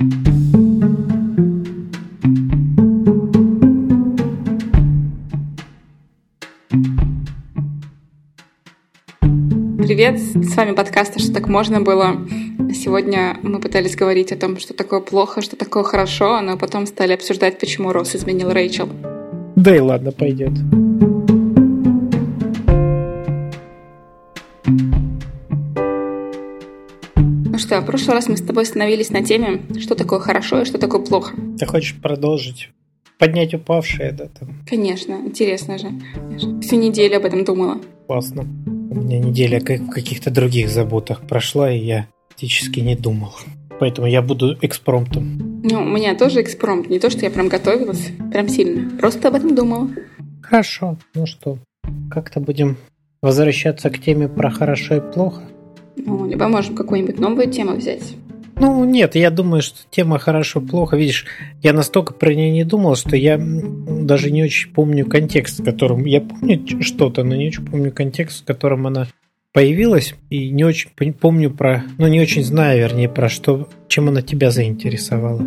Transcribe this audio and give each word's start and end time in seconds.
Привет, 0.00 0.16
с 10.18 10.56
вами 10.56 10.72
подкаст 10.72 11.20
«Что 11.20 11.34
так 11.34 11.48
можно 11.48 11.82
было?». 11.82 12.16
Сегодня 12.72 13.36
мы 13.42 13.60
пытались 13.60 13.94
говорить 13.94 14.32
о 14.32 14.36
том, 14.36 14.58
что 14.58 14.72
такое 14.72 15.00
плохо, 15.00 15.42
что 15.42 15.56
такое 15.56 15.82
хорошо, 15.82 16.40
но 16.40 16.56
потом 16.56 16.86
стали 16.86 17.12
обсуждать, 17.12 17.58
почему 17.58 17.92
Росс 17.92 18.16
изменил 18.16 18.52
Рэйчел. 18.52 18.88
Да 19.54 19.76
и 19.76 19.80
ладно, 19.80 20.12
пойдет. 20.12 20.52
Что, 27.70 27.80
в 27.82 27.86
прошлый 27.86 28.16
раз 28.16 28.26
мы 28.26 28.36
с 28.36 28.42
тобой 28.42 28.64
остановились 28.64 29.10
на 29.10 29.22
теме, 29.22 29.62
что 29.78 29.94
такое 29.94 30.18
хорошо 30.18 30.62
и 30.62 30.64
что 30.64 30.76
такое 30.76 31.02
плохо. 31.02 31.36
Ты 31.56 31.66
хочешь 31.66 31.94
продолжить? 31.94 32.70
Поднять 33.16 33.54
упавшее, 33.54 34.10
да? 34.10 34.26
Там. 34.26 34.48
Конечно, 34.68 35.12
интересно 35.24 35.78
же. 35.78 35.88
Всю 36.62 36.74
неделю 36.74 37.18
об 37.18 37.26
этом 37.26 37.44
думала. 37.44 37.80
Классно. 38.08 38.42
У 38.42 38.94
меня 38.96 39.20
неделя 39.20 39.60
как 39.60 39.82
в 39.82 39.90
каких-то 39.90 40.32
других 40.32 40.68
заботах 40.68 41.20
прошла, 41.20 41.70
и 41.70 41.78
я 41.78 42.08
практически 42.26 42.80
не 42.80 42.96
думал. 42.96 43.34
Поэтому 43.78 44.08
я 44.08 44.20
буду 44.20 44.58
экспромтом. 44.62 45.62
Ну, 45.62 45.82
у 45.82 45.88
меня 45.88 46.16
тоже 46.16 46.42
экспромт. 46.42 46.90
Не 46.90 46.98
то, 46.98 47.08
что 47.08 47.20
я 47.20 47.30
прям 47.30 47.48
готовилась, 47.48 48.10
прям 48.32 48.48
сильно. 48.48 48.90
Просто 48.98 49.28
об 49.28 49.36
этом 49.36 49.54
думала. 49.54 49.88
Хорошо. 50.42 50.96
Ну 51.14 51.26
что, 51.26 51.58
как-то 52.10 52.40
будем 52.40 52.78
возвращаться 53.22 53.90
к 53.90 54.00
теме 54.00 54.28
про 54.28 54.50
хорошо 54.50 54.96
и 54.96 55.12
плохо? 55.12 55.42
Ну, 56.04 56.26
либо 56.26 56.48
можем 56.48 56.74
какую-нибудь 56.74 57.18
новую 57.18 57.50
тему 57.50 57.76
взять. 57.76 58.14
Ну, 58.60 58.84
нет, 58.84 59.14
я 59.14 59.30
думаю, 59.30 59.62
что 59.62 59.78
тема 59.90 60.18
хорошо-плохо. 60.18 60.96
Видишь, 60.96 61.24
я 61.62 61.72
настолько 61.72 62.12
про 62.12 62.34
нее 62.34 62.50
не 62.50 62.64
думал, 62.64 62.94
что 62.94 63.16
я 63.16 63.40
даже 63.40 64.30
не 64.30 64.42
очень 64.42 64.70
помню 64.70 65.06
контекст, 65.06 65.60
в 65.60 65.64
котором... 65.64 66.04
Я 66.04 66.20
помню 66.20 66.62
что-то, 66.82 67.24
но 67.24 67.34
не 67.36 67.48
очень 67.48 67.64
помню 67.64 67.90
контекст, 67.90 68.42
в 68.42 68.44
котором 68.44 68.86
она 68.86 69.06
появилась. 69.54 70.14
И 70.28 70.50
не 70.50 70.64
очень 70.64 70.90
помню 71.14 71.50
про... 71.50 71.84
Ну, 71.96 72.06
не 72.08 72.20
очень 72.20 72.44
знаю, 72.44 72.80
вернее, 72.80 73.08
про 73.08 73.30
что... 73.30 73.66
Чем 73.88 74.08
она 74.08 74.20
тебя 74.20 74.50
заинтересовала. 74.50 75.40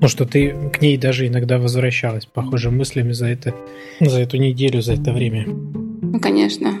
Ну, 0.00 0.08
что 0.08 0.24
ты 0.24 0.52
к 0.72 0.82
ней 0.82 0.96
даже 0.96 1.28
иногда 1.28 1.58
возвращалась, 1.58 2.26
похоже, 2.26 2.70
мыслями 2.70 3.12
за 3.12 3.26
это, 3.26 3.54
за 4.00 4.20
эту 4.20 4.38
неделю, 4.38 4.82
за 4.82 4.94
это 4.94 5.12
время. 5.12 5.46
Ну, 5.46 6.18
конечно. 6.18 6.72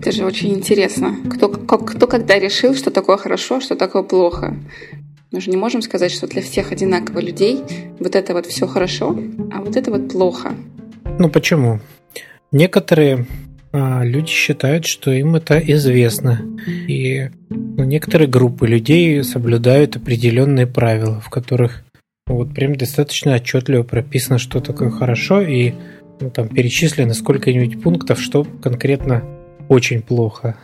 Это 0.00 0.12
же 0.12 0.24
очень 0.24 0.54
интересно. 0.54 1.14
Кто, 1.30 1.50
кто, 1.50 1.76
кто 1.76 2.06
когда 2.06 2.38
решил, 2.38 2.74
что 2.74 2.90
такое 2.90 3.18
хорошо, 3.18 3.56
а 3.56 3.60
что 3.60 3.76
такое 3.76 4.02
плохо? 4.02 4.56
Мы 5.30 5.42
же 5.42 5.50
не 5.50 5.58
можем 5.58 5.82
сказать, 5.82 6.10
что 6.10 6.26
для 6.26 6.40
всех 6.40 6.72
одинаково 6.72 7.18
людей 7.18 7.60
вот 7.98 8.16
это 8.16 8.32
вот 8.32 8.46
все 8.46 8.66
хорошо, 8.66 9.14
а 9.52 9.60
вот 9.60 9.76
это 9.76 9.90
вот 9.90 10.08
плохо. 10.08 10.54
Ну 11.18 11.28
почему? 11.28 11.80
Некоторые 12.50 13.26
а, 13.72 14.02
люди 14.02 14.30
считают, 14.30 14.86
что 14.86 15.10
им 15.10 15.36
это 15.36 15.58
известно. 15.58 16.40
И 16.88 17.28
ну, 17.50 17.84
некоторые 17.84 18.26
группы 18.26 18.66
людей 18.66 19.22
соблюдают 19.22 19.96
определенные 19.96 20.66
правила, 20.66 21.20
в 21.20 21.28
которых 21.28 21.84
ну, 22.26 22.36
вот 22.36 22.54
прям 22.54 22.74
достаточно 22.74 23.34
отчетливо 23.34 23.82
прописано, 23.82 24.38
что 24.38 24.60
такое 24.60 24.88
хорошо, 24.88 25.42
и 25.42 25.74
ну, 26.20 26.30
там 26.30 26.48
перечислено 26.48 27.12
сколько-нибудь 27.12 27.82
пунктов, 27.82 28.18
что 28.18 28.44
конкретно 28.62 29.39
очень 29.70 30.02
плохо. 30.02 30.56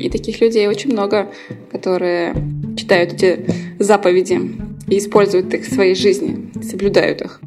И 0.00 0.08
таких 0.08 0.40
людей 0.40 0.66
очень 0.66 0.90
много, 0.90 1.28
которые 1.70 2.34
читают 2.76 3.12
эти 3.12 3.46
заповеди 3.78 4.40
и 4.88 4.98
используют 4.98 5.54
их 5.54 5.66
в 5.66 5.72
своей 5.72 5.94
жизни, 5.94 6.50
соблюдают 6.62 7.20
их. 7.20 7.40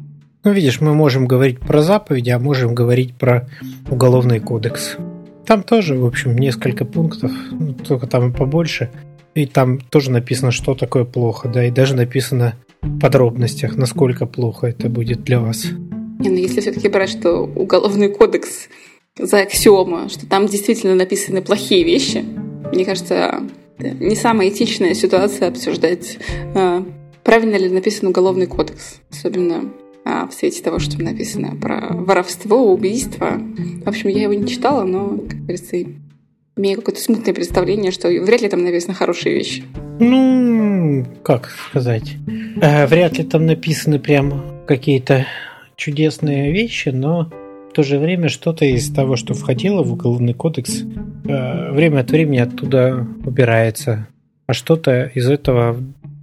Ну, 0.44 0.52
видишь, 0.52 0.80
мы 0.80 0.94
можем 0.94 1.26
говорить 1.26 1.58
про 1.58 1.82
заповеди, 1.82 2.30
а 2.30 2.38
можем 2.38 2.74
говорить 2.74 3.14
про 3.14 3.50
уголовный 3.90 4.40
кодекс. 4.40 4.96
Там 5.44 5.62
тоже, 5.64 5.96
в 5.96 6.06
общем, 6.06 6.38
несколько 6.38 6.84
пунктов, 6.84 7.32
ну, 7.50 7.74
только 7.74 8.06
там 8.06 8.30
и 8.30 8.34
побольше. 8.34 8.90
И 9.34 9.46
там 9.46 9.80
тоже 9.80 10.10
написано, 10.10 10.52
что 10.52 10.74
такое 10.74 11.04
плохо, 11.04 11.48
да, 11.48 11.66
и 11.66 11.70
даже 11.70 11.94
написано 11.94 12.54
в 12.82 13.00
подробностях, 13.00 13.76
насколько 13.76 14.26
плохо 14.26 14.68
это 14.68 14.88
будет 14.88 15.24
для 15.24 15.40
вас. 15.40 15.66
Не, 16.20 16.30
ну 16.30 16.36
если 16.36 16.60
все-таки 16.60 16.88
брать, 16.88 17.10
что 17.10 17.42
уголовный 17.42 18.08
кодекс 18.08 18.68
за 19.18 19.40
аксиома, 19.40 20.08
что 20.08 20.26
там 20.26 20.46
действительно 20.46 20.94
написаны 20.94 21.42
плохие 21.42 21.84
вещи. 21.84 22.24
Мне 22.72 22.84
кажется, 22.84 23.42
не 23.78 24.14
самая 24.14 24.48
этичная 24.48 24.94
ситуация 24.94 25.48
обсуждать, 25.48 26.18
а, 26.54 26.84
правильно 27.24 27.56
ли 27.56 27.68
написан 27.68 28.08
уголовный 28.08 28.46
кодекс, 28.46 29.00
особенно 29.10 29.72
а, 30.04 30.26
в 30.26 30.32
свете 30.32 30.62
того, 30.62 30.78
что 30.78 31.02
написано 31.02 31.56
про 31.56 31.88
воровство, 31.90 32.72
убийство. 32.72 33.40
В 33.84 33.88
общем, 33.88 34.08
я 34.08 34.22
его 34.22 34.34
не 34.34 34.46
читала, 34.46 34.84
но, 34.84 35.18
как 35.18 35.40
говорится, 35.40 35.76
имею 36.56 36.78
какое-то 36.78 37.00
смутное 37.00 37.34
представление, 37.34 37.90
что 37.90 38.08
вряд 38.08 38.42
ли 38.42 38.48
там 38.48 38.64
написаны 38.64 38.94
хорошие 38.94 39.34
вещи. 39.34 39.64
Ну, 39.98 41.04
как 41.22 41.50
сказать, 41.68 42.16
э, 42.60 42.86
вряд 42.86 43.18
ли 43.18 43.24
там 43.24 43.46
написаны 43.46 43.98
прям 43.98 44.64
какие-то 44.66 45.26
чудесные 45.76 46.52
вещи, 46.52 46.90
но 46.90 47.30
в 47.70 47.72
то 47.72 47.84
же 47.84 48.00
время 48.00 48.28
что-то 48.28 48.64
из 48.64 48.90
того, 48.90 49.14
что 49.14 49.32
входило 49.32 49.84
в 49.84 49.92
уголовный 49.92 50.34
кодекс, 50.34 50.82
э, 50.82 51.70
время 51.70 52.00
от 52.00 52.10
времени 52.10 52.38
оттуда 52.38 53.06
убирается, 53.24 54.08
а 54.48 54.54
что-то 54.54 55.04
из 55.14 55.30
этого, 55.30 55.76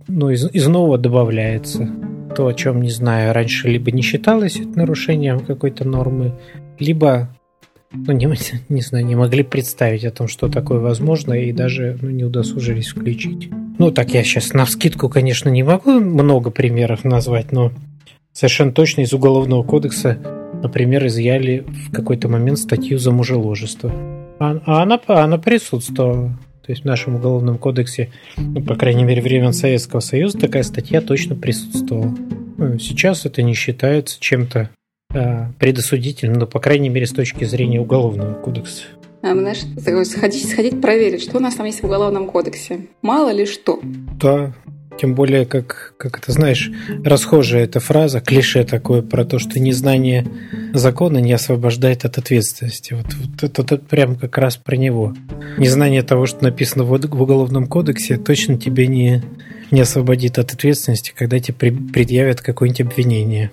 ну, 0.10 0.30
из, 0.30 0.54
из 0.54 0.68
нового 0.68 0.98
добавляется. 0.98 1.90
То, 2.36 2.48
о 2.48 2.54
чем, 2.54 2.82
не 2.82 2.90
знаю, 2.90 3.34
раньше 3.34 3.70
либо 3.70 3.92
не 3.92 4.02
считалось 4.02 4.60
нарушением 4.76 5.40
какой-то 5.40 5.88
нормы, 5.88 6.34
либо 6.80 7.30
ну, 7.94 8.12
не, 8.12 8.28
не 8.70 8.82
знаю, 8.82 9.06
не 9.06 9.16
могли 9.16 9.44
представить 9.44 10.04
о 10.04 10.12
том, 10.12 10.28
что 10.28 10.50
такое 10.50 10.80
возможно, 10.80 11.32
и 11.34 11.54
даже 11.54 11.98
ну, 12.02 12.10
не 12.10 12.26
удосужились 12.26 12.90
включить. 12.90 13.50
Ну, 13.80 13.92
так 13.92 14.14
я 14.14 14.22
сейчас 14.24 14.52
на 14.52 14.66
вскидку, 14.66 15.08
конечно, 15.08 15.48
не 15.48 15.64
могу 15.64 15.92
много 15.94 16.52
примеров 16.52 17.06
назвать, 17.06 17.54
но 17.54 17.72
совершенно 18.34 18.74
точно 18.74 19.02
из 19.02 19.14
Уголовного 19.14 19.64
кодекса 19.64 20.18
Например, 20.64 21.06
изъяли 21.06 21.66
в 21.88 21.92
какой-то 21.92 22.30
момент 22.30 22.60
статью 22.60 22.98
за 22.98 23.12
мужеложество. 23.12 23.92
А, 24.40 24.60
а 24.66 24.84
она, 24.84 25.00
она 25.08 25.38
присутствовала. 25.38 26.38
То 26.66 26.72
есть 26.72 26.84
в 26.84 26.86
нашем 26.86 27.16
уголовном 27.16 27.58
кодексе, 27.58 28.10
ну, 28.36 28.62
по 28.62 28.76
крайней 28.76 29.06
мере, 29.06 29.22
времен 29.22 29.54
Советского 29.54 30.02
Союза, 30.02 30.38
такая 30.38 30.64
статья 30.64 31.00
точно 31.00 31.36
присутствовала. 31.36 32.14
Ну, 32.58 32.78
сейчас 32.78 33.26
это 33.26 33.42
не 33.42 33.54
считается 33.54 34.20
чем-то 34.20 34.70
э, 35.14 35.46
предосудительным, 35.60 36.40
но, 36.40 36.46
по 36.46 36.60
крайней 36.60 36.90
мере, 36.90 37.06
с 37.06 37.12
точки 37.12 37.46
зрения 37.46 37.80
уголовного 37.80 38.34
кодекса. 38.34 38.84
А, 39.22 39.34
знаешь, 39.34 39.64
сходить, 40.08 40.50
сходить 40.50 40.82
проверить, 40.82 41.24
что 41.24 41.38
у 41.38 41.40
нас 41.40 41.56
там 41.56 41.66
есть 41.66 41.82
в 41.82 41.86
уголовном 41.86 42.28
кодексе. 42.28 42.88
Мало 43.02 43.32
ли 43.32 43.46
что. 43.46 43.80
Да, 44.20 44.54
тем 44.98 45.16
более, 45.16 45.46
как, 45.46 45.94
как 45.98 46.18
это 46.20 46.32
знаешь, 46.32 46.72
расхожая 47.04 47.64
эта 47.64 47.80
фраза, 47.80 48.20
клише 48.20 48.64
такое 48.64 49.02
про 49.02 49.26
то, 49.26 49.40
что 49.40 49.60
незнание 49.60 50.28
закона 50.74 51.20
не 51.20 51.34
освобождает 51.34 52.06
от 52.06 52.18
ответственности. 52.18 52.94
Вот, 52.94 53.06
вот 53.14 53.44
это, 53.44 53.62
это 53.62 53.78
прям 53.78 54.16
как 54.16 54.38
раз 54.38 54.58
про 54.58 54.76
него. 54.76 55.14
Незнание 55.58 56.04
того, 56.04 56.26
что 56.26 56.44
написано 56.44 56.84
в, 56.84 56.90
в 56.90 57.22
Уголовном 57.22 57.68
кодексе, 57.68 58.18
точно 58.18 58.58
тебе 58.58 58.88
не, 58.88 59.24
не 59.72 59.82
освободит 59.82 60.40
от 60.40 60.54
ответственности, 60.54 61.14
когда 61.16 61.40
тебе 61.40 61.72
предъявят 61.72 62.42
какое-нибудь 62.42 62.82
обвинение. 62.82 63.52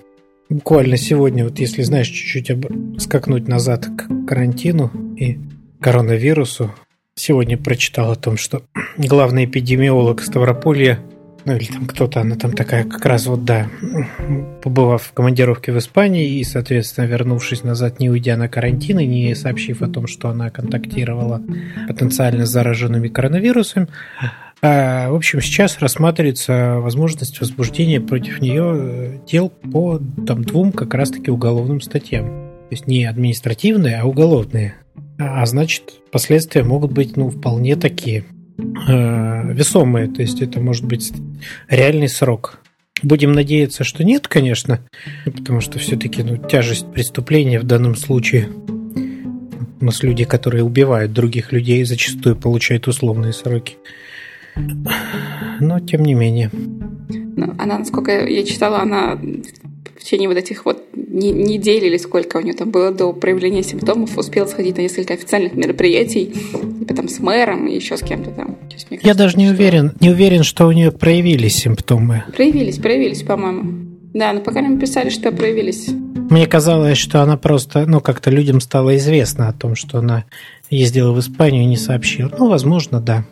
Буквально 0.49 0.97
сегодня, 0.97 1.45
вот 1.45 1.59
если 1.59 1.83
знаешь, 1.83 2.09
чуть-чуть 2.09 2.51
об... 2.51 2.67
скакнуть 2.99 3.49
назад 3.49 3.87
к 3.87 4.27
карантину 4.27 4.91
и 5.17 5.39
коронавирусу, 5.81 6.73
сегодня 7.15 7.57
прочитал 7.57 8.13
о 8.13 8.17
том, 8.17 8.37
что 8.37 8.63
главный 8.99 9.47
эпидемиолог 9.47 10.23
Ставрополья 10.23 11.01
ну 11.45 11.57
или 11.57 11.67
там 11.67 11.87
кто-то, 11.87 12.21
она 12.21 12.37
там 12.37 12.53
такая 12.53 12.85
как 12.85 13.05
раз 13.05 13.27
вот, 13.27 13.45
да, 13.45 13.69
побывав 14.63 15.03
в 15.03 15.13
командировке 15.13 15.73
в 15.73 15.79
Испании 15.79 16.39
и, 16.39 16.45
соответственно, 16.45 17.07
вернувшись 17.07 17.65
назад, 17.65 18.01
не 18.01 18.11
уйдя 18.11 18.37
на 18.37 18.49
карантин 18.49 18.99
и 18.99 19.07
не 19.07 19.35
сообщив 19.35 19.83
о 19.83 19.89
том, 19.89 20.07
что 20.07 20.29
она 20.29 20.51
контактировала 20.51 21.43
потенциально 21.87 22.47
с 22.47 22.51
зараженными 22.51 23.09
коронавирусом, 23.09 23.89
а, 24.67 25.11
в 25.11 25.15
общем, 25.15 25.43
сейчас 25.43 25.79
рассматривается 25.81 26.77
возможность 26.81 27.39
возбуждения 27.39 28.01
против 28.01 28.41
нее 28.41 28.73
э, 28.75 29.19
дел 29.31 29.51
по 29.51 30.01
там, 30.27 30.43
двум 30.43 30.73
как 30.73 30.95
раз-таки 30.95 31.31
уголовным 31.31 31.83
статьям. 31.83 32.25
То 32.25 32.69
есть 32.71 32.87
не 32.87 33.05
административные, 33.05 34.01
а 34.01 34.07
уголовные. 34.07 34.77
А, 35.19 35.43
а 35.43 35.47
значит, 35.47 36.01
последствия 36.11 36.63
могут 36.63 36.93
быть 36.93 37.15
ну, 37.15 37.29
вполне 37.29 37.77
такие 37.77 38.25
весомые, 38.57 40.09
то 40.09 40.23
есть 40.23 40.41
это 40.41 40.61
может 40.61 40.85
быть 40.85 41.13
реальный 41.69 42.09
срок. 42.09 42.61
Будем 43.03 43.33
надеяться, 43.33 43.85
что 43.85 44.05
нет, 44.05 44.29
конечно, 44.29 44.81
потому 45.25 45.61
что 45.61 45.79
все-таки 45.79 46.23
ну, 46.23 46.37
тяжесть 46.37 46.91
преступления 46.93 47.61
в 47.61 47.65
данном 47.65 47.97
случае 47.97 48.49
у 49.81 49.85
нас 49.85 50.03
люди, 50.03 50.25
которые 50.25 50.65
убивают 50.65 51.13
других 51.13 51.53
людей, 51.53 51.85
зачастую 51.85 52.37
получают 52.37 52.89
условные 52.89 53.35
сроки. 53.35 53.77
Но 55.61 55.81
тем 55.81 56.03
не 56.03 56.15
менее. 56.15 56.51
Она, 57.59 57.79
насколько 57.79 58.27
я 58.27 58.45
читала, 58.45 58.81
она 58.81 59.17
в 59.17 60.03
течение 60.03 60.29
вот 60.29 60.37
этих 60.37 60.65
вот 60.65 60.85
недели 60.95 61.87
или 61.87 61.97
сколько 61.97 62.37
у 62.37 62.41
нее 62.41 62.55
там 62.55 62.71
было 62.71 62.93
до 62.93 63.13
проявления 63.13 63.63
симптомов, 63.63 64.19
успела 64.19 64.47
сходить 64.47 64.77
на 64.77 64.83
несколько 64.83 65.15
официальных 65.15 65.55
мероприятий, 65.55 66.27
типа 66.79 66.95
там 66.95 67.09
с 67.09 67.21
мэром 67.21 67.67
и 67.67 67.75
еще 67.75 67.97
с 67.97 68.03
кем-то 68.03 68.31
там. 68.31 68.59
Есть, 68.71 68.89
кажется, 68.89 69.07
я 69.07 69.15
даже 69.15 69.37
не 69.37 69.47
что... 69.47 69.55
уверен, 69.55 69.93
не 70.01 70.11
уверен, 70.11 70.43
что 70.43 70.67
у 70.67 70.73
нее 70.73 70.93
проявились 70.93 71.57
симптомы. 71.57 72.25
Проявились, 72.37 72.79
проявились, 72.79 73.23
по-моему. 73.23 73.85
Да, 74.13 74.33
но 74.33 74.41
пока 74.41 74.63
нам 74.63 74.79
писали, 74.79 75.11
что 75.11 75.33
проявились. 75.33 75.89
Мне 76.31 76.47
казалось, 76.47 76.99
что 76.99 77.23
она 77.23 77.37
просто, 77.37 77.87
ну, 77.87 78.01
как-то 78.01 78.31
людям 78.31 78.61
стало 78.61 78.97
известно 78.97 79.49
о 79.49 79.53
том, 79.53 79.75
что 79.75 79.99
она 79.99 80.25
ездила 80.71 81.13
в 81.13 81.21
Испанию 81.21 81.63
и 81.63 81.67
не 81.67 81.77
сообщила. 81.77 82.33
Ну, 82.39 82.49
возможно, 82.49 83.01
да. 83.01 83.25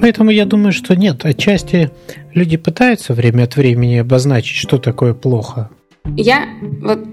Поэтому 0.00 0.30
я 0.30 0.44
думаю, 0.44 0.72
что 0.72 0.94
нет. 0.96 1.24
Отчасти 1.24 1.90
люди 2.32 2.56
пытаются 2.56 3.14
время 3.14 3.44
от 3.44 3.56
времени 3.56 3.96
обозначить, 3.96 4.56
что 4.56 4.78
такое 4.78 5.14
плохо. 5.14 5.70
Я 6.16 6.48
вот, 6.82 7.04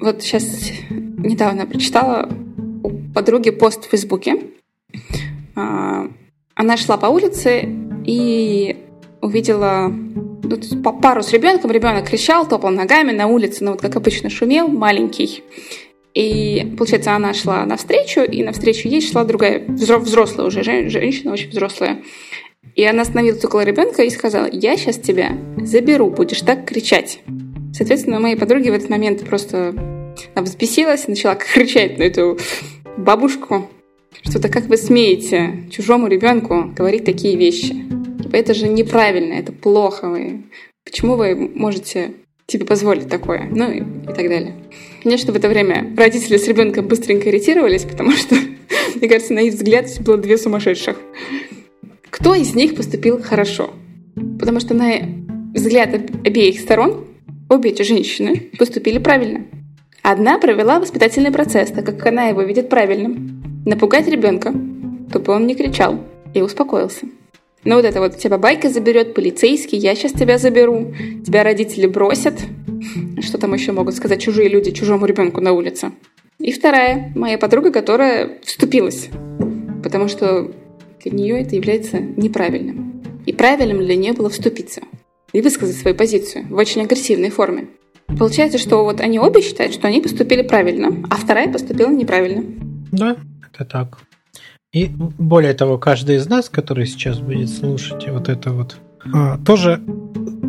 вот 0.00 0.22
сейчас 0.22 0.44
недавно 0.90 1.66
прочитала 1.66 2.28
у 2.82 2.90
подруги 3.14 3.50
пост 3.50 3.84
в 3.84 3.90
Фейсбуке. 3.90 4.36
А, 5.54 6.06
она 6.54 6.76
шла 6.76 6.96
по 6.96 7.06
улице 7.06 7.68
и 8.04 8.76
увидела 9.20 9.88
ну, 9.88 10.82
пару 11.00 11.22
с 11.22 11.32
ребенком. 11.32 11.70
Ребенок 11.70 12.08
кричал, 12.08 12.46
топал 12.46 12.70
ногами 12.70 13.12
на 13.12 13.26
улице, 13.26 13.64
ну 13.64 13.72
вот 13.72 13.80
как 13.80 13.96
обычно 13.96 14.30
шумел, 14.30 14.68
маленький. 14.68 15.42
И, 16.16 16.72
получается, 16.78 17.14
она 17.14 17.34
шла 17.34 17.66
навстречу, 17.66 18.22
и 18.22 18.42
навстречу 18.42 18.88
ей 18.88 19.02
шла 19.02 19.24
другая, 19.24 19.62
взрослая 19.68 20.46
уже 20.46 20.62
женщина, 20.62 21.34
очень 21.34 21.50
взрослая. 21.50 22.02
И 22.74 22.84
она 22.84 23.02
остановилась 23.02 23.44
около 23.44 23.60
ребенка 23.60 24.02
и 24.02 24.08
сказала, 24.08 24.48
я 24.50 24.78
сейчас 24.78 24.96
тебя 24.96 25.36
заберу, 25.58 26.08
будешь 26.08 26.40
так 26.40 26.64
кричать. 26.64 27.20
Соответственно, 27.74 28.18
моей 28.18 28.36
подруге 28.36 28.72
в 28.72 28.74
этот 28.74 28.88
момент 28.88 29.26
просто 29.26 29.74
она 30.34 30.42
взбесилась, 30.42 31.06
начала 31.06 31.34
кричать 31.54 31.98
на 31.98 32.04
эту 32.04 32.38
бабушку, 32.96 33.68
что-то 34.22 34.48
как 34.48 34.68
вы 34.68 34.78
смеете 34.78 35.68
чужому 35.70 36.06
ребенку 36.06 36.72
говорить 36.74 37.04
такие 37.04 37.36
вещи. 37.36 37.74
Типа, 38.22 38.36
это 38.36 38.54
же 38.54 38.68
неправильно, 38.68 39.34
это 39.34 39.52
плохо. 39.52 40.08
Вы... 40.08 40.44
Почему 40.82 41.16
вы 41.16 41.36
можете 41.54 42.14
тебе 42.46 42.64
позволить 42.64 43.10
такое? 43.10 43.46
Ну 43.50 43.70
и, 43.70 43.80
и 43.80 44.14
так 44.14 44.30
далее. 44.30 44.54
Конечно, 45.06 45.32
в 45.32 45.36
это 45.36 45.48
время 45.48 45.94
родители 45.96 46.36
с 46.36 46.48
ребенком 46.48 46.88
быстренько 46.88 47.30
иритировались, 47.30 47.84
потому 47.84 48.10
что, 48.10 48.34
мне 48.96 49.08
кажется, 49.08 49.34
на 49.34 49.38
их 49.38 49.54
взгляд 49.54 49.86
было 50.00 50.16
две 50.16 50.36
сумасшедших. 50.36 50.96
Кто 52.10 52.34
из 52.34 52.56
них 52.56 52.74
поступил 52.74 53.22
хорошо? 53.22 53.70
Потому 54.40 54.58
что 54.58 54.74
на 54.74 54.94
взгляд 55.54 55.94
обеих 55.94 56.58
сторон 56.58 57.06
обе 57.48 57.70
эти 57.70 57.82
женщины 57.82 58.50
поступили 58.58 58.98
правильно. 58.98 59.46
Одна 60.02 60.40
провела 60.40 60.80
воспитательный 60.80 61.30
процесс, 61.30 61.70
так 61.70 61.86
как 61.86 62.04
она 62.04 62.24
его 62.24 62.42
видит 62.42 62.68
правильным. 62.68 63.62
Напугать 63.64 64.08
ребенка, 64.08 64.52
чтобы 65.10 65.34
он 65.34 65.46
не 65.46 65.54
кричал 65.54 66.00
и 66.34 66.42
успокоился. 66.42 67.06
Но 67.66 67.74
вот 67.74 67.84
это 67.84 68.00
вот 68.00 68.16
тебя 68.16 68.38
байка 68.38 68.70
заберет, 68.70 69.12
полицейский, 69.12 69.76
я 69.76 69.96
сейчас 69.96 70.12
тебя 70.12 70.38
заберу, 70.38 70.94
тебя 71.26 71.42
родители 71.42 71.88
бросят. 71.88 72.34
Что 73.20 73.38
там 73.38 73.52
еще 73.54 73.72
могут 73.72 73.96
сказать 73.96 74.22
чужие 74.22 74.48
люди 74.48 74.70
чужому 74.70 75.04
ребенку 75.04 75.40
на 75.40 75.52
улице? 75.52 75.90
И 76.38 76.52
вторая, 76.52 77.12
моя 77.16 77.38
подруга, 77.38 77.72
которая 77.72 78.38
вступилась, 78.44 79.08
потому 79.82 80.06
что 80.06 80.52
для 81.02 81.10
нее 81.10 81.40
это 81.40 81.56
является 81.56 81.98
неправильным. 81.98 83.02
И 83.26 83.32
правильным 83.32 83.78
для 83.78 83.96
нее 83.96 84.12
было 84.12 84.30
вступиться 84.30 84.82
и 85.32 85.40
высказать 85.40 85.76
свою 85.76 85.96
позицию 85.96 86.46
в 86.48 86.54
очень 86.54 86.82
агрессивной 86.82 87.30
форме. 87.30 87.66
Получается, 88.16 88.58
что 88.58 88.84
вот 88.84 89.00
они 89.00 89.18
обе 89.18 89.42
считают, 89.42 89.74
что 89.74 89.88
они 89.88 90.00
поступили 90.00 90.42
правильно, 90.42 91.04
а 91.10 91.16
вторая 91.16 91.50
поступила 91.50 91.90
неправильно. 91.90 92.44
Да, 92.92 93.16
это 93.52 93.64
так. 93.64 93.98
И 94.76 94.90
более 94.94 95.54
того, 95.54 95.78
каждый 95.78 96.16
из 96.16 96.28
нас, 96.28 96.50
который 96.50 96.84
сейчас 96.84 97.18
будет 97.18 97.48
слушать 97.48 98.06
вот 98.10 98.28
это 98.28 98.52
вот, 98.52 98.76
а, 99.10 99.38
тоже, 99.38 99.80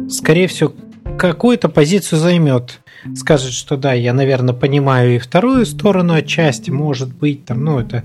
скорее 0.09 0.47
всего, 0.47 0.74
какую-то 1.18 1.69
позицию 1.69 2.19
займет. 2.19 2.81
Скажет, 3.15 3.53
что 3.53 3.77
да, 3.77 3.94
я, 3.94 4.12
наверное, 4.12 4.53
понимаю 4.53 5.15
и 5.15 5.18
вторую 5.18 5.65
сторону 5.65 6.13
отчасти, 6.13 6.71
может 6.71 7.15
быть, 7.15 7.45
там, 7.45 7.63
ну, 7.63 7.79
это 7.79 8.03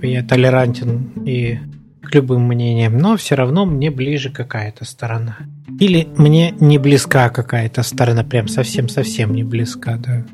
я 0.00 0.22
толерантен 0.22 1.10
и 1.26 1.58
к 2.00 2.14
любым 2.14 2.44
мнениям, 2.44 2.96
но 2.96 3.18
все 3.18 3.34
равно 3.34 3.66
мне 3.66 3.90
ближе 3.90 4.30
какая-то 4.30 4.86
сторона. 4.86 5.36
Или 5.78 6.08
мне 6.16 6.54
не 6.60 6.78
близка 6.78 7.28
какая-то 7.28 7.82
сторона, 7.82 8.24
прям 8.24 8.48
совсем-совсем 8.48 9.34
не 9.34 9.44
близка, 9.44 9.98
да. 9.98 10.24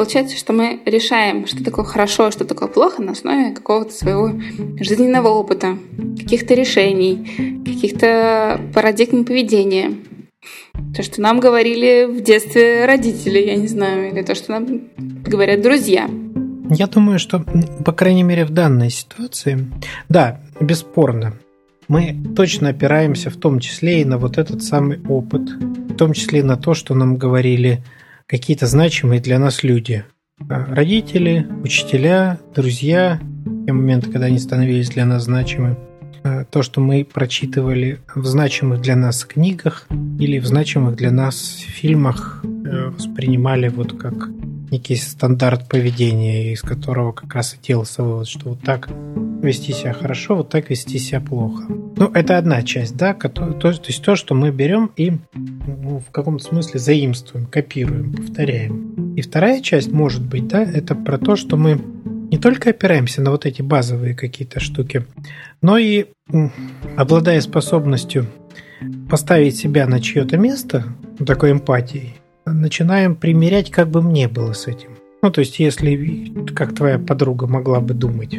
Получается, 0.00 0.38
что 0.38 0.54
мы 0.54 0.80
решаем, 0.86 1.46
что 1.46 1.62
такое 1.62 1.84
хорошо, 1.84 2.30
что 2.30 2.46
такое 2.46 2.70
плохо 2.70 3.02
на 3.02 3.12
основе 3.12 3.52
какого-то 3.52 3.92
своего 3.92 4.32
жизненного 4.80 5.28
опыта, 5.28 5.76
каких-то 6.18 6.54
решений, 6.54 7.62
каких-то 7.66 8.58
парадигм 8.72 9.26
поведения. 9.26 9.92
То, 10.96 11.02
что 11.02 11.20
нам 11.20 11.38
говорили 11.38 12.06
в 12.06 12.22
детстве 12.22 12.86
родители, 12.86 13.40
я 13.40 13.56
не 13.56 13.66
знаю, 13.66 14.10
или 14.10 14.22
то, 14.22 14.34
что 14.34 14.52
нам 14.52 14.84
говорят 15.22 15.60
друзья. 15.60 16.08
Я 16.70 16.86
думаю, 16.86 17.18
что, 17.18 17.44
по 17.84 17.92
крайней 17.92 18.22
мере, 18.22 18.46
в 18.46 18.50
данной 18.50 18.88
ситуации, 18.88 19.70
да, 20.08 20.40
бесспорно, 20.60 21.34
мы 21.88 22.16
точно 22.34 22.70
опираемся 22.70 23.28
в 23.28 23.36
том 23.36 23.60
числе 23.60 24.00
и 24.00 24.06
на 24.06 24.16
вот 24.16 24.38
этот 24.38 24.62
самый 24.62 24.98
опыт, 25.10 25.42
в 25.42 25.94
том 25.94 26.14
числе 26.14 26.38
и 26.38 26.42
на 26.42 26.56
то, 26.56 26.72
что 26.72 26.94
нам 26.94 27.18
говорили 27.18 27.82
какие-то 28.30 28.68
значимые 28.68 29.20
для 29.20 29.40
нас 29.40 29.64
люди. 29.64 30.04
А, 30.48 30.64
родители, 30.72 31.48
учителя, 31.64 32.38
друзья, 32.54 33.20
те 33.66 33.72
моменты, 33.72 34.08
когда 34.08 34.26
они 34.26 34.38
становились 34.38 34.88
для 34.88 35.04
нас 35.04 35.24
значимы. 35.24 35.76
А, 36.22 36.44
то, 36.44 36.62
что 36.62 36.80
мы 36.80 37.04
прочитывали 37.04 37.98
в 38.14 38.24
значимых 38.24 38.82
для 38.82 38.94
нас 38.94 39.24
книгах 39.24 39.88
или 40.20 40.38
в 40.38 40.46
значимых 40.46 40.94
для 40.94 41.10
нас 41.10 41.56
фильмах, 41.58 42.44
э, 42.44 42.90
воспринимали 42.90 43.68
вот 43.68 43.98
как 43.98 44.28
некий 44.70 44.94
стандарт 44.94 45.68
поведения, 45.68 46.52
из 46.52 46.62
которого 46.62 47.10
как 47.10 47.34
раз 47.34 47.54
и 47.54 47.66
делался 47.66 48.04
вывод, 48.04 48.28
что 48.28 48.50
вот 48.50 48.60
так 48.60 48.88
вести 49.42 49.72
себя 49.72 49.92
хорошо, 49.92 50.36
вот 50.36 50.48
так 50.48 50.70
вести 50.70 50.98
себя 50.98 51.20
плохо. 51.20 51.64
Ну, 51.68 52.10
это 52.12 52.38
одна 52.38 52.62
часть, 52.62 52.96
да, 52.96 53.14
то, 53.14 53.28
то, 53.28 53.52
то 53.52 53.68
есть 53.68 54.02
то, 54.02 54.16
что 54.16 54.34
мы 54.34 54.50
берем 54.50 54.90
и 54.96 55.12
ну, 55.32 55.98
в 55.98 56.10
каком-то 56.10 56.44
смысле 56.44 56.80
заимствуем, 56.80 57.46
копируем, 57.46 58.12
повторяем. 58.12 59.14
И 59.14 59.22
вторая 59.22 59.60
часть, 59.60 59.92
может 59.92 60.24
быть, 60.24 60.48
да, 60.48 60.62
это 60.62 60.94
про 60.94 61.18
то, 61.18 61.36
что 61.36 61.56
мы 61.56 61.80
не 62.30 62.38
только 62.38 62.70
опираемся 62.70 63.22
на 63.22 63.30
вот 63.32 63.44
эти 63.44 63.60
базовые 63.60 64.14
какие-то 64.14 64.60
штуки, 64.60 65.04
но 65.62 65.78
и 65.78 66.06
обладая 66.96 67.40
способностью 67.40 68.26
поставить 69.10 69.56
себя 69.56 69.86
на 69.86 70.00
чье-то 70.00 70.36
место, 70.36 70.84
такой 71.26 71.52
эмпатией, 71.52 72.16
начинаем 72.46 73.16
примерять, 73.16 73.70
как 73.70 73.90
бы 73.90 74.00
мне 74.00 74.28
было 74.28 74.52
с 74.52 74.66
этим. 74.66 74.90
Ну, 75.22 75.30
то 75.30 75.40
есть, 75.40 75.58
если 75.58 76.32
как 76.54 76.74
твоя 76.74 76.98
подруга 76.98 77.46
могла 77.46 77.80
бы 77.80 77.92
думать. 77.92 78.34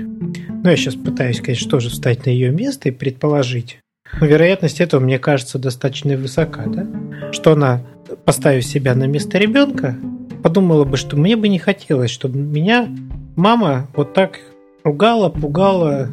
Ну, 0.63 0.69
я 0.69 0.75
сейчас 0.75 0.95
пытаюсь, 0.95 1.41
конечно, 1.41 1.69
тоже 1.71 1.89
встать 1.89 2.25
на 2.25 2.29
ее 2.29 2.51
место 2.51 2.89
и 2.89 2.91
предположить. 2.91 3.79
Но 4.19 4.27
вероятность 4.27 4.79
этого, 4.79 5.01
мне 5.01 5.17
кажется, 5.17 5.57
достаточно 5.57 6.15
высока, 6.15 6.65
да? 6.67 6.85
Что 7.31 7.53
она, 7.53 7.81
поставив 8.25 8.65
себя 8.65 8.93
на 8.93 9.05
место 9.05 9.39
ребенка, 9.39 9.97
подумала 10.43 10.83
бы, 10.83 10.97
что 10.97 11.17
мне 11.17 11.35
бы 11.35 11.47
не 11.47 11.57
хотелось, 11.57 12.11
чтобы 12.11 12.37
меня 12.37 12.87
мама 13.35 13.87
вот 13.95 14.13
так 14.13 14.39
ругала, 14.83 15.29
пугала, 15.29 16.09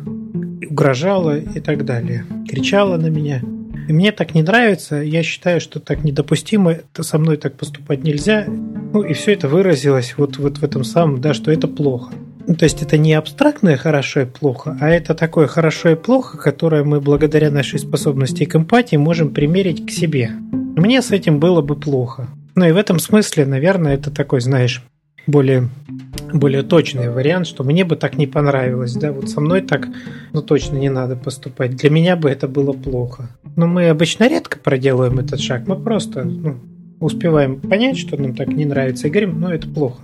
угрожала 0.71 1.37
и 1.39 1.61
так 1.61 1.85
далее. 1.85 2.25
Кричала 2.49 2.97
на 2.97 3.09
меня. 3.09 3.43
И 3.89 3.93
мне 3.93 4.13
так 4.13 4.35
не 4.35 4.43
нравится, 4.43 4.97
я 4.97 5.23
считаю, 5.23 5.61
что 5.61 5.81
так 5.81 6.05
недопустимо, 6.05 6.73
это 6.73 7.03
со 7.03 7.19
мной 7.19 7.37
так 7.37 7.55
поступать 7.55 8.05
нельзя. 8.05 8.45
Ну 8.47 9.03
и 9.03 9.13
все 9.15 9.33
это 9.33 9.49
выразилось 9.49 10.15
вот, 10.17 10.39
вот 10.39 10.59
в 10.59 10.65
этом 10.65 10.85
самом, 10.85 11.21
да, 11.21 11.35
что 11.35 11.51
это 11.51 11.69
плохо. 11.69 12.13
Ну, 12.49 12.55
то 12.55 12.65
есть 12.65 12.81
это 12.81 12.97
не 12.97 13.13
абстрактное 13.13 13.77
хорошо 13.77 14.21
и 14.21 14.25
плохо, 14.25 14.75
а 14.81 14.89
это 14.89 15.15
такое 15.15 15.47
хорошо 15.47 15.91
и 15.91 15.95
плохо, 15.95 16.39
которое 16.39 16.83
мы 16.83 16.99
благодаря 16.99 17.51
нашей 17.51 17.79
способности 17.79 18.47
к 18.47 18.57
эмпатии 18.57 18.97
можем 18.97 19.35
примерить 19.35 19.87
к 19.87 19.91
себе. 19.91 20.31
Мне 20.75 21.03
с 21.03 21.11
этим 21.11 21.41
было 21.41 21.61
бы 21.61 21.77
плохо. 21.77 22.27
Ну 22.55 22.65
и 22.65 22.73
в 22.73 22.79
этом 22.79 23.01
смысле, 23.01 23.45
наверное, 23.45 23.93
это 23.93 24.11
такой, 24.11 24.41
знаешь, 24.41 24.83
более, 25.27 25.69
более 26.33 26.63
точный 26.63 27.11
вариант, 27.11 27.49
что 27.49 27.65
мне 27.65 27.85
бы 27.85 27.97
так 27.97 28.17
не 28.17 28.27
понравилось, 28.27 28.95
да, 28.95 29.13
вот 29.13 29.29
со 29.29 29.43
мной 29.43 29.61
так, 29.61 29.87
ну, 30.33 30.41
точно 30.41 30.77
не 30.79 30.89
надо 30.89 31.17
поступать. 31.17 31.77
Для 31.77 31.91
меня 31.91 32.17
бы 32.17 32.31
это 32.31 32.49
было 32.49 32.73
плохо. 32.73 33.29
Но 33.57 33.67
мы 33.67 33.91
обычно 33.91 34.27
редко 34.27 34.59
проделываем 34.59 35.19
этот 35.19 35.41
шаг, 35.41 35.67
мы 35.67 35.77
просто 35.77 36.25
ну, 36.25 36.57
успеваем 36.99 37.61
понять, 37.61 37.99
что 37.99 38.17
нам 38.17 38.35
так 38.35 38.49
не 38.49 38.65
нравится, 38.65 39.07
и 39.07 39.11
говорим, 39.11 39.39
ну, 39.39 39.51
это 39.51 39.69
плохо. 39.69 40.01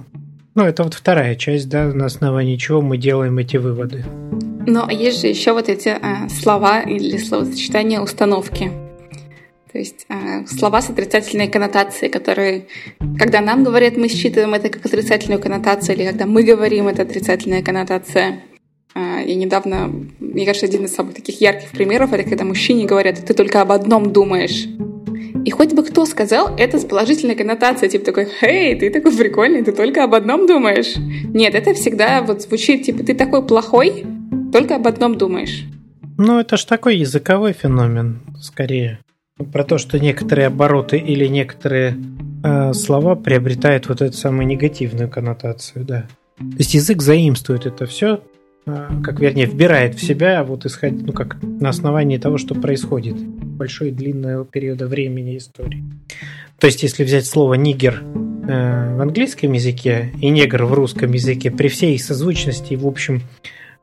Ну, 0.55 0.63
это 0.63 0.85
вот 0.85 0.95
вторая 0.95 1.35
часть, 1.35 1.69
да, 1.69 1.87
на 1.87 2.07
основании 2.07 2.57
чего 2.57 2.81
мы 2.81 2.97
делаем 2.97 3.39
эти 3.39 3.57
выводы. 3.57 4.05
Но 4.67 4.89
есть 4.89 5.21
же 5.21 5.27
еще 5.27 5.53
вот 5.53 5.69
эти 5.69 5.89
а, 5.89 6.29
слова 6.29 6.81
или 6.81 7.17
словосочетания 7.17 8.01
установки. 8.01 8.71
То 9.73 9.79
есть 9.79 10.07
э, 10.09 10.47
слова 10.47 10.81
с 10.81 10.89
отрицательной 10.89 11.49
коннотацией, 11.49 12.09
которые, 12.09 12.69
когда 13.19 13.41
нам 13.41 13.65
говорят, 13.65 13.97
мы 13.97 14.07
считываем 14.07 14.55
это 14.55 14.69
как 14.69 14.87
отрицательную 14.87 15.41
коннотацию, 15.41 15.97
или 15.97 16.07
когда 16.07 16.27
мы 16.27 16.45
говорим, 16.45 16.87
это 16.87 17.03
отрицательная 17.03 17.61
коннотация. 17.61 18.41
Э, 18.95 19.25
я 19.27 19.35
недавно, 19.35 19.93
мне 20.21 20.47
кажется, 20.47 20.67
один 20.67 20.85
из 20.85 20.95
самых 20.95 21.15
таких 21.15 21.41
ярких 21.41 21.71
примеров, 21.71 22.13
это 22.13 22.23
когда 22.23 22.45
мужчине 22.45 22.87
говорят, 22.87 23.25
ты 23.25 23.35
только 23.35 23.61
об 23.61 23.73
одном 23.73 24.13
думаешь. 24.13 24.69
И 25.45 25.51
хоть 25.51 25.73
бы 25.73 25.85
кто 25.85 26.07
сказал, 26.07 26.55
это 26.57 26.79
с 26.79 26.85
положительной 26.85 27.35
коннотацией, 27.35 27.91
типа 27.91 28.05
такой, 28.07 28.29
«Эй, 28.41 28.79
ты 28.79 28.91
такой 28.91 29.17
прикольный, 29.17 29.63
ты 29.63 29.73
только 29.73 30.05
об 30.05 30.15
одном 30.15 30.47
думаешь». 30.47 30.95
Нет, 30.97 31.55
это 31.55 31.75
всегда 31.75 32.23
вот 32.23 32.43
звучит, 32.43 32.85
типа, 32.85 33.05
ты 33.05 33.15
такой 33.15 33.45
плохой, 33.47 34.07
только 34.53 34.77
об 34.77 34.87
одном 34.87 35.19
думаешь. 35.19 35.65
Ну, 36.17 36.39
это 36.39 36.57
ж 36.57 36.65
такой 36.65 36.97
языковой 36.97 37.53
феномен, 37.53 38.21
скорее 38.41 39.01
про 39.53 39.65
то, 39.65 39.79
что 39.79 39.99
некоторые 39.99 40.47
обороты 40.47 40.97
или 40.97 41.27
некоторые 41.27 41.97
э, 42.45 42.73
слова 42.73 43.17
приобретают 43.17 43.89
вот 43.89 44.01
эту 44.01 44.17
самую 44.17 44.47
негативную 44.47 45.11
коннотацию, 45.11 45.85
да. 45.85 46.07
То 46.39 46.59
есть 46.59 46.75
язык 46.75 47.03
заимствует 47.03 47.67
это 47.67 47.87
все, 47.87 48.21
э, 48.67 48.89
как 49.03 49.19
вернее 49.19 49.47
вбирает 49.47 49.97
в 49.97 50.05
себя, 50.05 50.45
вот 50.45 50.67
исходя, 50.67 50.97
ну 51.05 51.13
как 51.13 51.43
на 51.43 51.71
основании 51.71 52.19
того, 52.19 52.39
что 52.39 52.55
происходит 52.55 53.17
большой 53.55 53.91
длинного 53.91 54.45
периода 54.45 54.87
времени 54.87 55.37
истории. 55.37 55.85
То 56.59 56.67
есть, 56.67 56.83
если 56.83 57.05
взять 57.05 57.27
слово 57.27 57.55
нигер 57.55 58.03
э, 58.03 58.97
в 58.97 59.01
английском 59.01 59.53
языке 59.53 60.13
и 60.21 60.29
негр 60.31 60.65
в 60.65 60.73
русском 60.73 61.13
языке, 61.13 61.51
при 61.51 61.69
всей 61.69 61.95
их 61.95 62.03
созвучности, 62.03 62.75
в 62.75 62.87
общем, 62.87 63.23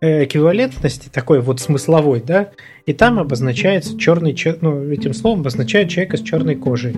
Э, 0.03 0.23
эквивалентности, 0.23 1.09
такой 1.09 1.41
вот 1.41 1.59
смысловой, 1.59 2.23
да, 2.25 2.49
и 2.87 2.93
там 2.93 3.19
обозначается 3.19 3.99
черный, 3.99 4.35
ну, 4.61 4.89
этим 4.89 5.13
словом 5.13 5.41
обозначает 5.41 5.89
человека 5.89 6.17
с 6.17 6.23
черной 6.23 6.55
кожей. 6.55 6.95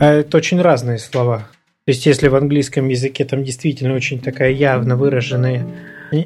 А 0.00 0.14
это 0.14 0.36
очень 0.36 0.60
разные 0.60 0.98
слова. 0.98 1.48
То 1.86 1.92
есть, 1.92 2.06
если 2.06 2.26
в 2.26 2.34
английском 2.34 2.88
языке 2.88 3.24
там 3.24 3.44
действительно 3.44 3.94
очень 3.94 4.18
такая 4.18 4.50
явно 4.50 4.96
выраженная 4.96 5.64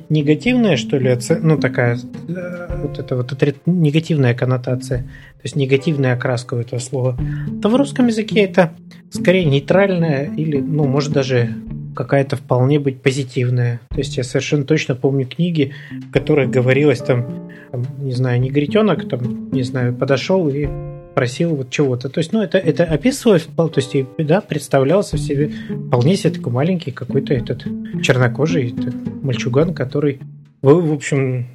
негативная, 0.09 0.77
что 0.77 0.97
ли, 0.97 1.17
ну, 1.43 1.59
такая 1.59 1.97
э, 2.29 2.79
вот 2.83 2.99
это 2.99 3.17
вот 3.17 3.33
негативная 3.67 4.35
коннотация, 4.35 5.03
то 5.03 5.41
есть 5.45 5.57
негативная 5.57 6.15
окраска 6.15 6.55
у 6.55 6.59
этого 6.59 6.81
слова, 6.81 7.17
то 7.63 7.69
в 7.69 7.77
русском 7.77 8.07
языке 8.07 8.41
это 8.41 8.73
скорее 9.11 9.45
нейтральная 9.45 10.25
или, 10.35 10.59
ну, 10.59 10.85
может 10.85 11.13
даже 11.13 11.55
какая-то 11.95 12.37
вполне 12.37 12.79
быть 12.79 13.01
позитивная. 13.03 13.81
То 13.91 13.99
есть 13.99 14.17
я 14.17 14.25
совершенно 14.25 14.65
точно 14.65 14.95
помню 14.95 15.27
книги, 15.27 15.73
в 16.09 16.11
которых 16.11 16.51
говорилось 16.51 16.99
там, 16.99 17.51
не 17.99 18.13
знаю, 18.13 18.41
негритенок, 18.41 19.09
там, 19.09 19.51
не 19.51 19.63
знаю, 19.63 19.95
подошел 19.95 20.49
и 20.49 20.67
просил 21.15 21.55
вот 21.55 21.71
чего-то. 21.71 22.09
То 22.09 22.19
есть, 22.19 22.33
ну, 22.33 22.43
это, 22.43 22.59
это 22.59 22.85
описывалось, 22.85 23.47
то 23.57 23.71
есть, 23.77 23.95
да, 24.19 24.41
представлялся 24.41 25.17
в 25.17 25.21
себе 25.21 25.53
вполне 25.89 26.17
себе 26.17 26.33
такой 26.33 26.53
маленький 26.53 26.91
какой-то 26.91 27.35
этот 27.35 27.65
чернокожий 28.03 28.75
это 28.77 28.93
мальчуган, 29.23 29.75
который, 29.75 30.21
в, 30.63 30.93
общем, 30.93 31.47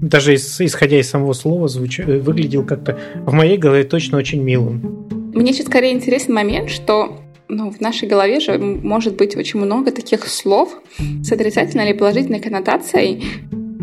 даже 0.00 0.34
исходя 0.34 0.98
из 0.98 1.08
самого 1.08 1.32
слова, 1.32 1.68
звуч... 1.68 1.98
выглядел 1.98 2.64
как-то 2.64 2.98
в 3.24 3.32
моей 3.32 3.58
голове 3.58 3.84
точно 3.84 4.18
очень 4.18 4.42
милым. 4.42 5.32
Мне 5.34 5.52
сейчас 5.52 5.66
скорее 5.66 5.92
интересный 5.92 6.34
момент, 6.34 6.70
что 6.70 7.20
ну, 7.48 7.70
в 7.70 7.80
нашей 7.80 8.08
голове 8.08 8.40
же 8.40 8.58
может 8.58 9.16
быть 9.16 9.36
очень 9.36 9.60
много 9.60 9.92
таких 9.92 10.26
слов 10.26 10.80
с 11.22 11.30
отрицательной 11.30 11.90
или 11.90 11.96
положительной 11.96 12.40
коннотацией, 12.40 13.22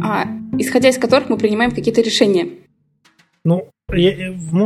а, 0.03 0.27
исходя 0.57 0.89
из 0.89 0.97
которых 0.97 1.29
мы 1.29 1.37
принимаем 1.37 1.71
какие-то 1.71 2.01
решения. 2.01 2.47
Ну, 3.45 3.69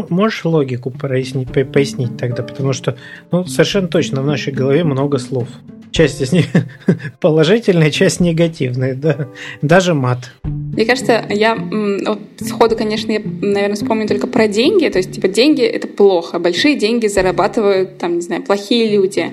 можешь 0.10 0.46
логику 0.46 0.92
прояснить, 0.92 1.52
пояснить 1.52 2.18
тогда, 2.18 2.44
потому 2.44 2.74
что 2.74 2.96
ну, 3.32 3.44
совершенно 3.46 3.88
точно 3.88 4.22
в 4.22 4.26
нашей 4.26 4.54
голове 4.54 4.84
много 4.84 5.18
слов. 5.18 5.48
Часть 5.92 6.22
из 6.22 6.32
них 6.32 6.46
положительная, 7.20 7.90
часть 7.90 8.20
негативная, 8.20 8.94
да. 8.94 9.30
даже 9.64 9.96
мат. 9.96 10.32
Мне 10.44 10.86
кажется, 10.86 11.26
я 11.30 11.56
вот 11.56 12.20
сходу, 12.40 12.76
конечно, 12.76 13.12
я, 13.12 13.20
наверное, 13.20 13.76
вспомню 13.76 14.08
только 14.08 14.28
про 14.28 14.48
деньги. 14.48 14.88
То 14.90 15.00
есть, 15.00 15.12
типа, 15.12 15.28
деньги— 15.28 15.62
это 15.64 15.88
плохо. 15.88 16.38
Большие 16.38 16.76
деньги 16.76 17.08
зарабатывают, 17.08 17.98
там, 17.98 18.16
не 18.16 18.22
знаю, 18.22 18.44
плохие 18.44 18.92
люди. 18.96 19.32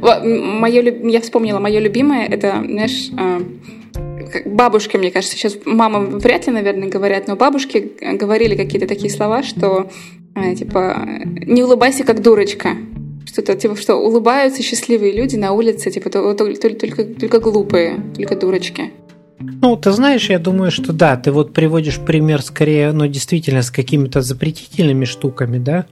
Мое, 0.00 0.82
я 1.08 1.20
вспомнила, 1.20 1.60
мое 1.60 1.78
любимое— 1.78 2.26
это, 2.28 2.64
знаешь, 2.66 3.10
а, 3.16 3.40
бабушки, 4.44 4.96
мне 4.96 5.10
кажется, 5.10 5.36
сейчас 5.36 5.56
мама 5.64 6.00
вряд 6.00 6.46
ли, 6.46 6.52
наверное, 6.52 6.88
говорят, 6.88 7.28
но 7.28 7.36
бабушки 7.36 7.92
говорили 8.16 8.54
какие-то 8.54 8.86
такие 8.86 9.10
слова, 9.10 9.42
что 9.42 9.90
а, 10.34 10.54
типа 10.54 11.06
не 11.24 11.62
улыбайся 11.62 12.04
как 12.04 12.22
дурочка. 12.22 12.76
Что-то 13.26 13.54
типа, 13.54 13.76
что 13.76 13.96
улыбаются 13.96 14.62
счастливые 14.62 15.12
люди 15.12 15.36
на 15.36 15.52
улице, 15.52 15.90
типа 15.90 16.10
только, 16.10 16.34
только, 16.34 17.04
только 17.04 17.40
глупые, 17.40 18.00
только 18.16 18.36
дурочки. 18.36 18.92
Ну, 19.38 19.76
ты 19.76 19.90
знаешь, 19.92 20.30
я 20.30 20.38
думаю, 20.38 20.70
что 20.70 20.92
да, 20.92 21.16
ты 21.16 21.32
вот 21.32 21.52
приводишь 21.52 21.98
пример 21.98 22.42
скорее, 22.42 22.92
ну, 22.92 23.06
действительно, 23.06 23.62
с 23.62 23.70
какими-то 23.70 24.20
запретительными 24.20 25.04
штуками, 25.04 25.58
да, 25.58 25.86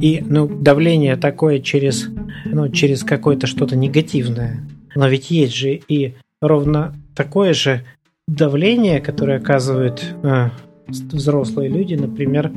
и, 0.00 0.22
ну, 0.24 0.46
давление 0.48 1.16
такое 1.16 1.60
через, 1.60 2.08
ну, 2.44 2.68
через 2.70 3.02
какое-то 3.02 3.46
что-то 3.46 3.76
негативное. 3.76 4.66
Но 4.94 5.08
ведь 5.08 5.30
есть 5.30 5.54
же 5.54 5.74
и 5.74 6.14
ровно 6.40 6.94
такое 7.16 7.54
же 7.54 7.84
давление, 8.28 9.00
которое 9.00 9.38
оказывают 9.38 10.04
э, 10.22 10.50
взрослые 10.86 11.68
люди, 11.68 11.94
например, 11.94 12.52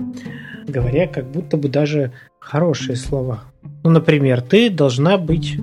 говоря 0.68 1.08
как 1.08 1.32
будто 1.32 1.58
бы 1.58 1.70
даже 1.70 2.12
хорошие 2.40 2.96
слова. 2.96 3.46
Ну, 3.84 3.90
например, 3.90 4.42
ты 4.42 4.70
должна 4.70 5.18
быть 5.18 5.58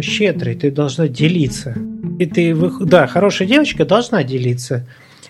щедрой, 0.00 0.54
ты 0.54 0.70
должна 0.70 1.08
делиться. 1.08 1.74
И 2.18 2.26
ты, 2.26 2.54
да, 2.80 3.06
хорошая 3.06 3.48
девочка 3.48 3.84
должна 3.84 4.22
делиться. 4.22 4.86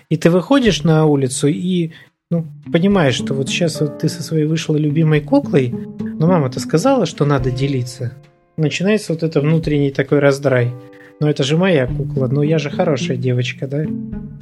И 0.09 0.17
ты 0.17 0.29
выходишь 0.29 0.83
на 0.83 1.05
улицу 1.05 1.47
и 1.47 1.91
ну, 2.29 2.47
понимаешь, 2.71 3.13
что 3.13 3.35
вот 3.35 3.47
сейчас 3.47 3.79
вот 3.79 3.99
ты 3.99 4.09
со 4.09 4.23
своей 4.23 4.45
вышла 4.45 4.75
любимой 4.75 5.21
куклой, 5.21 5.69
но 5.69 6.25
мама-то 6.25 6.59
сказала, 6.59 7.05
что 7.05 7.25
надо 7.25 7.51
делиться. 7.51 8.13
Начинается 8.57 9.13
вот 9.13 9.21
это 9.21 9.39
внутренний 9.39 9.91
такой 9.91 10.17
раздрай. 10.19 10.71
Но 11.19 11.29
это 11.29 11.43
же 11.43 11.57
моя 11.57 11.87
кукла, 11.87 12.27
но 12.27 12.43
я 12.43 12.57
же 12.57 12.69
хорошая 12.69 13.17
девочка, 13.17 13.67
да? 13.67 13.85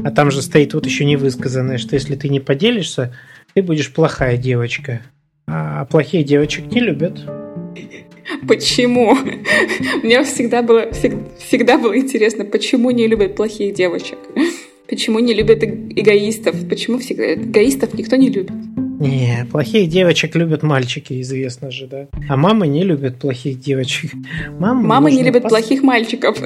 А 0.03 0.11
там 0.11 0.31
же 0.31 0.41
стоит 0.41 0.73
вот 0.73 0.85
еще 0.85 1.05
невысказанное, 1.05 1.77
что 1.77 1.95
если 1.95 2.15
ты 2.15 2.29
не 2.29 2.39
поделишься, 2.39 3.13
ты 3.53 3.61
будешь 3.61 3.93
плохая 3.93 4.37
девочка. 4.37 5.01
А 5.47 5.85
плохие 5.85 6.23
девочек 6.23 6.71
не 6.71 6.79
любят. 6.79 7.19
Почему? 8.47 9.15
Мне 10.03 10.23
всегда 10.23 10.61
было, 10.61 10.91
всегда 10.91 11.77
было 11.77 11.97
интересно, 11.97 12.45
почему 12.45 12.91
не 12.91 13.07
любят 13.07 13.35
плохих 13.35 13.73
девочек? 13.73 14.17
Почему 14.87 15.19
не 15.19 15.33
любят 15.33 15.63
эгоистов? 15.63 16.67
Почему 16.67 16.99
всегда 16.99 17.33
эгоистов 17.35 17.93
никто 17.93 18.15
не 18.15 18.29
любит? 18.29 18.51
Не, 19.01 19.45
плохих 19.51 19.89
девочек 19.89 20.35
любят 20.35 20.61
мальчики, 20.61 21.19
известно 21.21 21.71
же, 21.71 21.87
да. 21.87 22.07
А 22.29 22.37
мамы 22.37 22.67
не 22.67 22.83
любят 22.83 23.17
плохих 23.19 23.59
девочек. 23.59 24.11
Мамы, 24.59 24.87
мамы 24.87 25.11
не 25.11 25.23
любят 25.23 25.43
пос... 25.43 25.51
плохих 25.51 25.81
мальчиков. 25.81 26.37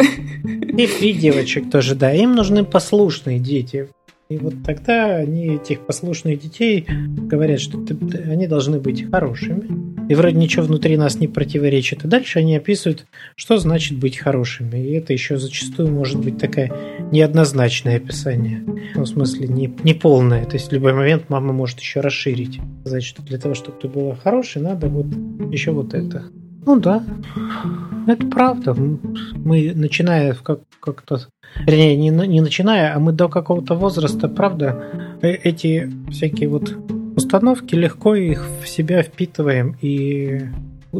И, 0.45 0.83
и 1.01 1.13
девочек 1.13 1.69
тоже, 1.69 1.95
да. 1.95 2.13
Им 2.13 2.33
нужны 2.33 2.63
послушные 2.63 3.39
дети. 3.39 3.89
И 4.35 4.37
вот 4.37 4.55
тогда 4.65 5.15
они, 5.15 5.55
этих 5.55 5.85
послушных 5.85 6.41
детей, 6.41 6.85
говорят, 6.89 7.61
что 7.61 7.77
они 8.27 8.47
должны 8.47 8.79
быть 8.79 9.09
хорошими. 9.09 10.09
И 10.09 10.15
вроде 10.15 10.35
ничего 10.35 10.65
внутри 10.65 10.97
нас 10.97 11.21
не 11.21 11.29
противоречит. 11.29 12.03
И 12.03 12.07
дальше 12.09 12.39
они 12.39 12.57
описывают, 12.57 13.05
что 13.37 13.57
значит 13.57 13.97
быть 13.97 14.17
хорошими. 14.17 14.77
И 14.77 14.91
это 14.91 15.13
еще 15.13 15.37
зачастую 15.37 15.89
может 15.89 16.19
быть 16.19 16.37
такая 16.37 16.69
неоднозначное 17.13 17.95
описание. 17.95 18.61
Ну, 18.93 19.03
в 19.03 19.07
смысле, 19.07 19.47
не, 19.47 19.73
не 19.83 19.93
полное. 19.93 20.43
То 20.43 20.55
есть 20.55 20.67
в 20.67 20.73
любой 20.73 20.93
момент 20.93 21.29
мама 21.29 21.53
может 21.53 21.79
еще 21.79 22.01
расширить. 22.01 22.59
Сказать, 22.81 23.03
что 23.03 23.23
для 23.23 23.37
того, 23.37 23.55
чтобы 23.55 23.79
ты 23.81 23.87
была 23.87 24.15
хорошей, 24.15 24.61
надо 24.61 24.89
вот 24.89 25.07
еще 25.49 25.71
вот 25.71 25.93
это. 25.93 26.25
Ну 26.65 26.79
да, 26.79 27.03
это 28.07 28.27
правда. 28.27 28.73
Мы, 28.73 29.71
начиная 29.75 30.33
как, 30.33 30.59
как-то, 30.79 31.21
вернее, 31.59 31.95
не, 31.95 32.09
не 32.09 32.41
начиная, 32.41 32.95
а 32.95 32.99
мы 32.99 33.11
до 33.11 33.29
какого-то 33.29 33.75
возраста, 33.75 34.27
правда, 34.27 34.83
э, 35.21 35.31
эти 35.31 35.91
всякие 36.09 36.49
вот 36.49 36.75
установки 37.15 37.75
легко 37.75 38.15
их 38.15 38.45
в 38.63 38.67
себя 38.67 39.01
впитываем 39.01 39.77
и 39.81 40.41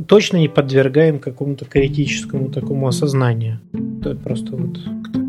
точно 0.07 0.37
не 0.37 0.47
подвергаем 0.47 1.19
какому-то 1.19 1.65
критическому 1.65 2.49
такому 2.49 2.87
осознанию. 2.87 3.59
Это 3.99 4.15
просто 4.15 4.55
вот 4.55 4.79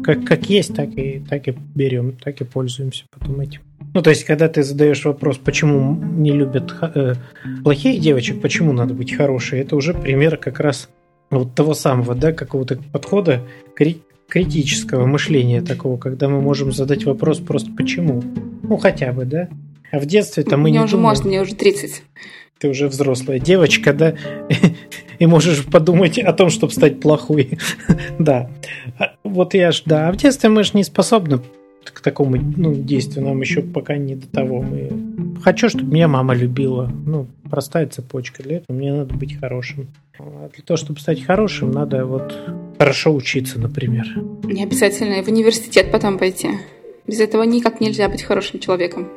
как, 0.04 0.24
как 0.24 0.48
есть, 0.48 0.74
так 0.74 0.90
и, 0.96 1.22
так 1.28 1.48
и 1.48 1.56
берем, 1.74 2.12
так 2.12 2.40
и 2.40 2.44
пользуемся 2.44 3.04
потом 3.10 3.40
этим. 3.40 3.60
Ну, 3.94 4.02
то 4.02 4.10
есть, 4.10 4.24
когда 4.24 4.48
ты 4.48 4.62
задаешь 4.62 5.04
вопрос, 5.04 5.38
почему 5.38 5.94
не 5.94 6.32
любят 6.32 6.74
э, 6.82 7.14
плохих 7.64 8.00
девочек, 8.00 8.40
почему 8.40 8.72
надо 8.72 8.94
быть 8.94 9.14
хорошей, 9.14 9.60
это 9.60 9.74
уже 9.74 9.94
пример 9.94 10.36
как 10.36 10.60
раз 10.60 10.88
вот 11.30 11.54
того 11.54 11.74
самого, 11.74 12.14
да, 12.14 12.32
какого-то 12.32 12.78
подхода 12.92 13.42
кри- 13.74 14.02
критического 14.28 15.06
мышления 15.06 15.62
такого, 15.62 15.96
когда 15.96 16.28
мы 16.28 16.40
можем 16.40 16.72
задать 16.72 17.04
вопрос 17.04 17.38
просто 17.38 17.70
почему. 17.76 18.22
Ну, 18.62 18.76
хотя 18.76 19.12
бы, 19.12 19.24
да. 19.24 19.48
А 19.92 19.98
в 19.98 20.06
детстве 20.06 20.42
там 20.42 20.60
мы 20.60 20.70
мне 20.70 20.78
не 20.78 20.84
уже 20.84 20.92
думаем... 20.92 21.08
можно, 21.08 21.28
мне 21.28 21.42
уже 21.42 21.54
30. 21.54 22.02
Ты 22.58 22.68
уже 22.68 22.88
взрослая 22.88 23.38
девочка, 23.38 23.92
да? 23.92 24.14
И 25.18 25.26
можешь 25.26 25.64
подумать 25.64 26.18
о 26.18 26.32
том, 26.32 26.50
чтобы 26.50 26.72
стать 26.72 27.00
плохой. 27.00 27.58
Да. 28.18 28.50
А 28.98 29.14
вот 29.24 29.54
я 29.54 29.72
ж, 29.72 29.82
да. 29.84 30.08
А 30.08 30.12
в 30.12 30.16
детстве 30.16 30.48
мы 30.48 30.64
же 30.64 30.72
не 30.74 30.84
способны 30.84 31.40
к 31.84 32.00
такому 32.00 32.36
ну, 32.36 32.74
действию. 32.74 33.26
Нам 33.26 33.40
еще 33.40 33.62
пока 33.62 33.96
не 33.96 34.16
до 34.16 34.26
того. 34.26 34.62
Мы... 34.62 35.05
Хочу, 35.42 35.68
чтобы 35.68 35.92
меня 35.92 36.08
мама 36.08 36.34
любила. 36.34 36.90
Ну, 37.06 37.26
простая 37.50 37.86
цепочка. 37.86 38.42
Для 38.42 38.56
этого 38.58 38.76
мне 38.76 38.92
надо 38.92 39.14
быть 39.14 39.38
хорошим. 39.38 39.88
А 40.18 40.48
для 40.54 40.64
того, 40.64 40.76
чтобы 40.76 41.00
стать 41.00 41.24
хорошим, 41.24 41.70
надо 41.70 42.04
вот 42.04 42.34
хорошо 42.78 43.14
учиться, 43.14 43.58
например. 43.58 44.06
Не 44.44 44.64
обязательно 44.64 45.22
в 45.22 45.28
университет 45.28 45.90
потом 45.92 46.18
пойти. 46.18 46.48
Без 47.06 47.20
этого 47.20 47.44
никак 47.44 47.80
нельзя 47.80 48.08
быть 48.08 48.22
хорошим 48.22 48.60
человеком. 48.60 49.08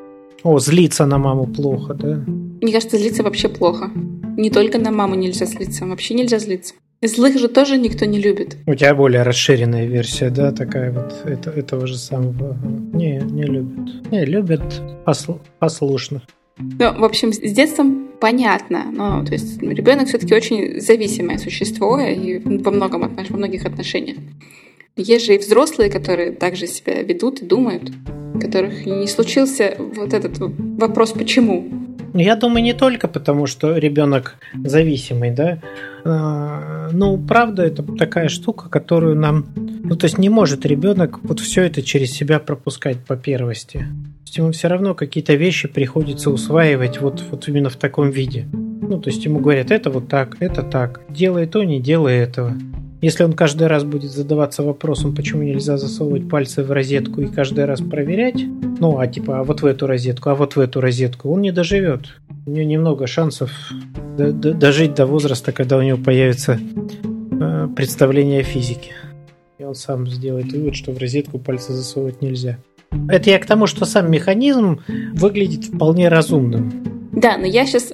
О, 0.43 0.59
злиться 0.59 1.05
на 1.05 1.17
маму 1.17 1.47
плохо, 1.47 1.93
да? 1.93 2.23
Мне 2.27 2.71
кажется, 2.71 2.97
злиться 2.97 3.23
вообще 3.23 3.49
плохо. 3.49 3.91
Не 4.37 4.49
только 4.49 4.77
на 4.77 4.91
маму 4.91 5.15
нельзя 5.15 5.45
злиться, 5.45 5.85
вообще 5.85 6.13
нельзя 6.13 6.39
злиться. 6.39 6.75
Злых 7.01 7.39
же 7.39 7.47
тоже 7.47 7.77
никто 7.77 8.05
не 8.05 8.19
любит. 8.19 8.57
У 8.65 8.75
тебя 8.75 8.93
более 8.93 9.23
расширенная 9.23 9.85
версия, 9.85 10.29
да, 10.29 10.51
такая 10.51 10.91
вот 10.91 11.13
это, 11.23 11.49
этого 11.49 11.87
же 11.87 11.97
самого. 11.97 12.57
Не, 12.93 13.19
не 13.19 13.43
любят. 13.43 14.11
Не, 14.11 14.25
любят 14.25 14.81
посл, 15.05 15.39
послушных. 15.59 16.23
Ну, 16.57 16.99
в 16.99 17.05
общем, 17.05 17.31
с 17.31 17.39
детством 17.39 18.09
понятно, 18.19 18.91
но 18.91 19.23
то 19.23 19.31
есть 19.31 19.61
ребенок 19.61 20.09
все-таки 20.09 20.35
очень 20.35 20.81
зависимое 20.81 21.37
существо 21.37 22.01
и 22.01 22.39
во 22.39 22.71
многом 22.71 23.15
во 23.15 23.37
многих 23.37 23.65
отношениях. 23.65 24.17
Есть 24.97 25.25
же 25.25 25.35
и 25.35 25.37
взрослые, 25.37 25.89
которые 25.89 26.33
также 26.33 26.67
себя 26.67 27.01
ведут 27.01 27.41
и 27.41 27.45
думают, 27.45 27.89
которых 28.41 28.85
не 28.85 29.07
случился 29.07 29.77
вот 29.79 30.13
этот 30.13 30.37
вопрос 30.37 31.13
«почему?». 31.13 31.69
Я 32.13 32.35
думаю, 32.35 32.63
не 32.63 32.73
только 32.73 33.07
потому, 33.07 33.45
что 33.45 33.77
ребенок 33.77 34.35
зависимый, 34.65 35.31
да. 35.31 35.59
А, 36.05 36.89
ну, 36.91 37.17
правда, 37.17 37.63
это 37.63 37.83
такая 37.83 38.29
штука, 38.29 38.69
которую 38.69 39.15
нам... 39.15 39.45
Ну, 39.55 39.95
то 39.95 40.05
есть 40.05 40.17
не 40.17 40.29
может 40.29 40.65
ребенок 40.65 41.19
вот 41.23 41.39
все 41.39 41.63
это 41.63 41.81
через 41.81 42.11
себя 42.11 42.39
пропускать 42.39 42.99
по 42.99 43.15
первости. 43.15 43.79
То 43.79 44.23
есть 44.25 44.37
ему 44.37 44.51
все 44.51 44.67
равно 44.67 44.93
какие-то 44.93 45.33
вещи 45.35 45.67
приходится 45.67 46.29
усваивать 46.29 47.01
вот, 47.01 47.23
вот 47.31 47.47
именно 47.47 47.69
в 47.69 47.75
таком 47.75 48.11
виде. 48.11 48.47
Ну, 48.53 48.99
то 48.99 49.09
есть 49.09 49.23
ему 49.25 49.39
говорят, 49.39 49.71
это 49.71 49.89
вот 49.89 50.07
так, 50.07 50.37
это 50.39 50.63
так, 50.63 51.01
делай 51.09 51.45
то, 51.47 51.63
не 51.63 51.79
делай 51.79 52.17
этого. 52.17 52.55
Если 53.01 53.23
он 53.23 53.31
каждый 53.31 53.67
раз 53.67 53.85
будет 53.85 54.11
задаваться 54.11 54.61
вопросом, 54.61 55.15
почему 55.15 55.43
нельзя 55.43 55.77
засовывать 55.77 56.27
пальцы 56.27 56.63
в 56.63 56.71
розетку 56.71 57.21
и 57.21 57.27
каждый 57.27 57.63
раз 57.63 57.79
проверять, 57.79 58.43
ну, 58.79 58.99
а 58.99 59.07
типа, 59.07 59.39
а 59.39 59.43
вот 59.43 59.61
в 59.61 59.65
эту 59.65 59.87
розетку, 59.87 60.29
а 60.29 60.35
вот 60.35 60.57
в 60.57 60.59
эту 60.59 60.81
розетку, 60.81 61.31
он 61.31 61.41
не 61.41 61.51
доживет. 61.51 62.19
У 62.45 62.51
него 62.51 62.67
немного 62.67 63.07
шансов 63.07 63.51
дожить 64.17 64.95
до 64.95 65.05
возраста, 65.05 65.53
когда 65.53 65.77
у 65.77 65.81
него 65.81 65.97
появится 65.97 66.59
э, 67.39 67.67
представление 67.73 68.41
о 68.41 68.43
физике. 68.43 68.91
И 69.59 69.63
он 69.63 69.75
сам 69.75 70.05
сделает 70.07 70.51
вывод, 70.51 70.75
что 70.75 70.91
в 70.91 70.97
розетку 70.97 71.39
пальцы 71.39 71.71
засовывать 71.71 72.21
нельзя. 72.21 72.57
Это 73.07 73.29
я 73.29 73.39
к 73.39 73.45
тому, 73.45 73.65
что 73.67 73.85
сам 73.85 74.11
механизм 74.11 74.81
выглядит 75.13 75.65
вполне 75.65 76.09
разумным. 76.09 77.09
Да, 77.13 77.37
но 77.37 77.45
я 77.45 77.65
сейчас 77.65 77.93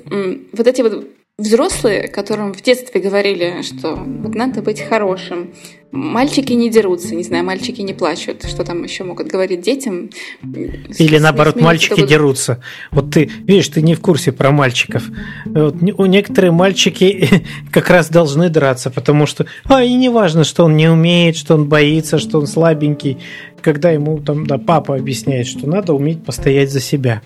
вот 0.54 0.68
эти 0.68 0.82
вот 0.82 1.06
Взрослые, 1.38 2.08
которым 2.08 2.54
в 2.54 2.62
детстве 2.62 3.01
говорили, 3.01 3.62
что 3.62 3.96
вот 3.96 4.34
надо 4.36 4.62
быть 4.62 4.80
хорошим, 4.80 5.54
мальчики 5.92 6.54
не 6.54 6.70
дерутся, 6.70 7.13
не 7.13 7.24
знаю, 7.24 7.44
мальчики 7.44 7.82
не 7.82 7.94
плачут, 7.94 8.46
что 8.46 8.63
там 8.63 8.82
еще 8.84 9.04
могут 9.04 9.27
говорить 9.27 9.60
детям. 9.60 10.12
Или 10.42 11.18
наоборот, 11.18 11.60
мальчики 11.60 12.00
вот... 12.00 12.08
дерутся. 12.08 12.63
Вот 12.92 13.12
ты, 13.12 13.30
видишь, 13.48 13.68
ты 13.68 13.82
не 13.82 13.96
в 13.96 14.00
курсе 14.00 14.32
про 14.32 14.51
мальчиков. 14.51 15.04
Вот, 15.44 15.75
у 15.98 16.06
некоторые 16.06 16.51
мальчики 16.51 17.27
как 17.70 17.89
раз 17.89 18.10
должны 18.10 18.50
драться, 18.50 18.89
потому 18.89 19.25
что, 19.25 19.46
а, 19.65 19.84
и 19.84 19.94
не 19.94 20.08
важно, 20.08 20.46
что 20.46 20.63
он 20.63 20.77
не 20.77 20.88
умеет, 20.88 21.36
что 21.36 21.56
он 21.56 21.68
боится, 21.68 22.18
что 22.18 22.39
он 22.39 22.48
слабенький, 22.48 23.18
когда 23.62 23.92
ему 23.92 24.20
там, 24.20 24.48
да, 24.48 24.57
папа 24.57 24.96
объясняет, 24.96 25.48
что 25.48 25.68
надо 25.68 25.94
уметь 25.96 26.24
постоять 26.24 26.72
за 26.72 26.79
себя. 26.79 27.22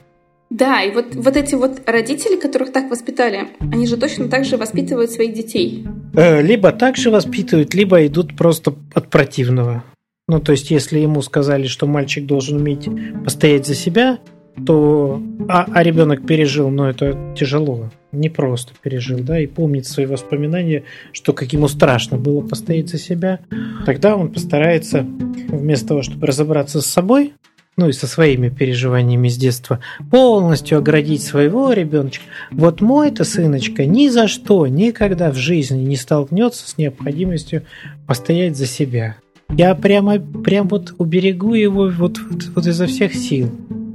Да, 0.50 0.82
и 0.82 0.92
вот, 0.92 1.14
вот 1.14 1.38
эти 1.38 1.54
вот 1.54 1.82
родители, 1.86 2.36
которых 2.36 2.72
так 2.72 2.90
воспитали, 2.90 3.50
они 3.60 3.86
же 3.86 3.98
точно 3.98 4.30
так 4.30 4.46
же 4.46 4.58
воспитывают 4.58 5.12
своих 5.12 5.34
детей. 5.34 5.86
Э, 6.16 6.42
либо 6.42 6.72
так 6.72 6.98
же 6.98 7.12
воспитывают, 7.12 7.76
либо 7.76 8.06
идут 8.08 8.36
просто 8.36 8.74
от 8.94 9.10
противного. 9.10 9.84
Ну, 10.28 10.40
то 10.40 10.52
есть, 10.52 10.72
если 10.72 11.00
ему 11.00 11.22
сказали, 11.22 11.68
что 11.68 11.88
мальчик 11.88 12.26
должен 12.26 12.58
уметь 12.58 12.88
постоять 13.24 13.68
за 13.68 13.76
себя, 13.76 14.20
то... 14.66 15.22
А, 15.48 15.66
а 15.74 15.84
ребенок 15.84 16.26
пережил, 16.26 16.70
но 16.70 16.84
ну, 16.84 16.90
это 16.90 17.36
тяжело, 17.36 17.90
не 18.12 18.30
просто 18.30 18.74
пережил, 18.82 19.20
да, 19.20 19.40
и 19.40 19.48
помнит 19.48 19.88
свои 19.88 20.06
воспоминания, 20.06 20.84
что 21.12 21.34
как 21.34 21.54
ему 21.54 21.68
страшно 21.68 22.18
было 22.18 22.42
постоять 22.42 22.90
за 22.90 23.00
себя, 23.00 23.40
тогда 23.86 24.16
он 24.16 24.32
постарается 24.32 25.02
вместо 25.48 25.90
того, 25.90 26.02
чтобы 26.02 26.28
разобраться 26.28 26.82
с 26.82 26.86
собой, 26.86 27.34
ну 27.78 27.90
и 27.90 27.94
со 27.94 28.08
своими 28.08 28.50
переживаниями 28.50 29.30
с 29.30 29.38
детства, 29.38 29.80
полностью 30.12 30.78
оградить 30.78 31.24
своего 31.24 31.72
ребеночка. 31.72 32.26
Вот 32.52 32.82
мой-то 32.82 33.24
сыночка 33.24 33.86
ни 33.86 34.10
за 34.10 34.28
что, 34.28 34.68
никогда 34.68 35.32
в 35.32 35.36
жизни 35.36 35.84
не 35.84 35.96
столкнется 35.96 36.68
с 36.70 36.78
необходимостью 36.78 37.64
постоять 38.06 38.58
за 38.58 38.66
себя. 38.66 39.16
Я 39.50 39.74
прямо, 39.76 40.20
прям 40.20 40.68
вот 40.68 40.94
уберегу 40.98 41.54
его 41.54 41.90
вот, 41.90 42.20
вот, 42.20 42.46
вот 42.56 42.68
изо 42.68 42.86
всех 42.86 43.16
сил. 43.16 43.50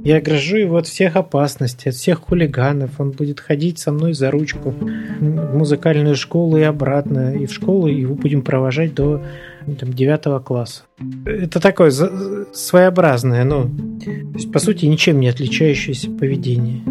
Я 0.05 0.17
огражу 0.17 0.57
его 0.57 0.77
от 0.77 0.85
всех 0.85 1.15
опасностей, 1.15 1.89
от 1.89 1.95
всех 1.95 2.21
хулиганов. 2.21 2.91
Он 2.99 3.09
будет 3.09 3.39
ходить 3.39 3.79
со 3.79 3.91
мной 3.91 4.13
за 4.13 4.29
ручку 4.29 4.69
в 4.69 5.55
музыкальную 5.57 6.15
школу 6.15 6.57
и 6.57 6.61
обратно. 6.61 7.35
И 7.35 7.47
в 7.47 7.51
школу 7.51 7.87
его 7.87 8.13
будем 8.13 8.43
провожать 8.43 8.93
до 8.93 9.23
там, 9.79 9.91
9 9.91 10.43
класса. 10.43 10.83
Это 11.25 11.59
такое 11.59 11.89
своеобразное, 12.53 13.43
ну, 13.45 13.63
то 14.03 14.11
есть, 14.35 14.51
по 14.51 14.59
сути, 14.59 14.85
ничем 14.85 15.19
не 15.19 15.27
отличающееся 15.27 16.11
поведение. 16.11 16.83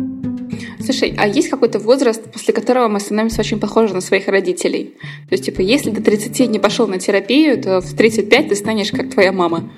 Слушай, 0.80 1.14
а 1.16 1.28
есть 1.28 1.48
какой-то 1.48 1.78
возраст, 1.78 2.20
после 2.32 2.52
которого 2.52 2.88
мы 2.88 2.98
становимся 2.98 3.42
очень 3.42 3.60
похожи 3.60 3.94
на 3.94 4.00
своих 4.00 4.26
родителей? 4.26 4.96
То 5.28 5.34
есть, 5.34 5.44
типа, 5.44 5.60
если 5.60 5.90
до 5.90 6.02
30 6.02 6.50
не 6.50 6.58
пошел 6.58 6.88
на 6.88 6.98
терапию, 6.98 7.62
то 7.62 7.80
в 7.80 7.94
35 7.94 8.48
ты 8.48 8.56
станешь 8.56 8.90
как 8.90 9.10
твоя 9.10 9.30
мама 9.30 9.70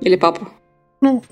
или 0.00 0.16
папа. 0.16 0.48
Ну, 1.04 1.22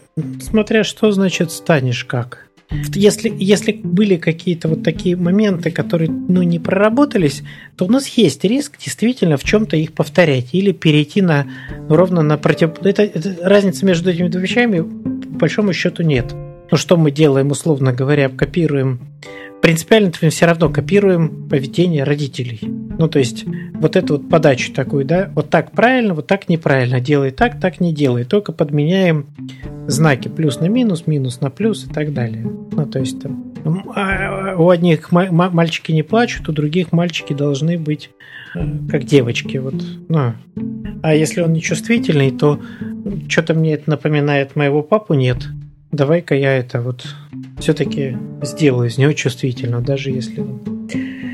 смотря 0.42 0.84
что 0.84 1.10
значит 1.12 1.50
станешь 1.50 2.04
как. 2.04 2.46
Если, 2.94 3.32
если 3.34 3.72
были 3.72 4.18
какие-то 4.18 4.68
вот 4.68 4.82
такие 4.82 5.16
моменты, 5.16 5.70
которые 5.70 6.10
ну, 6.10 6.42
не 6.42 6.58
проработались, 6.58 7.42
то 7.76 7.86
у 7.86 7.88
нас 7.88 8.06
есть 8.06 8.44
риск 8.44 8.76
действительно 8.78 9.38
в 9.38 9.44
чем-то 9.44 9.78
их 9.78 9.94
повторять 9.94 10.48
или 10.52 10.72
перейти 10.72 11.22
на 11.22 11.46
ну, 11.88 11.96
ровно 11.96 12.20
на 12.20 12.36
против... 12.36 12.82
Это, 12.82 13.02
это, 13.02 13.34
разницы 13.40 13.86
между 13.86 14.10
этими 14.10 14.28
двумя 14.28 14.44
вещами 14.44 14.80
по 14.80 15.38
большому 15.38 15.72
счету 15.72 16.02
нет. 16.02 16.34
Ну 16.70 16.76
что 16.76 16.98
мы 16.98 17.10
делаем, 17.10 17.50
условно 17.50 17.94
говоря, 17.94 18.28
копируем 18.28 19.00
принципиально 19.62 20.12
мы 20.20 20.28
все 20.28 20.44
равно 20.44 20.68
копируем 20.68 21.48
поведение 21.48 22.04
родителей. 22.04 22.60
Ну, 23.02 23.08
то 23.08 23.18
есть, 23.18 23.44
вот 23.74 23.96
эту 23.96 24.16
вот 24.16 24.28
подачу 24.28 24.72
такую, 24.72 25.04
да, 25.04 25.28
вот 25.34 25.50
так 25.50 25.72
правильно, 25.72 26.14
вот 26.14 26.28
так 26.28 26.48
неправильно, 26.48 27.00
делай 27.00 27.32
так, 27.32 27.58
так 27.58 27.80
не 27.80 27.92
делай, 27.92 28.22
только 28.22 28.52
подменяем 28.52 29.26
знаки 29.88 30.28
плюс 30.28 30.60
на 30.60 30.66
минус, 30.66 31.08
минус 31.08 31.40
на 31.40 31.50
плюс 31.50 31.84
и 31.84 31.92
так 31.92 32.14
далее. 32.14 32.48
Ну, 32.70 32.86
то 32.86 33.00
есть, 33.00 33.20
там, 33.20 33.90
а, 33.96 34.54
у 34.56 34.70
одних 34.70 35.10
мальчики 35.10 35.90
не 35.90 36.04
плачут, 36.04 36.48
у 36.48 36.52
других 36.52 36.92
мальчики 36.92 37.32
должны 37.32 37.76
быть 37.76 38.10
э, 38.54 38.60
как 38.88 39.02
девочки, 39.02 39.56
вот, 39.56 39.74
ну, 40.08 40.34
а 41.02 41.14
если 41.16 41.40
он 41.40 41.52
нечувствительный, 41.52 42.30
то 42.30 42.60
что-то 43.26 43.54
мне 43.54 43.74
это 43.74 43.90
напоминает 43.90 44.54
моего 44.54 44.84
папу, 44.84 45.14
нет. 45.14 45.38
Давай-ка 45.90 46.36
я 46.36 46.56
это 46.56 46.80
вот 46.80 47.04
все-таки 47.58 48.16
сделаю 48.42 48.88
из 48.88 48.96
него 48.96 49.12
чувствительно, 49.12 49.80
даже 49.80 50.10
если... 50.10 50.46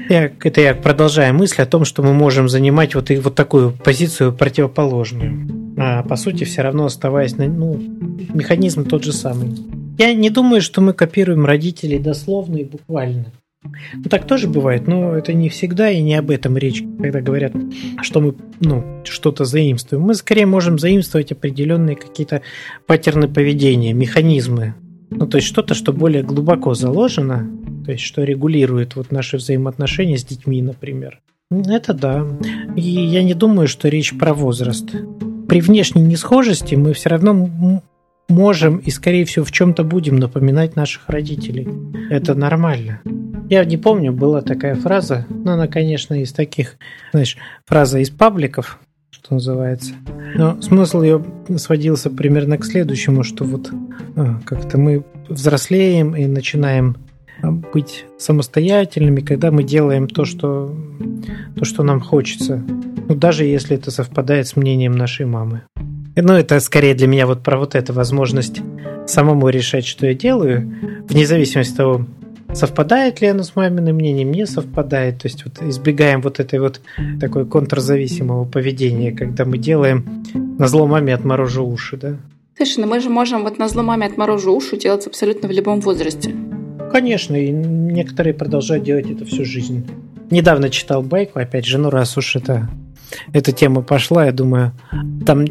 Я, 0.08 0.30
это 0.42 0.60
я 0.60 0.74
продолжаю 0.74 1.34
мысль 1.34 1.60
о 1.62 1.66
том, 1.66 1.84
что 1.84 2.02
мы 2.02 2.14
можем 2.14 2.48
занимать 2.48 2.94
вот, 2.94 3.10
и, 3.10 3.16
вот 3.16 3.34
такую 3.34 3.72
позицию 3.72 4.32
противоположную. 4.32 5.74
А 5.76 6.02
по 6.02 6.16
сути, 6.16 6.44
все 6.44 6.62
равно 6.62 6.86
оставаясь 6.86 7.36
на... 7.36 7.46
Ну, 7.46 7.78
механизм 8.32 8.84
тот 8.84 9.04
же 9.04 9.12
самый. 9.12 9.54
Я 9.98 10.14
не 10.14 10.30
думаю, 10.30 10.62
что 10.62 10.80
мы 10.80 10.92
копируем 10.92 11.44
родителей 11.44 11.98
дословно 11.98 12.56
и 12.56 12.64
буквально. 12.64 13.26
Ну, 13.62 14.04
так 14.08 14.26
тоже 14.26 14.48
бывает, 14.48 14.86
но 14.86 15.14
это 15.14 15.32
не 15.32 15.48
всегда 15.48 15.90
и 15.90 16.00
не 16.00 16.14
об 16.14 16.30
этом 16.30 16.56
речь, 16.56 16.82
когда 17.00 17.20
говорят, 17.20 17.52
что 18.02 18.20
мы 18.20 18.34
ну, 18.60 19.02
что-то 19.04 19.44
заимствуем. 19.44 20.04
Мы 20.04 20.14
скорее 20.14 20.46
можем 20.46 20.78
заимствовать 20.78 21.32
определенные 21.32 21.96
какие-то 21.96 22.42
паттерны 22.86 23.28
поведения, 23.28 23.92
механизмы. 23.92 24.74
Ну, 25.10 25.26
то 25.26 25.38
есть 25.38 25.48
что-то, 25.48 25.74
что 25.74 25.92
более 25.92 26.22
глубоко 26.22 26.74
заложено, 26.74 27.50
то 27.88 27.92
есть 27.92 28.04
что 28.04 28.22
регулирует 28.22 28.96
вот 28.96 29.12
наши 29.12 29.38
взаимоотношения 29.38 30.18
с 30.18 30.22
детьми, 30.22 30.60
например. 30.60 31.22
Это 31.50 31.94
да. 31.94 32.26
И 32.76 32.82
я 32.82 33.22
не 33.22 33.32
думаю, 33.32 33.66
что 33.66 33.88
речь 33.88 34.14
про 34.18 34.34
возраст. 34.34 34.84
При 35.48 35.62
внешней 35.62 36.02
несхожести 36.02 36.74
мы 36.74 36.92
все 36.92 37.08
равно 37.08 37.82
можем 38.28 38.76
и, 38.76 38.90
скорее 38.90 39.24
всего, 39.24 39.46
в 39.46 39.52
чем-то 39.52 39.84
будем 39.84 40.16
напоминать 40.16 40.76
наших 40.76 41.08
родителей. 41.08 41.66
Это 42.10 42.34
нормально. 42.34 43.00
Я 43.48 43.64
не 43.64 43.78
помню, 43.78 44.12
была 44.12 44.42
такая 44.42 44.74
фраза, 44.74 45.24
но 45.30 45.52
она, 45.52 45.66
конечно, 45.66 46.20
из 46.20 46.34
таких, 46.34 46.76
знаешь, 47.12 47.38
фраза 47.64 48.00
из 48.00 48.10
пабликов, 48.10 48.80
что 49.08 49.32
называется. 49.32 49.94
Но 50.34 50.60
смысл 50.60 51.00
ее 51.00 51.24
сводился 51.56 52.10
примерно 52.10 52.58
к 52.58 52.66
следующему, 52.66 53.22
что 53.22 53.44
вот 53.44 53.70
а, 54.14 54.38
как-то 54.44 54.76
мы 54.76 55.06
взрослеем 55.30 56.14
и 56.14 56.26
начинаем 56.26 56.98
быть 57.42 58.04
самостоятельными, 58.18 59.20
когда 59.20 59.50
мы 59.50 59.62
делаем 59.62 60.08
то, 60.08 60.24
что, 60.24 60.74
то, 61.56 61.64
что 61.64 61.82
нам 61.82 62.00
хочется. 62.00 62.62
Ну, 63.08 63.14
даже 63.14 63.44
если 63.44 63.76
это 63.76 63.90
совпадает 63.90 64.48
с 64.48 64.56
мнением 64.56 64.92
нашей 64.92 65.26
мамы. 65.26 65.62
Ну, 66.16 66.32
это 66.32 66.60
скорее 66.60 66.94
для 66.94 67.06
меня 67.06 67.26
вот 67.26 67.42
про 67.42 67.58
вот 67.58 67.74
эту 67.74 67.92
возможность 67.92 68.60
самому 69.06 69.48
решать, 69.48 69.86
что 69.86 70.06
я 70.06 70.14
делаю, 70.14 71.04
вне 71.08 71.26
зависимости 71.26 71.72
от 71.72 71.76
того, 71.76 72.06
совпадает 72.52 73.20
ли 73.20 73.28
оно 73.28 73.42
с 73.42 73.54
маминым 73.56 73.96
мнением, 73.96 74.32
не 74.32 74.46
совпадает. 74.46 75.22
То 75.22 75.28
есть 75.28 75.44
вот 75.44 75.62
избегаем 75.62 76.20
вот 76.20 76.40
этой 76.40 76.58
вот 76.58 76.80
такой 77.20 77.46
контрзависимого 77.46 78.44
поведения, 78.44 79.12
когда 79.12 79.44
мы 79.44 79.58
делаем 79.58 80.24
на 80.34 80.66
зло 80.66 80.86
маме 80.86 81.14
отморожу 81.14 81.66
уши, 81.66 81.96
да? 81.96 82.16
Слушай, 82.56 82.80
ну 82.80 82.86
мы 82.88 83.00
же 83.00 83.08
можем 83.08 83.44
вот 83.44 83.58
на 83.58 83.68
зло 83.68 83.82
маме 83.82 84.06
отморожу 84.06 84.52
уши 84.54 84.76
делать 84.76 85.06
абсолютно 85.06 85.48
в 85.48 85.52
любом 85.52 85.80
возрасте. 85.80 86.34
Конечно, 86.90 87.36
и 87.36 87.50
некоторые 87.50 88.34
продолжают 88.34 88.84
делать 88.84 89.10
это 89.10 89.24
всю 89.24 89.44
жизнь. 89.44 89.86
Недавно 90.30 90.68
читал 90.70 91.02
байку, 91.02 91.38
опять 91.38 91.66
же, 91.66 91.78
ну 91.78 91.90
раз 91.90 92.16
уж 92.16 92.36
это 92.36 92.68
эта 93.32 93.52
тема 93.52 93.82
пошла, 93.82 94.26
я 94.26 94.32
думаю, 94.32 94.72
там 95.24 95.46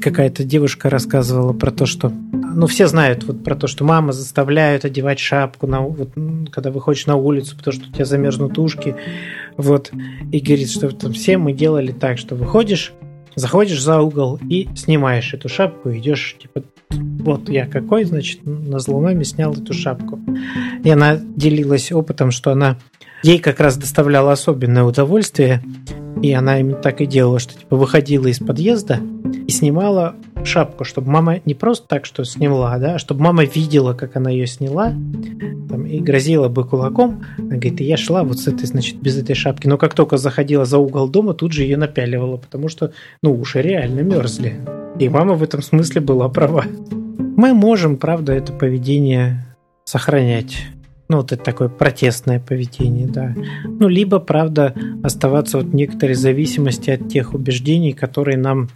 какая-то 0.00 0.44
девушка 0.44 0.90
рассказывала 0.90 1.52
про 1.52 1.70
то, 1.70 1.86
что 1.86 2.10
ну, 2.54 2.66
все 2.66 2.86
знают 2.86 3.24
вот 3.24 3.42
про 3.44 3.54
то, 3.54 3.66
что 3.66 3.84
мама 3.84 4.12
заставляет 4.12 4.84
одевать 4.84 5.18
шапку, 5.18 5.66
на, 5.66 5.80
вот, 5.80 6.10
когда 6.50 6.70
выходишь 6.70 7.06
на 7.06 7.16
улицу, 7.16 7.56
потому 7.56 7.74
что 7.74 7.88
у 7.88 7.92
тебя 7.92 8.04
замерзнут 8.04 8.58
ушки. 8.58 8.94
Вот. 9.56 9.90
И 10.32 10.40
говорит, 10.40 10.70
что 10.70 10.90
там 10.90 11.12
все 11.12 11.38
мы 11.38 11.52
делали 11.52 11.92
так, 11.92 12.18
что 12.18 12.34
выходишь, 12.34 12.92
заходишь 13.34 13.82
за 13.82 14.00
угол 14.00 14.38
и 14.48 14.68
снимаешь 14.74 15.32
эту 15.34 15.48
шапку, 15.48 15.90
идешь, 15.90 16.36
типа, 16.40 16.62
вот 16.90 17.48
я 17.48 17.66
какой, 17.66 18.04
значит, 18.04 18.40
на 18.44 18.78
зломаме 18.78 19.24
снял 19.24 19.52
эту 19.52 19.72
шапку. 19.72 20.20
И 20.84 20.90
она 20.90 21.16
делилась 21.16 21.92
опытом, 21.92 22.30
что 22.30 22.52
она 22.52 22.78
ей 23.22 23.38
как 23.38 23.60
раз 23.60 23.76
доставляло 23.76 24.32
особенное 24.32 24.84
удовольствие, 24.84 25.62
и 26.22 26.32
она 26.32 26.60
именно 26.60 26.76
так 26.76 27.00
и 27.00 27.06
делала, 27.06 27.38
что 27.38 27.58
типа 27.58 27.76
выходила 27.76 28.26
из 28.26 28.38
подъезда 28.38 29.00
и 29.46 29.50
снимала 29.50 30.14
шапку, 30.44 30.84
чтобы 30.84 31.10
мама 31.10 31.40
не 31.44 31.54
просто 31.54 31.86
так, 31.88 32.04
что 32.04 32.24
сняла, 32.24 32.78
да, 32.78 32.94
а 32.94 32.98
чтобы 32.98 33.22
мама 33.22 33.44
видела, 33.44 33.94
как 33.94 34.16
она 34.16 34.30
ее 34.30 34.46
сняла, 34.46 34.92
там, 35.68 35.86
и 35.86 36.00
грозила 36.00 36.48
бы 36.48 36.64
кулаком. 36.64 37.24
Она 37.38 37.56
говорит, 37.56 37.80
и 37.80 37.84
я 37.84 37.96
шла 37.96 38.22
вот 38.24 38.38
с 38.38 38.48
этой, 38.48 38.66
значит, 38.66 38.96
без 38.96 39.16
этой 39.16 39.34
шапки. 39.34 39.66
Но 39.66 39.78
как 39.78 39.94
только 39.94 40.16
заходила 40.16 40.64
за 40.64 40.78
угол 40.78 41.08
дома, 41.08 41.34
тут 41.34 41.52
же 41.52 41.62
ее 41.62 41.76
напяливала, 41.76 42.36
потому 42.36 42.68
что, 42.68 42.92
ну, 43.22 43.38
уши 43.38 43.62
реально 43.62 44.00
мерзли. 44.00 44.54
И 44.98 45.08
мама 45.08 45.34
в 45.34 45.42
этом 45.42 45.62
смысле 45.62 46.00
была 46.00 46.28
права. 46.28 46.64
Мы 47.36 47.54
можем, 47.54 47.96
правда, 47.96 48.32
это 48.32 48.52
поведение 48.52 49.46
сохранять. 49.84 50.66
Ну, 51.08 51.18
вот 51.18 51.32
это 51.32 51.42
такое 51.42 51.68
протестное 51.68 52.40
поведение, 52.40 53.06
да. 53.06 53.34
Ну, 53.64 53.88
либо, 53.88 54.18
правда, 54.18 54.74
оставаться 55.02 55.58
вот 55.58 55.66
в 55.66 55.74
некоторой 55.74 56.14
зависимости 56.14 56.90
от 56.90 57.08
тех 57.08 57.34
убеждений, 57.34 57.92
которые 57.92 58.38
нам 58.38 58.68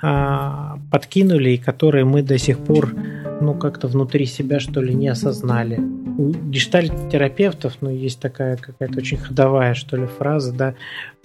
подкинули 0.00 1.50
и 1.50 1.56
которые 1.56 2.04
мы 2.04 2.22
до 2.22 2.38
сих 2.38 2.58
пор, 2.58 2.94
ну, 3.40 3.54
как-то 3.54 3.88
внутри 3.88 4.26
себя, 4.26 4.60
что 4.60 4.80
ли, 4.80 4.94
не 4.94 5.08
осознали. 5.08 5.78
У 6.18 6.30
гештальт-терапевтов, 6.30 7.74
ну, 7.80 7.90
есть 7.90 8.20
такая 8.20 8.56
какая-то 8.56 8.98
очень 8.98 9.18
ходовая, 9.18 9.74
что 9.74 9.96
ли, 9.96 10.06
фраза, 10.06 10.52
да, 10.52 10.74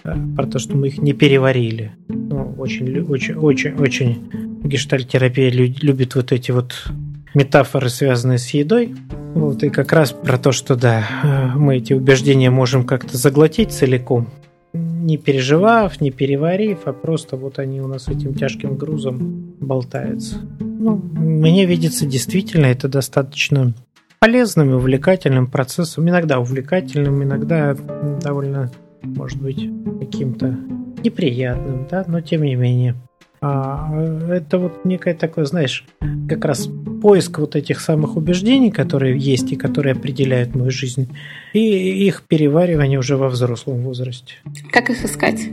э, 0.03 0.13
про 0.35 0.45
то, 0.45 0.59
что 0.59 0.75
мы 0.75 0.87
их 0.87 0.97
не 0.97 1.13
переварили. 1.13 1.93
Ну, 2.07 2.55
очень, 2.57 3.01
очень, 3.01 3.35
очень, 3.35 3.75
очень 3.75 4.29
гештальт-терапия 4.63 5.49
любит 5.49 6.15
вот 6.15 6.31
эти 6.31 6.51
вот 6.51 6.91
метафоры, 7.33 7.89
связанные 7.89 8.37
с 8.37 8.49
едой. 8.49 8.93
Вот, 9.33 9.63
и 9.63 9.69
как 9.69 9.93
раз 9.93 10.11
про 10.11 10.37
то, 10.37 10.51
что 10.51 10.75
да, 10.75 11.05
э, 11.23 11.47
мы 11.55 11.77
эти 11.77 11.93
убеждения 11.93 12.49
можем 12.49 12.83
как-то 12.83 13.17
заглотить 13.17 13.71
целиком, 13.71 14.27
не 14.73 15.17
переживав, 15.17 16.01
не 16.01 16.11
переварив, 16.11 16.79
а 16.85 16.93
просто 16.93 17.37
вот 17.37 17.59
они 17.59 17.81
у 17.81 17.87
нас 17.87 18.07
этим 18.07 18.33
тяжким 18.33 18.77
грузом 18.77 19.53
болтаются. 19.59 20.37
Ну, 20.59 20.95
мне 20.95 21.65
видится 21.65 22.05
действительно 22.05 22.67
это 22.67 22.87
достаточно 22.87 23.73
полезным 24.19 24.69
и 24.69 24.73
увлекательным 24.73 25.47
процессом. 25.47 26.07
Иногда 26.07 26.39
увлекательным, 26.39 27.23
иногда 27.23 27.75
довольно, 28.23 28.71
может 29.01 29.41
быть, 29.41 29.67
каким-то 29.99 30.57
неприятным, 31.03 31.87
да, 31.89 32.03
но 32.07 32.21
тем 32.21 32.43
не 32.43 32.55
менее. 32.55 32.95
А 33.43 33.91
это 34.29 34.59
вот 34.59 34.85
некое 34.85 35.15
такое, 35.15 35.45
знаешь, 35.45 35.83
как 36.29 36.45
раз 36.45 36.69
поиск 37.01 37.39
вот 37.39 37.55
этих 37.55 37.79
самых 37.79 38.15
убеждений, 38.15 38.69
которые 38.69 39.17
есть 39.17 39.51
и 39.51 39.55
которые 39.55 39.93
определяют 39.93 40.53
мою 40.53 40.69
жизнь, 40.69 41.09
и 41.53 42.05
их 42.05 42.21
переваривание 42.27 42.99
уже 42.99 43.17
во 43.17 43.29
взрослом 43.29 43.81
возрасте. 43.81 44.35
Как 44.71 44.91
их 44.91 45.03
искать? 45.03 45.49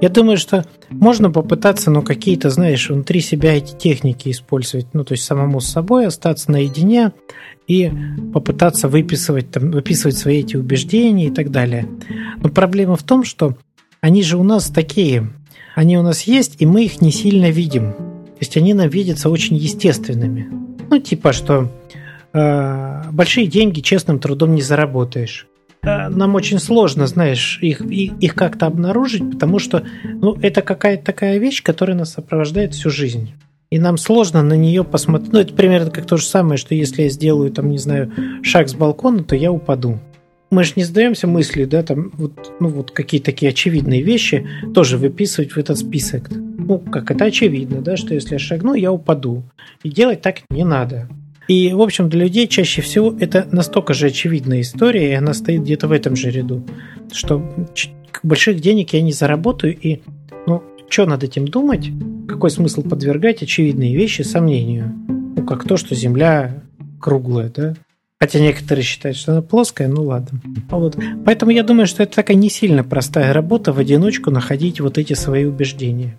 Я 0.00 0.10
думаю, 0.10 0.36
что 0.36 0.64
можно 0.90 1.28
попытаться, 1.28 1.90
ну, 1.90 2.02
какие-то, 2.02 2.50
знаешь, 2.50 2.88
внутри 2.88 3.20
себя 3.20 3.56
эти 3.56 3.74
техники 3.74 4.28
использовать, 4.30 4.86
ну, 4.92 5.02
то 5.02 5.14
есть 5.14 5.24
самому 5.24 5.60
с 5.60 5.66
собой 5.66 6.06
остаться 6.06 6.52
наедине 6.52 7.12
и 7.66 7.90
попытаться 8.32 8.86
выписывать, 8.86 9.50
там, 9.50 9.72
выписывать 9.72 10.16
свои 10.16 10.40
эти 10.40 10.56
убеждения 10.56 11.26
и 11.26 11.30
так 11.30 11.50
далее. 11.50 11.88
Но 12.36 12.48
проблема 12.48 12.94
в 12.94 13.02
том, 13.02 13.24
что 13.24 13.56
они 14.00 14.22
же 14.22 14.36
у 14.36 14.42
нас 14.42 14.68
такие 14.68 15.30
они 15.74 15.98
у 15.98 16.02
нас 16.02 16.22
есть, 16.22 16.56
и 16.60 16.66
мы 16.66 16.84
их 16.84 17.00
не 17.00 17.10
сильно 17.10 17.50
видим. 17.50 17.92
То 17.92 18.40
есть 18.40 18.56
они 18.56 18.74
нам 18.74 18.88
видятся 18.88 19.28
очень 19.28 19.56
естественными. 19.56 20.48
Ну, 20.90 20.98
типа, 20.98 21.32
что 21.32 21.70
э, 22.32 23.02
большие 23.10 23.46
деньги 23.46 23.80
честным 23.80 24.18
трудом 24.18 24.54
не 24.54 24.62
заработаешь. 24.62 25.46
Э, 25.82 26.08
нам 26.08 26.34
очень 26.34 26.58
сложно, 26.58 27.06
знаешь, 27.06 27.58
их, 27.60 27.80
их, 27.80 28.34
как-то 28.34 28.66
обнаружить, 28.66 29.30
потому 29.30 29.58
что 29.58 29.84
ну, 30.04 30.36
это 30.40 30.62
какая-то 30.62 31.04
такая 31.04 31.38
вещь, 31.38 31.62
которая 31.62 31.96
нас 31.96 32.12
сопровождает 32.12 32.74
всю 32.74 32.90
жизнь. 32.90 33.32
И 33.70 33.78
нам 33.78 33.96
сложно 33.96 34.42
на 34.42 34.54
нее 34.54 34.84
посмотреть. 34.84 35.32
Ну, 35.32 35.40
это 35.40 35.54
примерно 35.54 35.90
как 35.90 36.06
то 36.06 36.16
же 36.16 36.24
самое, 36.24 36.58
что 36.58 36.74
если 36.74 37.02
я 37.02 37.08
сделаю, 37.08 37.50
там, 37.50 37.70
не 37.70 37.78
знаю, 37.78 38.12
шаг 38.42 38.68
с 38.68 38.74
балкона, 38.74 39.24
то 39.24 39.34
я 39.34 39.50
упаду 39.50 39.98
мы 40.54 40.62
же 40.62 40.74
не 40.76 40.84
сдаемся 40.84 41.26
мысли, 41.26 41.64
да, 41.64 41.82
там 41.82 42.12
вот, 42.14 42.52
ну, 42.60 42.68
вот 42.68 42.92
какие 42.92 43.20
такие 43.20 43.50
очевидные 43.50 44.02
вещи 44.02 44.46
тоже 44.72 44.96
выписывать 44.98 45.52
в 45.52 45.58
этот 45.58 45.78
список. 45.78 46.30
Ну, 46.30 46.78
как 46.78 47.10
это 47.10 47.24
очевидно, 47.24 47.82
да, 47.82 47.96
что 47.96 48.14
если 48.14 48.34
я 48.34 48.38
шагну, 48.38 48.74
я 48.74 48.92
упаду. 48.92 49.42
И 49.82 49.90
делать 49.90 50.22
так 50.22 50.42
не 50.50 50.64
надо. 50.64 51.08
И, 51.48 51.72
в 51.72 51.82
общем, 51.82 52.08
для 52.08 52.22
людей 52.22 52.46
чаще 52.46 52.82
всего 52.82 53.14
это 53.18 53.46
настолько 53.50 53.92
же 53.92 54.06
очевидная 54.06 54.60
история, 54.60 55.10
и 55.10 55.14
она 55.14 55.34
стоит 55.34 55.62
где-то 55.62 55.88
в 55.88 55.92
этом 55.92 56.16
же 56.16 56.30
ряду, 56.30 56.64
что 57.12 57.44
больших 58.22 58.60
денег 58.60 58.92
я 58.92 59.02
не 59.02 59.12
заработаю, 59.12 59.76
и, 59.76 60.00
ну, 60.46 60.62
что 60.88 61.04
над 61.04 61.24
этим 61.24 61.48
думать? 61.48 61.90
Какой 62.28 62.50
смысл 62.50 62.82
подвергать 62.82 63.42
очевидные 63.42 63.94
вещи 63.96 64.22
сомнению? 64.22 64.94
Ну, 65.36 65.44
как 65.44 65.66
то, 65.66 65.76
что 65.76 65.94
Земля 65.94 66.62
круглая, 67.00 67.50
да? 67.54 67.74
Хотя 68.24 68.40
некоторые 68.40 68.82
считают, 68.82 69.18
что 69.18 69.32
она 69.32 69.42
плоская, 69.42 69.86
ну 69.86 70.04
ладно. 70.04 70.40
Вот. 70.70 70.96
Поэтому 71.26 71.50
я 71.50 71.62
думаю, 71.62 71.86
что 71.86 72.02
это 72.02 72.16
такая 72.16 72.38
не 72.38 72.48
сильно 72.48 72.82
простая 72.82 73.34
работа 73.34 73.74
в 73.74 73.78
одиночку 73.78 74.30
находить 74.30 74.80
вот 74.80 74.96
эти 74.96 75.12
свои 75.12 75.44
убеждения. 75.44 76.16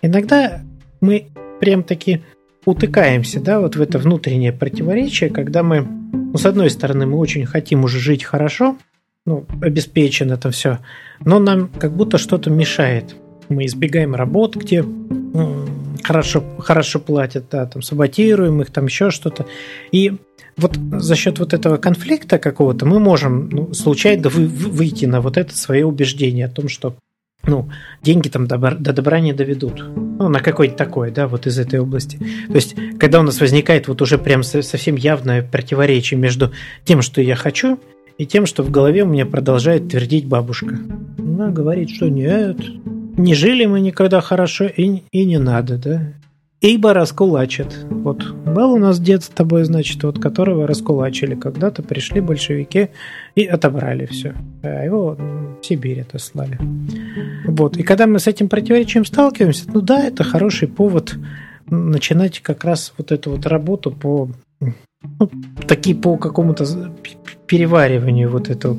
Иногда 0.00 0.62
мы 1.00 1.26
прям 1.58 1.82
таки 1.82 2.22
утыкаемся, 2.64 3.40
да, 3.40 3.58
вот 3.58 3.74
в 3.74 3.82
это 3.82 3.98
внутреннее 3.98 4.52
противоречие, 4.52 5.28
когда 5.28 5.64
мы, 5.64 5.80
ну, 5.80 6.38
с 6.38 6.46
одной 6.46 6.70
стороны, 6.70 7.04
мы 7.04 7.18
очень 7.18 7.46
хотим 7.46 7.82
уже 7.82 7.98
жить 7.98 8.22
хорошо, 8.22 8.76
ну, 9.26 9.44
обеспечено 9.60 10.34
это 10.34 10.52
все, 10.52 10.78
но 11.18 11.40
нам 11.40 11.66
как 11.66 11.96
будто 11.96 12.16
что-то 12.16 12.48
мешает. 12.48 13.16
Мы 13.48 13.66
избегаем 13.66 14.14
работ, 14.14 14.54
где 14.54 14.84
ну, 14.84 15.66
хорошо, 16.04 16.44
хорошо 16.60 17.00
платят, 17.00 17.46
да, 17.50 17.66
там 17.66 17.82
саботируем 17.82 18.62
их, 18.62 18.70
там 18.70 18.86
еще 18.86 19.10
что-то. 19.10 19.46
И 19.90 20.12
вот 20.56 20.76
за 20.76 21.16
счет 21.16 21.38
вот 21.38 21.54
этого 21.54 21.76
конфликта 21.76 22.38
какого-то 22.38 22.86
мы 22.86 23.00
можем 23.00 23.48
ну, 23.50 23.74
случайно 23.74 24.28
вы, 24.28 24.46
выйти 24.46 25.04
на 25.06 25.20
вот 25.20 25.36
это 25.36 25.56
свое 25.56 25.86
убеждение 25.86 26.46
о 26.46 26.50
том, 26.50 26.68
что 26.68 26.96
ну, 27.46 27.68
деньги 28.02 28.28
там 28.28 28.46
до, 28.46 28.56
до 28.56 28.92
добра 28.92 29.20
не 29.20 29.32
доведут. 29.32 29.84
Ну, 29.94 30.28
на 30.28 30.40
какой-то 30.40 30.76
такой, 30.76 31.10
да, 31.10 31.28
вот 31.28 31.46
из 31.46 31.58
этой 31.58 31.80
области. 31.80 32.16
То 32.48 32.54
есть, 32.54 32.74
когда 32.98 33.20
у 33.20 33.22
нас 33.22 33.40
возникает 33.40 33.88
вот 33.88 34.00
уже 34.00 34.16
прям 34.18 34.42
совсем 34.42 34.96
явное 34.96 35.42
противоречие 35.42 36.18
между 36.18 36.52
тем, 36.84 37.02
что 37.02 37.20
я 37.20 37.36
хочу, 37.36 37.78
и 38.16 38.26
тем, 38.26 38.46
что 38.46 38.62
в 38.62 38.70
голове 38.70 39.02
у 39.02 39.08
меня 39.08 39.26
продолжает 39.26 39.88
твердить 39.88 40.26
бабушка. 40.26 40.78
Она 41.18 41.50
говорит, 41.50 41.90
что 41.90 42.08
нет, 42.08 42.56
не 43.16 43.34
жили 43.34 43.66
мы 43.66 43.80
никогда 43.80 44.20
хорошо, 44.20 44.66
и, 44.66 45.02
и 45.10 45.24
не 45.24 45.38
надо, 45.38 45.78
да. 45.78 46.12
Ибо 46.68 46.94
раскулачат. 46.94 47.84
Вот 47.90 48.24
был 48.32 48.72
у 48.72 48.78
нас 48.78 48.98
дед 48.98 49.22
с 49.22 49.28
тобой, 49.28 49.64
значит, 49.64 50.02
вот 50.02 50.18
которого 50.18 50.66
раскулачили. 50.66 51.34
Когда-то 51.34 51.82
пришли 51.82 52.20
большевики 52.20 52.88
и 53.34 53.44
отобрали 53.44 54.06
все. 54.06 54.34
А 54.62 54.82
его 54.82 55.16
в 55.60 55.64
Сибирь 55.64 56.00
отослали. 56.00 56.58
Вот. 57.46 57.76
И 57.76 57.82
когда 57.82 58.06
мы 58.06 58.18
с 58.18 58.26
этим 58.26 58.48
противоречием 58.48 59.04
сталкиваемся, 59.04 59.64
ну 59.72 59.82
да, 59.82 60.04
это 60.04 60.24
хороший 60.24 60.68
повод 60.68 61.16
начинать 61.66 62.40
как 62.40 62.64
раз 62.64 62.94
вот 62.96 63.12
эту 63.12 63.32
вот 63.32 63.46
работу 63.46 63.90
по 63.90 64.30
ну, 64.60 65.30
такие 65.68 65.94
по 65.94 66.16
какому-то 66.16 66.64
перевариванию 67.46 68.30
вот 68.30 68.48
этого 68.48 68.74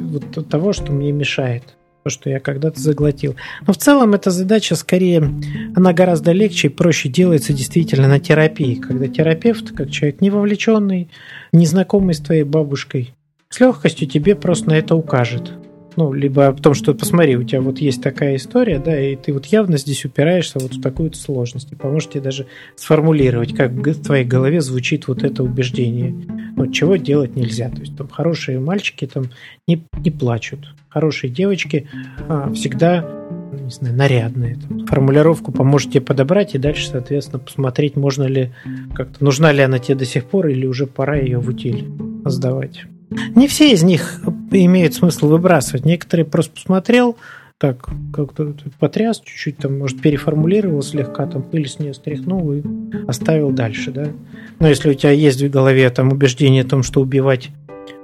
вот 0.00 0.48
того, 0.48 0.72
что 0.72 0.92
мне 0.92 1.12
мешает 1.12 1.75
что 2.10 2.30
я 2.30 2.40
когда-то 2.40 2.80
заглотил. 2.80 3.36
Но 3.66 3.72
в 3.72 3.76
целом 3.76 4.14
эта 4.14 4.30
задача 4.30 4.74
скорее, 4.76 5.30
она 5.74 5.92
гораздо 5.92 6.32
легче 6.32 6.68
и 6.68 6.70
проще 6.70 7.08
делается 7.08 7.52
действительно 7.52 8.08
на 8.08 8.20
терапии, 8.20 8.74
когда 8.74 9.08
терапевт, 9.08 9.72
как 9.72 9.90
человек 9.90 10.20
не 10.20 10.30
вовлеченный, 10.30 11.08
незнакомый 11.52 12.14
с 12.14 12.20
твоей 12.20 12.44
бабушкой, 12.44 13.14
с 13.48 13.60
легкостью 13.60 14.08
тебе 14.08 14.34
просто 14.34 14.70
на 14.70 14.74
это 14.74 14.94
укажет. 14.94 15.52
Ну, 15.96 16.12
либо 16.12 16.48
о 16.48 16.52
том, 16.52 16.74
что 16.74 16.92
посмотри, 16.92 17.36
у 17.36 17.42
тебя 17.42 17.62
вот 17.62 17.78
есть 17.78 18.02
такая 18.02 18.36
история, 18.36 18.78
да, 18.78 19.00
и 19.00 19.16
ты 19.16 19.32
вот 19.32 19.46
явно 19.46 19.78
здесь 19.78 20.04
упираешься 20.04 20.58
вот 20.58 20.74
в 20.74 20.82
такую-то 20.82 21.16
сложность. 21.16 21.72
И 21.72 21.74
поможет 21.74 22.10
тебе 22.10 22.20
даже 22.20 22.46
сформулировать, 22.76 23.54
как 23.54 23.72
в 23.72 24.02
твоей 24.02 24.26
голове 24.26 24.60
звучит 24.60 25.08
вот 25.08 25.24
это 25.24 25.42
убеждение. 25.42 26.14
Вот 26.54 26.72
чего 26.74 26.96
делать 26.96 27.34
нельзя. 27.34 27.70
То 27.70 27.80
есть 27.80 27.96
там 27.96 28.08
хорошие 28.08 28.60
мальчики 28.60 29.06
там 29.06 29.30
не, 29.66 29.86
не 29.98 30.10
плачут. 30.10 30.74
Хорошие 30.96 31.28
девочки 31.28 31.86
а, 32.26 32.50
всегда 32.54 33.04
не 33.52 33.70
знаю, 33.70 33.94
нарядные. 33.94 34.56
Там, 34.56 34.86
формулировку 34.86 35.52
поможете 35.52 36.00
подобрать 36.00 36.54
и 36.54 36.58
дальше, 36.58 36.88
соответственно, 36.88 37.38
посмотреть, 37.38 37.96
можно 37.96 38.22
ли 38.22 38.54
как-то, 38.94 39.22
нужна 39.22 39.52
ли 39.52 39.60
она 39.60 39.78
тебе 39.78 39.96
до 39.96 40.06
сих 40.06 40.24
пор 40.24 40.46
или 40.46 40.64
уже 40.64 40.86
пора 40.86 41.16
ее 41.16 41.38
в 41.38 41.50
утиль 41.50 41.86
сдавать. 42.24 42.84
Не 43.34 43.46
все 43.46 43.72
из 43.72 43.82
них 43.82 44.22
имеют 44.50 44.94
смысл 44.94 45.28
выбрасывать. 45.28 45.84
Некоторые 45.84 46.24
просто 46.24 46.54
посмотрел, 46.54 47.18
так, 47.58 47.90
как-то 48.14 48.54
потряс 48.78 49.20
чуть-чуть, 49.20 49.58
там, 49.58 49.78
может, 49.78 50.00
переформулировал 50.00 50.80
слегка, 50.80 51.26
там, 51.26 51.42
пыль 51.42 51.68
с 51.68 51.78
нее 51.78 51.92
стряхнул 51.92 52.54
и 52.54 52.62
оставил 53.06 53.50
дальше, 53.50 53.90
да. 53.90 54.08
Но 54.60 54.66
если 54.66 54.88
у 54.88 54.94
тебя 54.94 55.10
есть 55.10 55.42
в 55.42 55.50
голове 55.50 55.90
там 55.90 56.10
убеждение 56.10 56.62
о 56.62 56.66
том, 56.66 56.82
что 56.82 57.02
убивать 57.02 57.50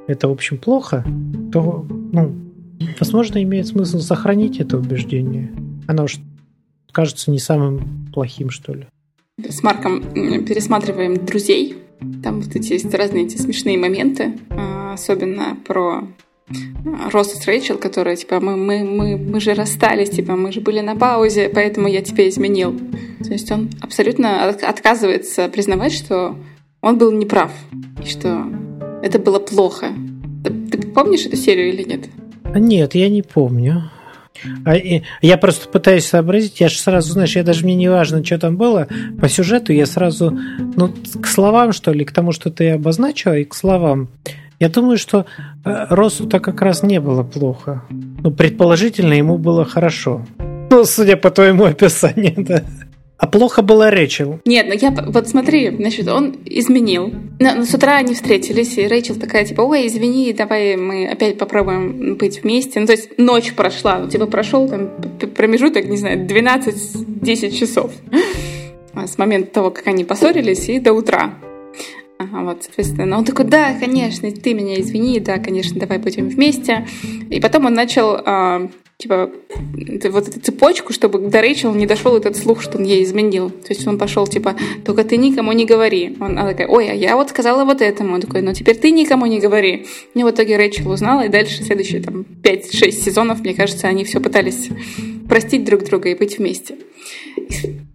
это, 0.08 0.28
в 0.28 0.32
общем, 0.32 0.58
плохо, 0.58 1.06
то, 1.52 1.86
ну, 2.12 2.34
возможно, 2.98 3.42
имеет 3.42 3.66
смысл 3.66 4.00
сохранить 4.00 4.60
это 4.60 4.76
убеждение. 4.78 5.52
Оно 5.86 6.04
уж 6.04 6.18
кажется 6.92 7.30
не 7.30 7.38
самым 7.38 8.10
плохим, 8.12 8.50
что 8.50 8.74
ли. 8.74 8.86
С 9.38 9.62
Марком 9.62 10.02
пересматриваем 10.44 11.24
«Друзей». 11.24 11.76
Там 12.22 12.40
вот 12.40 12.54
эти 12.54 12.72
есть 12.72 12.92
разные 12.94 13.24
эти 13.24 13.36
смешные 13.36 13.78
моменты, 13.78 14.34
а, 14.50 14.94
особенно 14.94 15.56
про 15.66 16.02
а, 16.48 17.10
Росса 17.10 17.36
с 17.36 17.46
Рэйчел, 17.46 17.78
которая, 17.78 18.16
типа, 18.16 18.40
мы, 18.40 18.56
мы, 18.56 18.84
мы, 18.84 19.16
мы 19.16 19.40
же 19.40 19.54
расстались, 19.54 20.10
типа, 20.10 20.34
мы 20.36 20.52
же 20.52 20.60
были 20.60 20.80
на 20.80 20.96
паузе, 20.96 21.48
поэтому 21.48 21.88
я 21.88 22.02
тебя 22.02 22.28
изменил. 22.28 22.78
То 23.22 23.32
есть 23.32 23.50
он 23.52 23.70
абсолютно 23.80 24.48
отказывается 24.48 25.48
признавать, 25.48 25.92
что 25.92 26.36
он 26.80 26.98
был 26.98 27.12
неправ, 27.12 27.52
и 28.04 28.08
что 28.08 28.44
это 29.02 29.18
было 29.18 29.38
плохо. 29.38 29.92
Ты, 30.44 30.50
ты 30.50 30.88
помнишь 30.88 31.26
эту 31.26 31.36
серию 31.36 31.72
или 31.72 31.84
нет? 31.84 32.08
Нет, 32.54 32.94
я 32.94 33.08
не 33.08 33.22
помню. 33.22 33.90
А, 34.64 34.74
я 35.20 35.36
просто 35.38 35.68
пытаюсь 35.68 36.06
сообразить, 36.06 36.60
я 36.60 36.68
же 36.68 36.78
сразу, 36.78 37.12
знаешь, 37.12 37.36
я 37.36 37.44
даже 37.44 37.64
мне 37.64 37.74
не 37.74 37.88
важно, 37.88 38.24
что 38.24 38.38
там 38.38 38.56
было, 38.56 38.88
по 39.20 39.28
сюжету 39.28 39.72
я 39.72 39.86
сразу, 39.86 40.36
ну, 40.76 40.92
к 41.20 41.26
словам, 41.26 41.72
что 41.72 41.92
ли, 41.92 42.04
к 42.04 42.12
тому, 42.12 42.32
что 42.32 42.50
ты 42.50 42.70
обозначила, 42.70 43.36
и 43.36 43.44
к 43.44 43.54
словам. 43.54 44.08
Я 44.58 44.68
думаю, 44.68 44.96
что 44.96 45.26
э, 45.64 45.86
Росу-то 45.90 46.38
как 46.38 46.62
раз 46.62 46.84
не 46.84 47.00
было 47.00 47.24
плохо. 47.24 47.82
Ну, 47.90 48.30
предположительно, 48.30 49.12
ему 49.12 49.36
было 49.36 49.64
хорошо. 49.64 50.24
Ну, 50.70 50.84
судя 50.84 51.16
по 51.16 51.30
твоему 51.30 51.64
описанию, 51.64 52.34
да. 52.38 52.62
А 53.18 53.26
плохо 53.28 53.62
было 53.62 53.90
Рэйчел. 53.90 54.40
Нет, 54.44 54.66
ну 54.68 54.74
я... 54.74 54.90
Вот 54.90 55.28
смотри, 55.28 55.70
значит, 55.70 56.08
он 56.08 56.38
изменил. 56.44 57.12
Но, 57.38 57.54
но 57.54 57.64
с 57.64 57.72
утра 57.72 57.96
они 57.96 58.14
встретились, 58.14 58.76
и 58.78 58.88
Рэйчел 58.88 59.14
такая, 59.14 59.44
типа, 59.44 59.60
ой, 59.60 59.86
извини, 59.86 60.32
давай 60.32 60.76
мы 60.76 61.06
опять 61.06 61.38
попробуем 61.38 62.16
быть 62.16 62.42
вместе. 62.42 62.80
Ну, 62.80 62.86
то 62.86 62.92
есть 62.92 63.18
ночь 63.18 63.54
прошла, 63.54 64.00
ну, 64.00 64.08
типа, 64.08 64.26
прошел 64.26 64.68
там 64.68 64.90
промежуток, 65.36 65.84
не 65.84 65.96
знаю, 65.96 66.26
12-10 66.26 67.52
часов 67.52 67.92
с 68.94 69.18
момента 69.18 69.52
того, 69.52 69.70
как 69.70 69.86
они 69.86 70.04
поссорились, 70.04 70.68
и 70.68 70.80
до 70.80 70.92
утра. 70.92 71.34
Ага, 72.18 72.44
вот, 72.44 72.62
соответственно, 72.62 73.18
он 73.18 73.24
такой, 73.24 73.44
да, 73.46 73.74
конечно, 73.78 74.30
ты 74.30 74.54
меня 74.54 74.80
извини, 74.80 75.18
да, 75.18 75.38
конечно, 75.38 75.78
давай 75.80 75.98
будем 75.98 76.28
вместе. 76.28 76.86
И 77.30 77.40
потом 77.40 77.66
он 77.66 77.74
начал 77.74 78.16
а, 78.24 78.68
типа, 79.02 79.30
вот 80.10 80.28
эту 80.28 80.40
цепочку, 80.40 80.92
чтобы 80.92 81.18
до 81.18 81.40
Рэйчел 81.40 81.74
не 81.74 81.86
дошел 81.86 82.16
этот 82.16 82.36
слух, 82.36 82.62
что 82.62 82.78
он 82.78 82.84
ей 82.84 83.02
изменил. 83.02 83.50
То 83.50 83.70
есть 83.70 83.86
он 83.86 83.98
пошел, 83.98 84.26
типа, 84.26 84.54
только 84.84 85.02
ты 85.02 85.16
никому 85.16 85.50
не 85.52 85.66
говори. 85.66 86.16
Он, 86.20 86.38
она 86.38 86.50
такая, 86.50 86.68
ой, 86.68 86.88
а 86.88 86.94
я 86.94 87.16
вот 87.16 87.30
сказала 87.30 87.64
вот 87.64 87.82
этому. 87.82 88.14
Он 88.14 88.20
такой, 88.20 88.42
ну 88.42 88.52
теперь 88.52 88.76
ты 88.76 88.92
никому 88.92 89.26
не 89.26 89.40
говори. 89.40 89.86
И 90.14 90.22
в 90.22 90.30
итоге 90.30 90.56
Рэйчел 90.56 90.88
узнала, 90.90 91.22
и 91.22 91.28
дальше 91.28 91.64
следующие 91.64 92.00
там 92.00 92.24
5-6 92.42 92.90
сезонов, 92.92 93.40
мне 93.40 93.54
кажется, 93.54 93.88
они 93.88 94.04
все 94.04 94.20
пытались 94.20 94.68
простить 95.28 95.64
друг 95.64 95.82
друга 95.82 96.10
и 96.10 96.14
быть 96.14 96.38
вместе. 96.38 96.76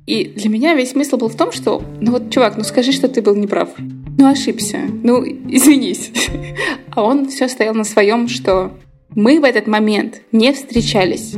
И 0.06 0.26
для 0.26 0.50
меня 0.50 0.74
весь 0.74 0.92
смысл 0.92 1.18
был 1.18 1.30
в 1.30 1.36
том, 1.36 1.54
что, 1.54 1.82
ну 2.02 2.12
вот, 2.12 2.32
чувак, 2.32 2.58
ну 2.58 2.64
скажи, 2.64 2.92
что 2.92 3.08
ты 3.08 3.22
был 3.22 3.36
неправ. 3.36 3.70
Ну 4.18 4.26
ошибся, 4.28 4.80
ну 5.04 5.24
извинись. 5.24 6.12
А 6.92 7.04
он 7.04 7.30
все 7.30 7.48
стоял 7.48 7.76
на 7.76 7.84
своем, 7.84 8.28
что 8.28 8.72
мы 9.16 9.40
в 9.40 9.44
этот 9.44 9.68
момент 9.68 10.22
не 10.32 10.54
встречались. 10.54 11.36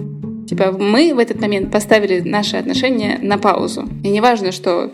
Типа 0.48 0.72
мы 0.72 1.14
в 1.14 1.20
этот 1.20 1.40
момент 1.40 1.72
поставили 1.72 2.22
наши 2.22 2.58
отношения 2.58 3.20
на 3.22 3.38
паузу. 3.38 3.88
И 4.04 4.10
не 4.10 4.22
важно, 4.22 4.52
что 4.52 4.92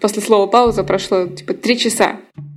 после 0.00 0.22
слова 0.22 0.46
пауза 0.46 0.82
прошло 0.82 1.26
типа 1.26 1.54
три 1.54 1.78
часа. 1.78 2.16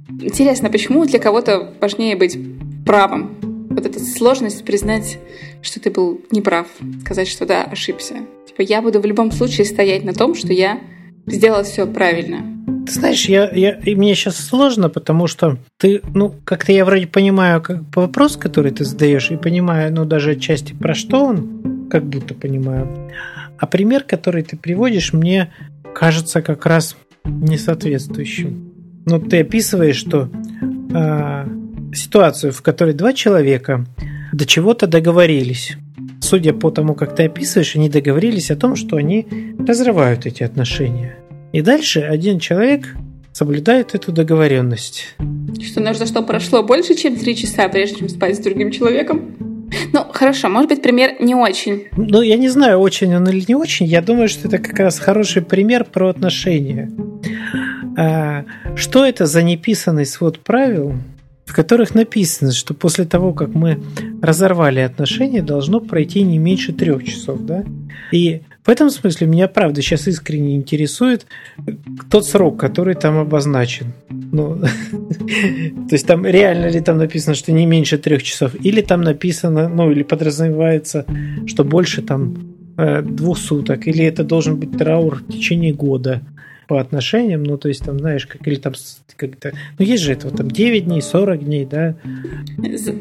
Интересно, 0.09 0.69
почему 0.69 1.05
для 1.05 1.19
кого-то 1.19 1.73
важнее 1.81 2.15
быть 2.15 2.37
правым? 2.85 3.35
Вот 3.69 3.85
эта 3.85 3.99
сложность 3.99 4.63
признать, 4.65 5.19
что 5.61 5.79
ты 5.79 5.91
был 5.91 6.21
неправ, 6.31 6.67
сказать, 7.01 7.27
что 7.27 7.45
да, 7.45 7.63
ошибся. 7.63 8.15
Типа 8.47 8.61
я 8.61 8.81
буду 8.81 8.99
в 8.99 9.05
любом 9.05 9.31
случае 9.31 9.65
стоять 9.65 10.03
на 10.03 10.13
том, 10.13 10.33
что 10.33 10.53
я 10.53 10.79
сделал 11.27 11.63
все 11.63 11.85
правильно. 11.85 12.43
Ты 12.85 12.93
знаешь, 12.93 13.25
я, 13.25 13.49
я, 13.51 13.77
мне 13.85 14.15
сейчас 14.15 14.37
сложно, 14.37 14.89
потому 14.89 15.27
что 15.27 15.57
ты, 15.77 16.01
ну, 16.13 16.33
как-то 16.45 16.71
я 16.71 16.85
вроде 16.85 17.05
понимаю 17.05 17.61
как 17.61 17.81
вопрос, 17.95 18.37
который 18.37 18.71
ты 18.71 18.85
задаешь, 18.85 19.29
и 19.29 19.35
понимаю, 19.35 19.93
ну, 19.93 20.05
даже 20.05 20.31
отчасти 20.31 20.73
про 20.73 20.95
что 20.95 21.25
он, 21.25 21.87
как 21.89 22.05
будто 22.05 22.33
понимаю. 22.33 23.11
А 23.59 23.67
пример, 23.67 24.03
который 24.03 24.43
ты 24.43 24.55
приводишь, 24.55 25.13
мне 25.13 25.51
кажется 25.93 26.41
как 26.41 26.65
раз 26.65 26.95
несоответствующим. 27.25 28.71
Ну, 29.05 29.19
ты 29.19 29.41
описываешь, 29.41 29.97
что 29.97 30.29
э, 30.93 31.45
ситуацию, 31.93 32.53
в 32.53 32.61
которой 32.61 32.93
два 32.93 33.13
человека 33.13 33.85
до 34.31 34.45
чего-то 34.45 34.87
договорились. 34.87 35.77
Судя 36.27 36.51
по 36.51 36.71
тому, 36.71 36.93
как 36.93 37.15
ты 37.15 37.23
описываешь, 37.23 37.77
они 37.77 37.89
договорились 37.89 38.51
о 38.51 38.57
том, 38.57 38.75
что 38.75 38.97
они 38.97 39.25
разрывают 39.65 40.25
эти 40.25 40.43
отношения. 40.43 41.15
И 41.53 41.61
дальше 41.61 42.01
один 42.01 42.39
человек 42.39 42.95
соблюдает 43.31 43.95
эту 43.95 44.11
договоренность. 44.11 45.15
Что 45.63 45.79
нужно, 45.79 46.05
что 46.05 46.21
прошло 46.23 46.63
больше, 46.63 46.95
чем 46.95 47.15
три 47.15 47.33
часа, 47.33 47.69
прежде 47.69 47.99
чем 47.99 48.09
спать 48.09 48.35
с 48.35 48.39
другим 48.39 48.71
человеком? 48.71 49.37
Ну, 49.93 50.03
хорошо, 50.11 50.49
может 50.49 50.67
быть, 50.67 50.81
пример 50.81 51.11
не 51.21 51.33
очень. 51.33 51.85
Ну, 51.95 52.21
я 52.21 52.35
не 52.35 52.49
знаю, 52.49 52.79
очень 52.79 53.15
он 53.15 53.25
или 53.29 53.45
не 53.47 53.55
очень. 53.55 53.85
Я 53.85 54.01
думаю, 54.01 54.27
что 54.27 54.49
это 54.49 54.57
как 54.57 54.77
раз 54.77 54.99
хороший 54.99 55.41
пример 55.41 55.85
про 55.85 56.09
отношения. 56.09 56.91
А, 57.97 58.43
что 58.75 59.05
это 59.05 59.27
за 59.27 59.43
неписанный 59.43 60.05
свод 60.05 60.39
правил, 60.39 60.93
в 61.47 61.53
которых 61.53 61.95
написано, 61.95 62.51
что 62.51 62.73
после 62.73 63.05
того, 63.05 63.33
как 63.33 63.55
мы 63.55 63.81
разорвали 64.21 64.81
отношения, 64.81 65.41
должно 65.41 65.79
пройти 65.79 66.21
не 66.21 66.37
меньше 66.37 66.73
трех 66.73 67.05
часов, 67.05 67.39
да? 67.45 67.63
И 68.11 68.41
в 68.65 68.69
этом 68.69 68.89
смысле 68.89 69.27
меня, 69.27 69.47
правда, 69.47 69.81
сейчас 69.81 70.09
искренне 70.09 70.57
интересует 70.57 71.25
тот 72.11 72.25
срок, 72.25 72.59
который 72.59 72.95
там 72.95 73.17
обозначен. 73.17 73.93
Ну, 74.09 74.57
то 74.59 75.93
есть 75.93 76.05
там 76.05 76.25
реально 76.25 76.67
ли 76.67 76.81
там 76.81 76.97
написано, 76.97 77.33
что 77.33 77.53
не 77.53 77.65
меньше 77.65 77.97
трех 77.97 78.23
часов, 78.23 78.53
или 78.61 78.81
там 78.81 79.01
написано, 79.01 79.69
ну, 79.69 79.89
или 79.89 80.03
подразумевается, 80.03 81.05
что 81.45 81.63
больше 81.63 82.01
там 82.01 82.35
э, 82.77 83.01
двух 83.03 83.37
суток, 83.37 83.87
или 83.87 84.03
это 84.03 84.25
должен 84.25 84.57
быть 84.57 84.77
траур 84.77 85.23
в 85.23 85.31
течение 85.31 85.73
года 85.73 86.21
по 86.67 86.79
отношениям, 86.79 87.43
ну, 87.43 87.57
то 87.57 87.67
есть, 87.67 87.83
там, 87.83 87.99
знаешь, 87.99 88.27
как, 88.27 88.45
или 88.47 88.55
там, 88.55 88.73
как-то, 89.15 89.53
ну, 89.79 89.85
есть 89.85 90.03
же 90.03 90.13
это, 90.13 90.27
вот, 90.27 90.37
там, 90.37 90.51
9 90.51 90.85
дней, 90.85 91.01
40 91.01 91.45
дней, 91.45 91.65
да. 91.65 91.95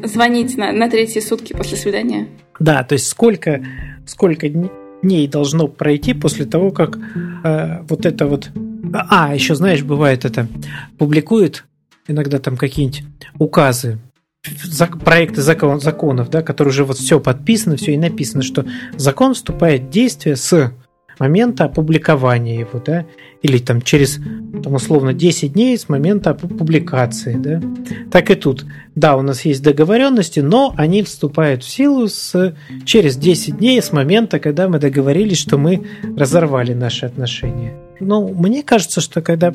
Звонить 0.05 0.57
на, 0.57 0.71
на 0.71 0.89
третьи 0.89 1.19
сутки 1.19 1.53
после 1.53 1.77
свидания. 1.77 2.27
Да, 2.59 2.83
то 2.83 2.93
есть, 2.93 3.07
сколько, 3.07 3.63
сколько 4.05 4.49
дней, 4.49 5.27
должно 5.27 5.67
пройти 5.67 6.13
после 6.13 6.45
того, 6.45 6.71
как 6.71 6.97
э, 7.43 7.81
вот 7.87 8.05
это 8.05 8.25
вот 8.25 8.49
А, 8.93 9.35
еще, 9.35 9.53
знаешь, 9.55 9.83
бывает 9.83 10.25
это, 10.25 10.47
публикует 10.97 11.65
иногда 12.07 12.39
там 12.39 12.57
какие-нибудь 12.57 13.03
указы, 13.37 13.99
проекты 15.03 15.41
закон, 15.41 15.81
законов, 15.81 16.29
да, 16.29 16.41
которые 16.41 16.71
уже 16.71 16.85
вот 16.85 16.97
все 16.97 17.19
подписано, 17.19 17.75
все 17.75 17.93
и 17.93 17.97
написано, 17.97 18.43
что 18.43 18.65
закон 18.95 19.33
вступает 19.33 19.83
в 19.83 19.89
действие 19.89 20.35
с 20.35 20.71
момента 21.19 21.65
опубликования 21.65 22.59
его, 22.59 22.81
да, 22.85 23.05
или 23.41 23.57
там 23.57 23.81
через, 23.81 24.19
там, 24.63 24.73
условно, 24.73 25.13
10 25.13 25.53
дней 25.53 25.77
с 25.77 25.89
момента 25.89 26.33
публикации, 26.33 27.35
да. 27.35 27.61
Так 28.11 28.31
и 28.31 28.35
тут. 28.35 28.65
Да, 28.95 29.15
у 29.15 29.21
нас 29.21 29.45
есть 29.45 29.61
договоренности, 29.61 30.39
но 30.39 30.73
они 30.75 31.03
вступают 31.03 31.63
в 31.63 31.69
силу 31.69 32.07
с, 32.07 32.55
через 32.85 33.15
10 33.15 33.57
дней 33.57 33.81
с 33.81 33.91
момента, 33.91 34.39
когда 34.39 34.67
мы 34.67 34.79
договорились, 34.79 35.37
что 35.37 35.57
мы 35.57 35.83
разорвали 36.17 36.73
наши 36.73 37.05
отношения. 37.05 37.73
Ну, 37.99 38.27
мне 38.33 38.63
кажется, 38.63 39.01
что 39.01 39.21
когда 39.21 39.53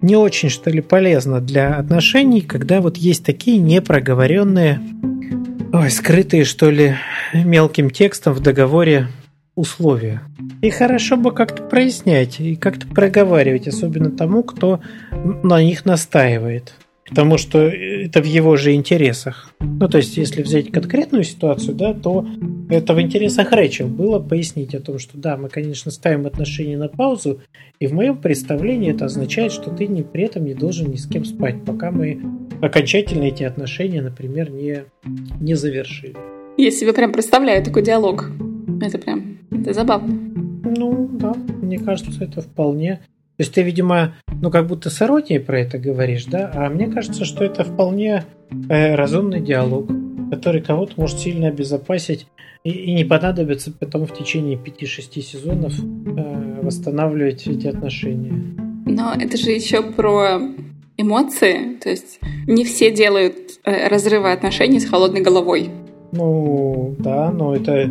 не 0.00 0.16
очень, 0.16 0.48
что 0.48 0.68
ли, 0.68 0.80
полезно 0.80 1.40
для 1.40 1.76
отношений, 1.76 2.40
когда 2.40 2.80
вот 2.80 2.96
есть 2.96 3.24
такие 3.24 3.58
непроговоренные, 3.58 4.80
ой, 5.72 5.90
скрытые, 5.90 6.44
что 6.44 6.70
ли, 6.70 6.96
мелким 7.32 7.88
текстом 7.88 8.34
в 8.34 8.40
договоре 8.40 9.06
условия. 9.54 10.22
И 10.62 10.70
хорошо 10.70 11.16
бы 11.16 11.32
как-то 11.32 11.64
прояснять 11.64 12.38
и 12.38 12.54
как-то 12.54 12.86
проговаривать, 12.86 13.66
особенно 13.66 14.12
тому, 14.12 14.44
кто 14.44 14.80
на 15.42 15.60
них 15.60 15.84
настаивает. 15.84 16.74
Потому 17.08 17.36
что 17.36 17.58
это 17.58 18.22
в 18.22 18.26
его 18.26 18.56
же 18.56 18.72
интересах. 18.72 19.52
Ну, 19.58 19.88
то 19.88 19.98
есть, 19.98 20.16
если 20.16 20.40
взять 20.40 20.70
конкретную 20.70 21.24
ситуацию, 21.24 21.74
да, 21.74 21.92
то 21.92 22.24
это 22.70 22.94
в 22.94 23.02
интересах 23.02 23.50
Рэчел 23.50 23.88
было 23.88 24.20
пояснить 24.20 24.72
о 24.74 24.80
том, 24.80 25.00
что 25.00 25.18
да, 25.18 25.36
мы, 25.36 25.48
конечно, 25.48 25.90
ставим 25.90 26.26
отношения 26.26 26.78
на 26.78 26.88
паузу, 26.88 27.40
и 27.80 27.88
в 27.88 27.92
моем 27.92 28.16
представлении 28.16 28.94
это 28.94 29.06
означает, 29.06 29.50
что 29.50 29.68
ты 29.70 29.88
не, 29.88 30.02
при 30.02 30.22
этом 30.22 30.44
не 30.44 30.54
должен 30.54 30.90
ни 30.90 30.96
с 30.96 31.06
кем 31.06 31.24
спать, 31.24 31.64
пока 31.66 31.90
мы 31.90 32.22
окончательно 32.62 33.24
эти 33.24 33.42
отношения, 33.42 34.00
например, 34.00 34.50
не, 34.50 34.84
не 35.40 35.54
завершили. 35.54 36.16
Я 36.56 36.70
себе 36.70 36.92
прям 36.92 37.12
представляю 37.12 37.64
такой 37.64 37.82
диалог. 37.82 38.30
Это 38.80 38.98
прям 38.98 39.38
это 39.50 39.72
забавно. 39.72 40.21
Ну, 40.64 41.08
да, 41.12 41.34
мне 41.34 41.78
кажется, 41.78 42.24
это 42.24 42.40
вполне. 42.40 42.96
То 43.36 43.44
есть 43.44 43.54
ты, 43.54 43.62
видимо, 43.62 44.14
ну 44.40 44.50
как 44.50 44.66
будто 44.66 44.90
с 44.90 45.00
иронией 45.02 45.40
про 45.40 45.60
это 45.60 45.78
говоришь, 45.78 46.26
да? 46.26 46.50
А 46.54 46.68
мне 46.68 46.86
кажется, 46.86 47.24
что 47.24 47.44
это 47.44 47.64
вполне 47.64 48.24
э, 48.68 48.94
разумный 48.94 49.40
диалог, 49.40 49.90
который 50.30 50.60
кого-то 50.60 50.92
может 50.96 51.18
сильно 51.18 51.48
обезопасить 51.48 52.26
и, 52.62 52.70
и 52.70 52.94
не 52.94 53.04
понадобится 53.04 53.72
потом 53.72 54.06
в 54.06 54.14
течение 54.14 54.56
5-6 54.56 55.20
сезонов 55.20 55.74
э, 55.78 56.60
восстанавливать 56.62 57.46
эти 57.46 57.66
отношения. 57.66 58.32
Но 58.86 59.14
это 59.18 59.36
же 59.36 59.50
еще 59.50 59.82
про 59.82 60.40
эмоции. 60.96 61.76
То 61.76 61.90
есть 61.90 62.20
не 62.46 62.64
все 62.64 62.92
делают 62.92 63.36
э, 63.64 63.88
разрывы 63.88 64.32
отношений 64.32 64.80
с 64.80 64.88
холодной 64.88 65.22
головой. 65.22 65.70
Ну, 66.12 66.94
да, 66.98 67.30
но 67.30 67.56
это 67.56 67.90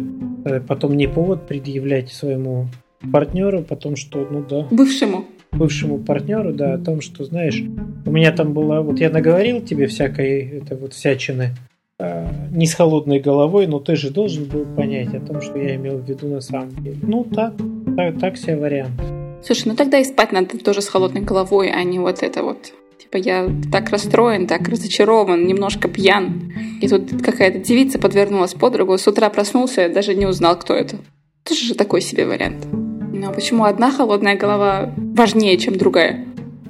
потом 0.68 0.96
не 0.98 1.08
повод 1.08 1.48
предъявлять 1.48 2.12
своему 2.12 2.68
партнеру, 3.12 3.64
потом 3.64 3.96
что, 3.96 4.28
ну 4.30 4.44
да. 4.48 4.68
Бывшему. 4.72 5.26
Бывшему 5.52 6.00
партнеру, 6.00 6.54
да, 6.54 6.74
о 6.74 6.78
том, 6.78 7.02
что, 7.02 7.26
знаешь, 7.26 7.62
у 8.06 8.12
меня 8.12 8.32
там 8.32 8.54
было, 8.54 8.82
вот 8.82 9.00
я 9.00 9.10
наговорил 9.10 9.62
тебе 9.62 9.88
всякой, 9.88 10.60
это 10.60 10.76
вот 10.76 10.94
всячины, 10.94 11.56
э, 12.00 12.28
не 12.52 12.66
с 12.66 12.74
холодной 12.74 13.20
головой, 13.20 13.68
но 13.68 13.80
ты 13.80 13.96
же 13.96 14.12
должен 14.12 14.46
был 14.46 14.66
понять 14.66 15.14
о 15.14 15.20
том, 15.20 15.42
что 15.42 15.58
я 15.58 15.76
имел 15.76 15.98
в 15.98 16.08
виду 16.08 16.28
на 16.28 16.42
самом 16.42 16.72
деле. 16.82 16.98
Ну, 17.02 17.26
так, 17.26 17.54
так, 17.98 18.20
так 18.20 18.38
себе 18.38 18.56
вариант. 18.56 19.02
Слушай, 19.44 19.70
ну 19.70 19.76
тогда 19.76 19.98
и 19.98 20.04
спать 20.04 20.32
надо 20.32 20.58
тоже 20.60 20.82
с 20.82 20.88
холодной 20.88 21.22
головой, 21.22 21.72
а 21.72 21.84
не 21.84 22.00
вот 22.00 22.22
это 22.22 22.44
вот 22.44 22.74
Типа 23.02 23.18
я 23.18 23.50
так 23.72 23.90
расстроен, 23.90 24.46
так 24.46 24.68
разочарован, 24.68 25.48
немножко 25.48 25.88
пьян. 25.88 26.54
И 26.82 26.88
тут 26.88 27.24
какая-то 27.24 27.58
девица 27.58 27.98
подвернулась 27.98 28.54
подругу, 28.54 28.96
с 28.96 29.08
утра 29.08 29.30
проснулся, 29.32 29.88
и 29.88 29.94
даже 29.94 30.14
не 30.14 30.28
узнал, 30.28 30.60
кто 30.60 30.76
это. 30.76 30.98
Тоже 31.44 31.66
же 31.66 31.74
такой 31.74 32.02
себе 32.02 32.28
вариант. 32.28 32.68
Но 32.72 33.34
почему 33.34 33.64
одна 33.64 33.92
холодная 33.92 34.38
голова 34.38 34.94
важнее, 34.98 35.58
чем 35.58 35.80
другая? 35.80 36.28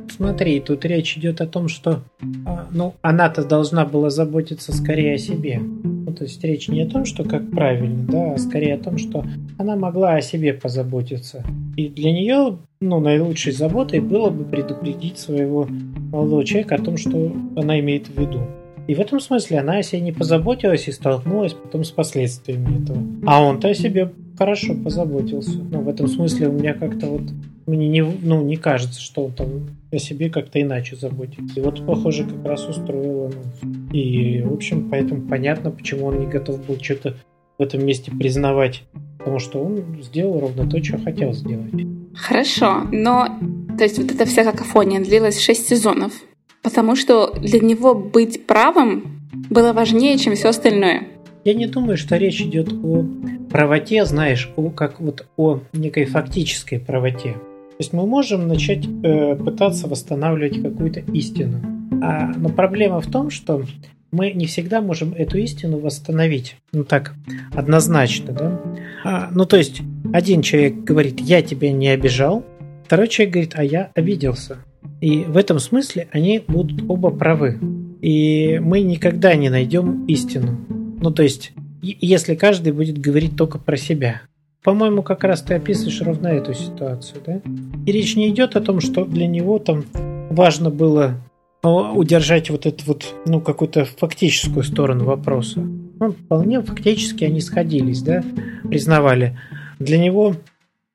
Смотри, 0.10 0.62
тут 0.62 0.86
речь 0.86 1.18
идет 1.18 1.42
о 1.42 1.48
том, 1.48 1.68
что 1.68 2.02
а, 2.46 2.68
ну, 2.72 2.96
она-то 3.02 3.44
должна 3.44 3.86
была 3.86 4.10
заботиться 4.10 4.72
скорее 4.72 5.16
о 5.16 5.18
себе. 5.18 5.62
Ну, 6.06 6.14
то 6.14 6.24
есть 6.24 6.44
речь 6.44 6.68
не 6.68 6.82
о 6.82 6.90
том, 6.90 7.06
что 7.06 7.24
как 7.24 7.50
правильно, 7.52 8.06
да, 8.08 8.34
а 8.34 8.38
скорее 8.38 8.76
о 8.76 8.80
том, 8.80 8.98
что 8.98 9.24
она 9.58 9.76
могла 9.76 10.16
о 10.16 10.22
себе 10.22 10.54
позаботиться. 10.54 11.44
И 11.78 11.90
для 11.90 12.12
нее 12.12 12.58
ну, 12.82 13.00
наилучшей 13.00 13.54
заботой 13.54 14.00
было 14.00 14.30
бы 14.30 14.44
предупредить 14.44 15.20
своего 15.20 15.68
молодого 16.12 16.44
человека 16.44 16.76
о 16.76 16.84
том, 16.84 16.98
что 16.98 17.32
она 17.56 17.80
имеет 17.80 18.08
в 18.08 18.20
виду. 18.20 18.42
И 18.88 18.96
в 18.96 19.00
этом 19.00 19.20
смысле 19.20 19.60
она 19.60 19.78
о 19.78 19.84
себе 19.84 20.02
не 20.02 20.12
позаботилась 20.12 20.88
и 20.88 20.92
столкнулась 20.92 21.54
потом 21.54 21.84
с 21.84 21.92
последствиями 21.92 22.84
этого. 22.84 23.00
А 23.26 23.42
он-то 23.44 23.70
о 23.70 23.74
себе 23.74 24.12
хорошо 24.38 24.74
позаботился. 24.74 25.60
Но 25.72 25.82
в 25.82 25.88
этом 25.88 26.08
смысле 26.08 26.48
у 26.48 26.52
меня 26.52 26.74
как-то 26.74 27.06
вот 27.06 27.22
мне 27.66 27.88
не, 27.88 28.02
ну, 28.02 28.42
не 28.44 28.58
кажется, 28.58 29.02
что 29.02 29.26
он 29.26 29.34
там 29.34 29.48
о 29.92 29.98
себе 29.98 30.30
как-то 30.30 30.62
иначе 30.62 30.96
заботится. 30.96 31.60
И 31.60 31.64
вот, 31.64 31.86
похоже, 31.86 32.26
как 32.26 32.46
раз 32.46 32.68
устроило. 32.68 33.32
Ну, 33.62 33.94
и, 33.94 34.42
в 34.42 34.54
общем, 34.54 34.90
поэтому 34.90 35.28
понятно, 35.28 35.72
почему 35.72 36.08
он 36.08 36.20
не 36.20 36.28
готов 36.28 36.66
был 36.66 36.78
что-то 36.82 37.18
в 37.58 37.62
этом 37.62 37.86
месте 37.86 38.12
признавать. 38.12 38.84
Потому 39.18 39.40
что 39.40 39.64
он 39.64 40.02
сделал 40.02 40.40
ровно 40.40 40.70
то, 40.70 40.84
что 40.84 40.98
хотел 40.98 41.34
сделать. 41.34 41.72
Хорошо, 42.16 42.88
но 42.92 43.40
то 43.78 43.84
есть 43.84 43.98
вот 43.98 44.12
эта 44.12 44.26
вся 44.26 44.44
какофония 44.44 45.00
длилась 45.00 45.40
6 45.40 45.68
сезонов, 45.68 46.14
потому 46.62 46.96
что 46.96 47.34
для 47.34 47.60
него 47.60 47.96
быть 47.96 48.46
правым 48.46 49.22
было 49.50 49.74
важнее, 49.74 50.18
чем 50.18 50.36
все 50.36 50.50
остальное. 50.50 51.08
Я 51.44 51.54
не 51.54 51.66
думаю, 51.68 51.98
что 51.98 52.18
речь 52.18 52.42
идет 52.42 52.72
о 52.84 53.06
правоте, 53.50 54.06
знаешь, 54.06 54.52
о, 54.56 54.70
как 54.70 55.00
вот 55.00 55.26
о 55.38 55.62
некой 55.74 56.06
фактической 56.06 56.80
правоте. 56.80 57.36
То 57.82 57.84
есть 57.84 57.94
мы 57.94 58.06
можем 58.06 58.48
начать 58.48 58.86
э, 58.86 59.36
пытаться 59.36 59.88
восстанавливать 59.88 60.62
какую-то 60.62 61.00
истину. 61.14 61.90
А, 62.04 62.32
но 62.38 62.50
проблема 62.50 63.02
в 63.02 63.10
том, 63.10 63.32
что 63.32 63.66
мы 64.12 64.34
не 64.34 64.46
всегда 64.46 64.82
можем 64.82 65.16
эту 65.16 65.40
истину 65.40 65.80
восстановить. 65.80 66.58
Ну 66.74 66.84
так, 66.84 67.16
однозначно, 67.56 68.34
да? 68.34 68.62
А, 69.04 69.30
ну 69.32 69.46
то 69.46 69.58
есть, 69.58 69.82
один 70.14 70.44
человек 70.44 70.76
говорит, 70.84 71.22
я 71.22 71.42
тебя 71.42 71.72
не 71.72 71.88
обижал, 71.88 72.46
второй 72.86 73.08
человек 73.08 73.34
говорит, 73.34 73.54
а 73.56 73.64
я 73.64 73.92
обиделся. 73.96 74.58
И 75.00 75.22
в 75.24 75.36
этом 75.36 75.58
смысле 75.58 76.08
они 76.12 76.38
будут 76.48 76.88
оба 76.88 77.10
правы. 77.10 77.58
И 78.00 78.60
мы 78.60 78.82
никогда 78.82 79.34
не 79.34 79.50
найдем 79.50 80.06
истину. 80.06 80.56
Ну 81.02 81.10
то 81.10 81.24
есть, 81.24 81.52
если 81.82 82.36
каждый 82.36 82.74
будет 82.74 83.00
говорить 83.00 83.36
только 83.36 83.58
про 83.58 83.76
себя. 83.76 84.22
По-моему, 84.64 85.02
как 85.02 85.24
раз 85.24 85.42
ты 85.42 85.56
описываешь 85.56 86.02
ровно 86.02 86.28
эту 86.28 86.54
ситуацию, 86.54 87.22
да? 87.26 87.42
И 87.86 87.92
речь 87.92 88.16
не 88.16 88.30
идет 88.30 88.56
о 88.56 88.62
том, 88.62 88.80
что 88.80 89.06
для 89.06 89.26
него 89.26 89.58
там 89.58 89.86
важно 90.30 90.70
было 90.70 91.16
а, 91.64 91.92
удержать 91.92 92.50
вот 92.52 92.68
эту 92.68 92.86
вот, 92.86 93.06
ну, 93.26 93.42
какую-то 93.42 93.86
фактическую 93.86 94.64
сторону 94.64 95.06
вопроса. 95.06 95.62
Ну, 95.62 96.12
вполне 96.12 96.62
фактически 96.62 97.24
они 97.24 97.42
сходились, 97.42 98.02
да, 98.02 98.24
признавали. 98.64 99.38
Для 99.80 99.98
него 99.98 100.36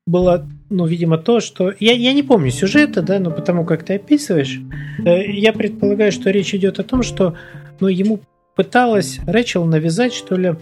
было, 0.07 0.49
ну, 0.71 0.87
видимо, 0.87 1.19
то, 1.19 1.41
что... 1.41 1.73
Я, 1.81 1.93
я 1.93 2.13
не 2.13 2.23
помню 2.23 2.51
сюжета, 2.51 3.03
да, 3.03 3.19
но 3.19 3.33
потому 3.33 3.65
как 3.65 3.83
ты 3.83 3.95
описываешь, 3.95 4.61
э, 5.05 5.31
я 5.33 5.53
предполагаю, 5.53 6.13
что 6.13 6.31
речь 6.31 6.55
идет 6.55 6.79
о 6.79 6.85
том, 6.85 7.03
что, 7.03 7.35
ну, 7.81 7.89
ему 7.89 8.21
пыталась 8.57 9.21
Рэчел 9.27 9.65
навязать, 9.67 10.13
что 10.13 10.35
ли, 10.35 10.55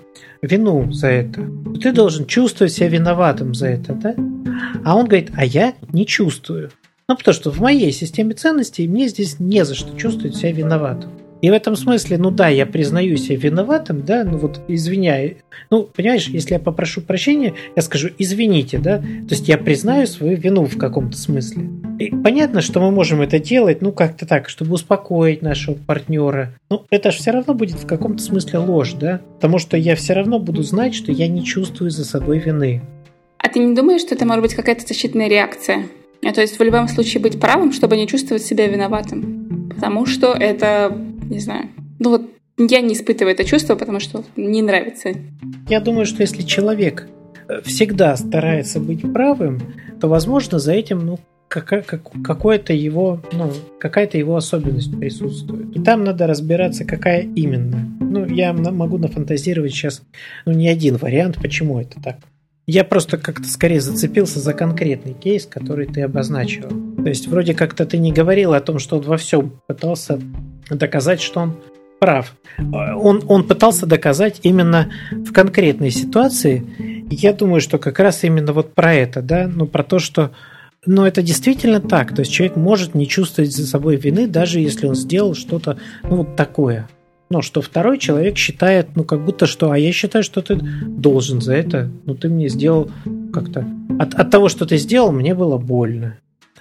вину 0.42 0.92
за 0.92 1.06
это. 1.06 1.48
Ты 1.80 1.92
должен 1.92 2.26
чувствовать 2.26 2.72
себя 2.72 2.88
виноватым 2.88 3.54
за 3.54 3.68
это, 3.68 3.94
да? 3.94 4.14
А 4.84 4.96
он 4.96 5.06
говорит, 5.06 5.30
а 5.34 5.44
я 5.44 5.74
не 5.92 6.04
чувствую. 6.06 6.70
Ну, 7.08 7.16
потому 7.16 7.34
что 7.34 7.50
в 7.50 7.60
моей 7.60 7.92
системе 7.92 8.34
ценностей 8.34 8.88
мне 8.88 9.08
здесь 9.08 9.38
не 9.38 9.64
за 9.64 9.74
что 9.74 9.96
чувствовать 9.96 10.36
себя 10.36 10.52
виноватым. 10.52 11.10
И 11.42 11.50
в 11.50 11.52
этом 11.52 11.76
смысле, 11.76 12.16
ну 12.16 12.30
да, 12.30 12.48
я 12.48 12.64
признаю 12.64 13.18
себя 13.18 13.36
виноватым, 13.36 14.02
да, 14.02 14.24
ну 14.24 14.38
вот 14.38 14.60
извиняю. 14.66 15.36
Ну, 15.70 15.82
понимаешь, 15.84 16.28
если 16.28 16.54
я 16.54 16.58
попрошу 16.58 17.02
прощения, 17.02 17.52
я 17.76 17.82
скажу 17.82 18.08
извините, 18.18 18.78
да, 18.78 18.98
то 18.98 19.28
есть 19.30 19.46
я 19.46 19.58
признаю 19.58 20.06
свою 20.06 20.38
вину 20.38 20.64
в 20.64 20.78
каком-то 20.78 21.18
смысле. 21.18 21.68
И 22.04 22.10
понятно, 22.10 22.60
что 22.60 22.80
мы 22.80 22.90
можем 22.90 23.22
это 23.22 23.38
делать, 23.38 23.80
ну 23.80 23.90
как-то 23.90 24.26
так, 24.26 24.50
чтобы 24.50 24.74
успокоить 24.74 25.40
нашего 25.40 25.74
партнера. 25.74 26.54
Ну, 26.68 26.84
это 26.90 27.10
же 27.10 27.16
все 27.16 27.30
равно 27.30 27.54
будет 27.54 27.76
в 27.76 27.86
каком-то 27.86 28.22
смысле 28.22 28.58
ложь, 28.58 28.92
да, 28.92 29.22
потому 29.36 29.58
что 29.58 29.78
я 29.78 29.96
все 29.96 30.12
равно 30.12 30.38
буду 30.38 30.62
знать, 30.62 30.94
что 30.94 31.12
я 31.12 31.28
не 31.28 31.42
чувствую 31.42 31.90
за 31.90 32.04
собой 32.04 32.40
вины. 32.40 32.82
А 33.38 33.48
ты 33.48 33.58
не 33.58 33.74
думаешь, 33.74 34.02
что 34.02 34.14
это 34.14 34.26
может 34.26 34.42
быть 34.42 34.54
какая-то 34.54 34.86
защитная 34.86 35.28
реакция? 35.28 35.86
А 36.22 36.32
то 36.32 36.42
есть 36.42 36.58
в 36.58 36.62
любом 36.62 36.88
случае 36.88 37.22
быть 37.22 37.40
правым, 37.40 37.72
чтобы 37.72 37.96
не 37.96 38.06
чувствовать 38.06 38.42
себя 38.42 38.66
виноватым. 38.66 39.70
Потому 39.74 40.04
что 40.04 40.34
это 40.34 40.94
не 41.30 41.38
знаю. 41.38 41.70
Ну 42.00 42.10
вот 42.10 42.30
я 42.58 42.82
не 42.82 42.92
испытываю 42.92 43.32
это 43.32 43.44
чувство, 43.44 43.76
потому 43.76 43.98
что 43.98 44.24
не 44.36 44.60
нравится. 44.60 45.12
Я 45.70 45.80
думаю, 45.80 46.04
что 46.04 46.20
если 46.20 46.42
человек 46.42 47.08
э, 47.48 47.62
всегда 47.62 48.14
старается 48.18 48.78
быть 48.78 49.10
правым, 49.10 49.62
то, 50.02 50.08
возможно, 50.08 50.58
за 50.58 50.72
этим, 50.72 51.06
ну, 51.06 51.18
какое-то 51.48 52.72
его, 52.72 53.20
ну, 53.32 53.52
какая-то 53.78 54.18
его 54.18 54.36
особенность 54.36 54.98
присутствует. 54.98 55.76
И 55.76 55.80
там 55.80 56.04
надо 56.04 56.26
разбираться, 56.26 56.84
какая 56.84 57.22
именно. 57.22 57.88
Ну, 58.00 58.26
я 58.26 58.52
могу 58.52 58.98
нафантазировать 58.98 59.72
сейчас, 59.72 60.02
ну, 60.46 60.52
не 60.52 60.68
один 60.68 60.96
вариант, 60.96 61.36
почему 61.40 61.80
это 61.80 62.00
так. 62.02 62.16
Я 62.66 62.84
просто 62.84 63.18
как-то 63.18 63.46
скорее 63.46 63.80
зацепился 63.80 64.40
за 64.40 64.54
конкретный 64.54 65.12
кейс, 65.12 65.44
который 65.44 65.86
ты 65.86 66.00
обозначил. 66.00 66.68
То 66.96 67.08
есть 67.08 67.28
вроде 67.28 67.54
как-то 67.54 67.84
ты 67.84 67.98
не 67.98 68.10
говорил 68.10 68.54
о 68.54 68.60
том, 68.60 68.78
что 68.78 68.96
он 68.96 69.02
во 69.02 69.18
всем 69.18 69.60
пытался 69.66 70.18
доказать, 70.70 71.20
что 71.20 71.40
он 71.40 71.56
прав. 72.00 72.34
Он, 72.58 73.22
он 73.28 73.46
пытался 73.46 73.86
доказать 73.86 74.40
именно 74.42 74.90
в 75.10 75.32
конкретной 75.32 75.90
ситуации. 75.90 76.64
Я 77.10 77.34
думаю, 77.34 77.60
что 77.60 77.78
как 77.78 77.98
раз 77.98 78.24
именно 78.24 78.54
вот 78.54 78.74
про 78.74 78.94
это, 78.94 79.20
да, 79.20 79.46
ну 79.46 79.66
про 79.66 79.82
то, 79.82 79.98
что 79.98 80.30
но 80.86 81.06
это 81.06 81.22
действительно 81.22 81.80
так. 81.80 82.14
То 82.14 82.20
есть 82.20 82.32
человек 82.32 82.56
может 82.56 82.94
не 82.94 83.08
чувствовать 83.08 83.54
за 83.54 83.66
собой 83.66 83.96
вины, 83.96 84.26
даже 84.26 84.60
если 84.60 84.86
он 84.86 84.94
сделал 84.94 85.34
что-то 85.34 85.78
ну, 86.02 86.16
вот 86.16 86.36
такое. 86.36 86.88
Но 87.30 87.42
что 87.42 87.62
второй 87.62 87.98
человек 87.98 88.36
считает, 88.36 88.88
ну, 88.94 89.04
как 89.04 89.24
будто 89.24 89.46
что, 89.46 89.70
а 89.70 89.78
я 89.78 89.92
считаю, 89.92 90.22
что 90.22 90.42
ты 90.42 90.56
должен 90.56 91.40
за 91.40 91.54
это, 91.54 91.90
ну, 92.04 92.14
ты 92.14 92.28
мне 92.28 92.48
сделал 92.48 92.90
как-то... 93.32 93.66
От, 93.98 94.14
от 94.14 94.30
того, 94.30 94.48
что 94.48 94.66
ты 94.66 94.76
сделал, 94.76 95.10
мне 95.10 95.34
было 95.34 95.56
больно. 95.58 96.18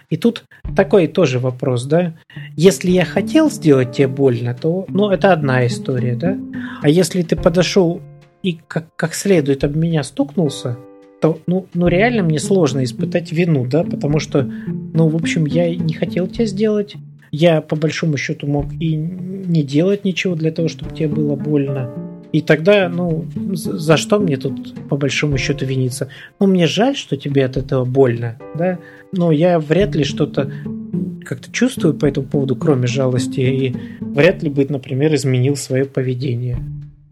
И 0.09 0.17
тут 0.17 0.45
такой 0.75 1.07
тоже 1.07 1.39
вопрос, 1.39 1.85
да? 1.85 2.13
Если 2.55 2.91
я 2.91 3.03
хотел 3.03 3.49
сделать 3.49 3.93
тебе 3.93 4.07
больно, 4.07 4.53
то, 4.53 4.85
ну, 4.87 5.09
это 5.09 5.33
одна 5.33 5.65
история, 5.67 6.15
да? 6.15 6.37
А 6.81 6.89
если 6.89 7.23
ты 7.23 7.35
подошел 7.35 8.01
и 8.41 8.59
как, 8.67 8.95
как 8.95 9.15
следует 9.15 9.63
об 9.63 9.75
меня 9.75 10.03
стукнулся, 10.03 10.77
то, 11.23 11.39
ну, 11.47 11.67
ну, 11.73 11.87
реально 11.87 12.21
мне 12.23 12.37
сложно 12.37 12.83
испытать 12.83 13.31
вину, 13.31 13.65
да, 13.65 13.85
потому 13.85 14.19
что, 14.19 14.43
ну, 14.43 15.07
в 15.07 15.15
общем, 15.15 15.45
я 15.45 15.73
не 15.73 15.93
хотел 15.93 16.27
тебя 16.27 16.45
сделать, 16.45 16.95
я 17.31 17.61
по 17.61 17.77
большому 17.77 18.17
счету 18.17 18.45
мог 18.45 18.65
и 18.77 18.97
не 18.97 19.63
делать 19.63 20.03
ничего 20.03 20.35
для 20.35 20.51
того, 20.51 20.67
чтобы 20.67 20.93
тебе 20.93 21.07
было 21.07 21.37
больно. 21.37 21.89
И 22.33 22.41
тогда, 22.41 22.89
ну, 22.89 23.25
за 23.53 23.95
что 23.95 24.19
мне 24.19 24.35
тут 24.35 24.75
по 24.89 24.97
большому 24.97 25.37
счету 25.37 25.65
виниться? 25.65 26.09
Ну, 26.41 26.47
мне 26.47 26.67
жаль, 26.67 26.97
что 26.97 27.15
тебе 27.15 27.45
от 27.45 27.55
этого 27.55 27.85
больно, 27.85 28.37
да, 28.53 28.79
но 29.13 29.31
я 29.31 29.59
вряд 29.59 29.95
ли 29.95 30.03
что-то 30.03 30.51
как-то 31.23 31.49
чувствую 31.53 31.93
по 31.93 32.05
этому 32.05 32.27
поводу, 32.27 32.57
кроме 32.57 32.87
жалости, 32.87 33.39
и 33.39 33.75
вряд 34.01 34.43
ли 34.43 34.49
бы, 34.49 34.65
например, 34.67 35.15
изменил 35.15 35.55
свое 35.55 35.85
поведение 35.85 36.57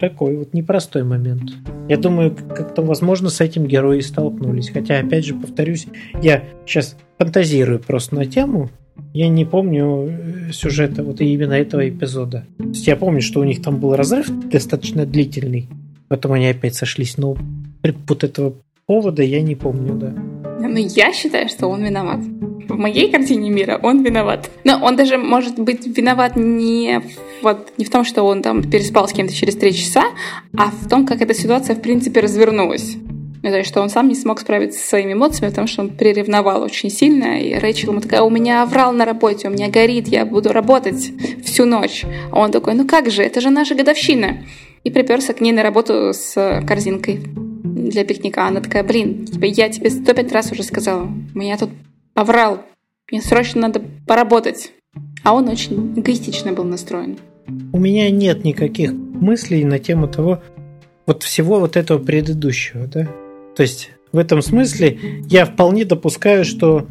такой 0.01 0.35
вот 0.35 0.53
непростой 0.55 1.03
момент. 1.03 1.43
Я 1.87 1.95
думаю, 1.95 2.35
как-то, 2.35 2.81
возможно, 2.81 3.29
с 3.29 3.39
этим 3.39 3.67
герои 3.67 3.99
столкнулись. 3.99 4.71
Хотя, 4.71 4.99
опять 4.99 5.25
же, 5.25 5.35
повторюсь, 5.35 5.85
я 6.23 6.43
сейчас 6.65 6.97
фантазирую 7.19 7.79
просто 7.79 8.15
на 8.15 8.25
тему. 8.25 8.71
Я 9.13 9.29
не 9.29 9.45
помню 9.45 10.07
э, 10.09 10.51
сюжета 10.51 11.03
вот 11.03 11.21
именно 11.21 11.53
этого 11.53 11.87
эпизода. 11.87 12.45
То 12.57 12.63
есть 12.63 12.87
я 12.87 12.95
помню, 12.95 13.21
что 13.21 13.41
у 13.41 13.43
них 13.43 13.61
там 13.61 13.79
был 13.79 13.95
разрыв 13.95 14.27
достаточно 14.49 15.05
длительный. 15.05 15.69
Потом 16.07 16.33
они 16.33 16.47
опять 16.47 16.73
сошлись. 16.73 17.17
Но 17.17 17.37
вот 18.07 18.23
этого 18.23 18.55
повода 18.87 19.21
я 19.21 19.41
не 19.43 19.55
помню, 19.55 19.93
да. 19.93 20.40
Ну, 20.67 20.77
я 20.77 21.13
считаю, 21.13 21.49
что 21.49 21.67
он 21.67 21.83
виноват 21.83 22.19
в 22.71 22.77
моей 22.77 23.11
картине 23.11 23.49
мира 23.49 23.79
он 23.81 24.03
виноват. 24.03 24.49
Но 24.63 24.79
он 24.81 24.95
даже 24.95 25.17
может 25.17 25.59
быть 25.59 25.85
виноват 25.85 26.35
не, 26.35 27.01
вот, 27.41 27.71
не 27.77 27.85
в 27.85 27.89
том, 27.89 28.03
что 28.03 28.23
он 28.23 28.41
там 28.41 28.63
переспал 28.63 29.07
с 29.07 29.13
кем-то 29.13 29.33
через 29.33 29.55
три 29.55 29.73
часа, 29.73 30.05
а 30.57 30.71
в 30.71 30.87
том, 30.89 31.05
как 31.05 31.21
эта 31.21 31.33
ситуация 31.33 31.75
в 31.75 31.81
принципе 31.81 32.21
развернулась. 32.21 32.95
Ну, 33.43 33.49
то 33.49 33.57
есть, 33.57 33.69
что 33.69 33.81
он 33.81 33.89
сам 33.89 34.07
не 34.07 34.13
смог 34.13 34.39
справиться 34.39 34.79
со 34.79 34.89
своими 34.89 35.13
эмоциями, 35.13 35.49
потому 35.49 35.67
что 35.67 35.81
он 35.81 35.89
приревновал 35.89 36.61
очень 36.61 36.91
сильно. 36.91 37.41
И 37.41 37.55
Рэйчел 37.55 37.89
ему 37.89 37.99
такая, 37.99 38.21
у 38.21 38.29
меня 38.29 38.61
оврал 38.61 38.93
на 38.93 39.03
работе, 39.03 39.47
у 39.47 39.51
меня 39.51 39.67
горит, 39.67 40.07
я 40.07 40.25
буду 40.25 40.53
работать 40.53 41.11
всю 41.43 41.65
ночь. 41.65 42.03
А 42.31 42.39
он 42.39 42.51
такой, 42.51 42.75
ну 42.75 42.85
как 42.85 43.09
же, 43.09 43.23
это 43.23 43.41
же 43.41 43.49
наша 43.49 43.73
годовщина. 43.73 44.43
И 44.83 44.91
приперся 44.91 45.33
к 45.33 45.41
ней 45.41 45.53
на 45.53 45.63
работу 45.63 46.13
с 46.13 46.63
корзинкой 46.67 47.21
для 47.89 48.03
пикника. 48.03 48.47
Она 48.47 48.61
такая, 48.61 48.83
блин, 48.83 49.27
я 49.41 49.69
тебе 49.69 49.89
сто 49.89 50.13
пять 50.13 50.31
раз 50.31 50.51
уже 50.51 50.63
сказала, 50.63 51.09
меня 51.33 51.57
тут 51.57 51.69
Оврал. 52.13 52.63
Мне 53.09 53.21
срочно 53.21 53.61
надо 53.61 53.81
поработать. 54.05 54.71
А 55.23 55.33
он 55.33 55.47
очень 55.47 55.93
эгоистично 55.97 56.51
был 56.51 56.65
настроен. 56.65 57.17
У 57.71 57.79
меня 57.79 58.09
нет 58.09 58.43
никаких 58.43 58.91
мыслей 58.93 59.63
на 59.63 59.79
тему 59.79 60.07
того, 60.07 60.41
вот 61.05 61.23
всего 61.23 61.59
вот 61.59 61.77
этого 61.77 61.99
предыдущего, 61.99 62.87
да? 62.87 63.07
То 63.55 63.63
есть 63.63 63.91
в 64.11 64.17
этом 64.17 64.41
смысле 64.41 64.99
я 65.29 65.45
вполне 65.45 65.85
допускаю, 65.85 66.43
что 66.43 66.87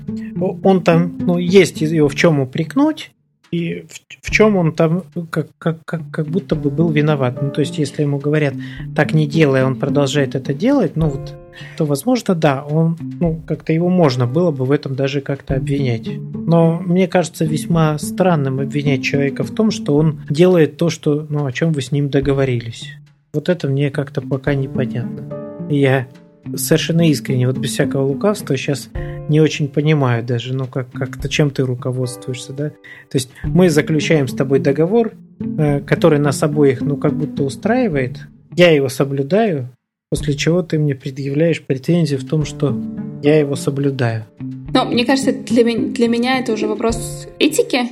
он 0.62 0.82
там, 0.82 1.18
ну, 1.18 1.38
есть 1.38 1.80
его 1.80 2.09
в 2.09 2.14
чем 2.14 2.41
упрекнуть, 2.41 3.12
и 3.51 3.86
в, 3.88 4.26
в 4.26 4.30
чем 4.30 4.57
он 4.57 4.72
там 4.72 5.05
как, 5.30 5.48
как, 5.59 5.84
как, 5.84 6.03
как 6.11 6.26
будто 6.26 6.55
бы 6.55 6.70
был 6.70 6.90
виноват. 6.90 7.42
Ну, 7.42 7.51
то 7.51 7.61
есть, 7.61 7.78
если 7.78 8.03
ему 8.03 8.18
говорят, 8.18 8.55
так 8.94 9.12
не 9.12 9.26
делай, 9.26 9.64
он 9.64 9.76
продолжает 9.76 10.34
это 10.34 10.55
делать, 10.55 10.96
ну 10.96 11.09
вот 11.09 11.34
то, 11.76 11.84
возможно, 11.84 12.34
да, 12.34 12.62
он, 12.62 12.96
ну, 13.20 13.40
как-то 13.46 13.72
его 13.72 13.88
можно 13.88 14.26
было 14.26 14.51
бы 14.51 14.64
в 14.64 14.72
этом 14.72 14.94
даже 14.94 15.20
как-то 15.20 15.55
обвинять. 15.55 16.09
Но 16.09 16.80
мне 16.80 17.07
кажется 17.07 17.44
весьма 17.44 17.98
странным 17.98 18.61
обвинять 18.61 19.03
человека 19.03 19.44
в 19.44 19.51
том, 19.51 19.70
что 19.70 19.96
он 19.96 20.22
делает 20.30 20.76
то, 20.76 20.90
что, 20.90 21.26
ну, 21.28 21.44
о 21.44 21.53
чем 21.53 21.72
вы 21.72 21.82
с 21.82 21.92
ним 21.92 22.09
договорились. 22.09 22.94
Вот 23.32 23.48
это 23.48 23.68
мне 23.68 23.90
как-то 23.90 24.22
пока 24.22 24.55
непонятно. 24.55 25.68
Я 25.68 26.09
совершенно 26.57 27.09
искренне, 27.09 27.46
вот 27.46 27.59
без 27.59 27.72
всякого 27.72 28.07
лукавства, 28.07 28.57
сейчас 28.57 28.88
не 29.31 29.41
очень 29.41 29.68
понимаю 29.68 30.22
даже, 30.22 30.55
ну, 30.55 30.66
как, 30.66 30.91
как-то 30.93 31.28
чем 31.28 31.51
ты 31.51 31.62
руководствуешься, 31.62 32.53
да? 32.53 32.70
То 32.70 33.14
есть 33.14 33.31
мы 33.45 33.70
заключаем 33.70 34.28
с 34.28 34.35
тобой 34.35 34.59
договор, 34.59 35.12
э, 35.41 35.81
который 35.81 36.18
нас 36.18 36.43
обоих, 36.43 36.83
ну, 36.83 36.97
как 36.97 37.14
будто 37.14 37.45
устраивает, 37.45 38.26
я 38.55 38.70
его 38.70 38.89
соблюдаю, 38.89 39.70
После 40.11 40.35
чего 40.35 40.62
ты 40.62 40.76
мне 40.76 40.97
предъявляешь 40.97 41.62
претензии 41.62 42.16
в 42.16 42.26
том, 42.26 42.45
что 42.45 42.76
я 43.22 43.39
его 43.39 43.55
соблюдаю. 43.55 44.24
Ну, 44.41 44.85
мне 44.87 45.05
кажется, 45.05 45.33
для, 45.33 45.62
для 45.62 46.09
меня 46.09 46.41
это 46.41 46.53
уже 46.53 46.66
вопрос 46.66 47.28
этики, 47.39 47.83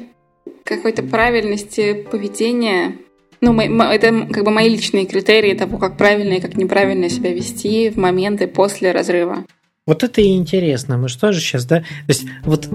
какой-то 0.65 1.05
правильности 1.05 2.05
поведения. 2.11 2.97
Ну, 3.41 3.57
это 3.61 4.27
как 4.33 4.45
бы 4.45 4.51
мои 4.51 4.69
личные 4.69 5.07
критерии 5.07 5.55
того, 5.55 5.79
как 5.79 5.97
правильно 5.97 6.35
и 6.35 6.41
как 6.41 6.57
неправильно 6.57 7.09
себя 7.09 7.33
вести 7.33 7.89
в 7.91 7.97
моменты 7.97 8.49
после 8.49 8.91
разрыва. 8.91 9.45
Вот 9.89 10.05
это 10.05 10.21
и 10.21 10.37
интересно. 10.37 10.99
Мы 10.99 11.09
что 11.09 11.33
же 11.33 11.41
сейчас, 11.41 11.65
да? 11.65 11.79
То 11.79 11.85
есть, 12.09 12.27
вот 12.43 12.69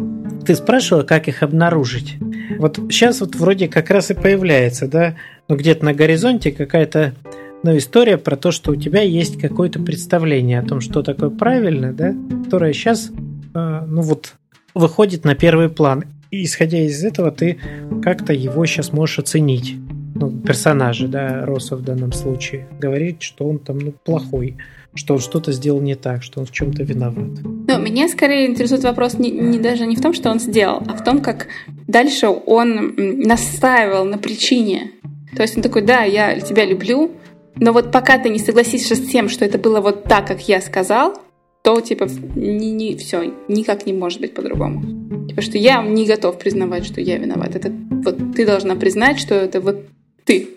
ты 0.47 0.55
спрашивала, 0.55 1.03
как 1.03 1.27
их 1.27 1.43
обнаружить. 1.43 2.15
Вот 2.57 2.79
сейчас 2.89 3.21
вот 3.21 3.35
вроде 3.35 3.67
как 3.67 3.91
раз 3.91 4.09
и 4.09 4.15
появляется, 4.15 4.87
да, 4.87 5.13
ну 5.47 5.55
где-то 5.55 5.85
на 5.85 5.93
горизонте 5.93 6.51
какая-то 6.51 7.13
но 7.61 7.77
история 7.77 8.17
про 8.17 8.35
то, 8.35 8.49
что 8.49 8.71
у 8.71 8.75
тебя 8.75 9.01
есть 9.01 9.39
какое-то 9.39 9.79
представление 9.79 10.59
о 10.59 10.65
том, 10.65 10.81
что 10.81 11.03
такое 11.03 11.29
правильно, 11.29 11.93
да, 11.93 12.15
которое 12.43 12.73
сейчас, 12.73 13.11
э, 13.53 13.85
ну 13.87 14.01
вот, 14.01 14.33
выходит 14.73 15.23
на 15.23 15.35
первый 15.35 15.69
план. 15.69 16.05
И 16.31 16.43
исходя 16.43 16.79
из 16.79 17.03
этого, 17.05 17.29
ты 17.29 17.59
как-то 18.01 18.33
его 18.33 18.65
сейчас 18.65 18.91
можешь 18.91 19.19
оценить. 19.19 19.75
Ну, 20.15 20.31
персонажа, 20.31 21.07
да, 21.07 21.45
Роса 21.45 21.75
в 21.75 21.83
данном 21.83 22.11
случае, 22.11 22.67
говорит, 22.79 23.21
что 23.21 23.47
он 23.47 23.59
там 23.59 23.77
ну, 23.77 23.93
плохой, 24.03 24.57
что 24.95 25.15
он 25.15 25.19
что-то 25.19 25.51
сделал 25.51 25.81
не 25.81 25.95
так, 25.95 26.23
что 26.23 26.39
он 26.39 26.45
в 26.45 26.51
чем-то 26.51 26.83
виноват. 26.83 27.41
Ну, 27.43 27.79
меня 27.79 28.07
скорее 28.07 28.47
интересует 28.47 28.83
вопрос 28.83 29.17
не, 29.17 29.31
не 29.31 29.59
даже 29.59 29.85
не 29.85 29.95
в 29.95 30.01
том, 30.01 30.13
что 30.13 30.29
он 30.29 30.39
сделал, 30.39 30.83
а 30.87 30.95
в 30.95 31.03
том, 31.03 31.21
как 31.21 31.47
дальше 31.87 32.27
он 32.27 32.93
настаивал 32.97 34.05
на 34.05 34.17
причине. 34.17 34.91
То 35.35 35.41
есть 35.41 35.57
он 35.57 35.63
такой, 35.63 35.81
да, 35.81 36.03
я 36.03 36.39
тебя 36.39 36.65
люблю, 36.65 37.11
но 37.55 37.71
вот 37.71 37.91
пока 37.91 38.17
ты 38.17 38.29
не 38.29 38.39
согласишься 38.39 38.95
с 38.95 39.07
тем, 39.07 39.29
что 39.29 39.45
это 39.45 39.57
было 39.57 39.81
вот 39.81 40.03
так, 40.03 40.27
как 40.27 40.47
я 40.47 40.61
сказал, 40.61 41.17
то 41.63 41.79
типа 41.79 42.07
не, 42.35 42.71
не 42.71 42.95
все 42.95 43.33
никак 43.47 43.85
не 43.85 43.93
может 43.93 44.19
быть 44.19 44.33
по-другому. 44.33 45.27
Типа 45.27 45.41
что 45.41 45.57
я 45.57 45.81
не 45.81 46.05
готов 46.05 46.37
признавать, 46.37 46.85
что 46.85 46.99
я 47.01 47.17
виноват. 47.17 47.55
Это 47.55 47.71
вот 47.89 48.35
ты 48.35 48.45
должна 48.45 48.75
признать, 48.75 49.19
что 49.19 49.33
это 49.35 49.61
вот 49.61 49.85
ты. 50.25 50.49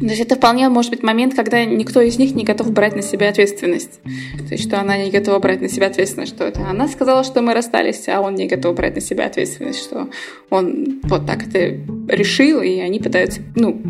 То 0.00 0.06
есть 0.06 0.20
это 0.20 0.36
вполне 0.36 0.68
может 0.68 0.90
быть 0.90 1.02
момент, 1.02 1.34
когда 1.34 1.64
никто 1.64 2.00
из 2.00 2.18
них 2.18 2.34
не 2.34 2.44
готов 2.44 2.70
брать 2.72 2.94
на 2.94 3.02
себя 3.02 3.28
ответственность. 3.28 4.00
То 4.02 4.52
есть 4.52 4.64
что 4.64 4.80
она 4.80 4.96
не 4.96 5.10
готова 5.10 5.38
брать 5.38 5.60
на 5.60 5.68
себя 5.68 5.88
ответственность, 5.88 6.34
что 6.34 6.44
это 6.44 6.66
она 6.68 6.88
сказала, 6.88 7.24
что 7.24 7.42
мы 7.42 7.54
расстались, 7.54 8.08
а 8.08 8.20
он 8.20 8.34
не 8.34 8.46
готов 8.46 8.76
брать 8.76 8.94
на 8.94 9.00
себя 9.00 9.26
ответственность, 9.26 9.82
что 9.82 10.08
он 10.50 11.00
вот 11.04 11.26
так 11.26 11.46
это 11.46 11.78
решил, 12.08 12.60
и 12.60 12.78
они 12.80 13.00
пытаются, 13.00 13.40
ну, 13.56 13.80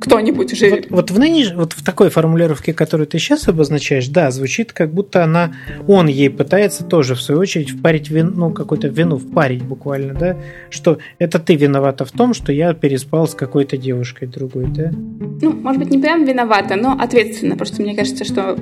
кто-нибудь 0.00 0.52
уже... 0.52 0.70
Вот, 0.70 0.86
вот, 0.90 1.10
в 1.10 1.18
ныне, 1.18 1.52
вот 1.54 1.72
в 1.72 1.84
такой 1.84 2.10
формулировке, 2.10 2.72
которую 2.72 3.06
ты 3.06 3.18
сейчас 3.18 3.48
обозначаешь, 3.48 4.08
да, 4.08 4.30
звучит, 4.30 4.72
как 4.72 4.92
будто 4.92 5.24
она, 5.24 5.54
он 5.86 6.06
ей 6.06 6.30
пытается 6.30 6.84
тоже, 6.84 7.14
в 7.14 7.20
свою 7.20 7.40
очередь, 7.40 7.70
впарить 7.70 8.10
вину, 8.10 8.32
ну, 8.34 8.52
какую-то 8.52 8.88
вину, 8.88 9.18
впарить 9.18 9.62
буквально, 9.62 10.14
да, 10.14 10.36
что 10.70 10.98
это 11.18 11.38
ты 11.38 11.56
виновата 11.56 12.04
в 12.04 12.12
том, 12.12 12.34
что 12.34 12.52
я 12.52 12.74
переспал 12.74 13.26
с 13.26 13.34
какой-то 13.34 13.76
девушкой 13.76 14.26
другой, 14.26 14.66
да? 14.66 14.90
Ну, 14.92 15.52
может 15.52 15.80
быть, 15.80 15.90
не 15.90 15.98
прям 15.98 16.24
виновата, 16.24 16.76
но 16.76 16.96
ответственно. 16.98 17.56
Просто 17.56 17.82
мне 17.82 17.94
кажется, 17.94 18.24
что 18.24 18.58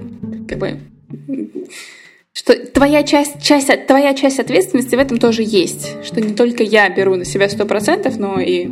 как 0.49 0.59
бы 0.59 0.81
что 2.35 2.55
твоя 2.55 3.03
часть, 3.03 3.43
часть, 3.43 3.87
твоя 3.87 4.15
часть 4.15 4.41
ответственности 4.41 4.97
в 4.97 4.99
этом 4.99 5.19
тоже 5.19 5.43
есть. 5.43 5.97
Что 6.05 6.21
не 6.21 6.35
только 6.35 6.63
я 6.63 6.89
беру 6.89 7.15
на 7.17 7.25
себя 7.25 7.49
сто 7.49 7.67
процентов, 7.67 8.19
но 8.19 8.41
и 8.41 8.71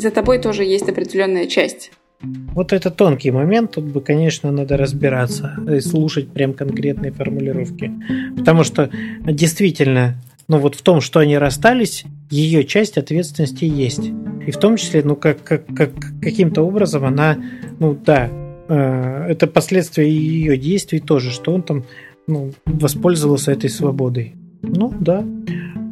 за 0.00 0.10
тобой 0.10 0.38
тоже 0.38 0.64
есть 0.64 0.88
определенная 0.88 1.46
часть. 1.46 1.90
Вот 2.20 2.72
это 2.72 2.90
тонкий 2.90 3.30
момент, 3.30 3.72
тут 3.72 3.84
бы, 3.84 4.00
конечно, 4.00 4.50
надо 4.50 4.76
разбираться 4.76 5.56
и 5.70 5.78
слушать 5.80 6.28
прям 6.28 6.52
конкретные 6.52 7.12
формулировки. 7.12 7.92
Потому 8.36 8.64
что 8.64 8.90
действительно, 9.20 10.16
ну 10.48 10.58
вот 10.58 10.74
в 10.74 10.82
том, 10.82 11.00
что 11.00 11.20
они 11.20 11.38
расстались, 11.38 12.04
ее 12.30 12.64
часть 12.64 12.98
ответственности 12.98 13.64
есть. 13.64 14.10
И 14.46 14.50
в 14.50 14.56
том 14.56 14.76
числе, 14.76 15.02
ну 15.04 15.14
как, 15.14 15.44
как, 15.44 15.66
как 15.66 15.90
каким-то 16.20 16.62
образом 16.62 17.04
она, 17.04 17.38
ну 17.78 17.94
да, 17.94 18.28
э, 18.68 19.26
это 19.28 19.46
последствия 19.46 20.10
ее 20.10 20.56
действий 20.56 20.98
тоже, 20.98 21.30
что 21.30 21.52
он 21.52 21.62
там 21.62 21.84
ну, 22.26 22.52
воспользовался 22.66 23.52
этой 23.52 23.70
свободой. 23.70 24.34
Ну 24.62 24.92
да. 24.98 25.24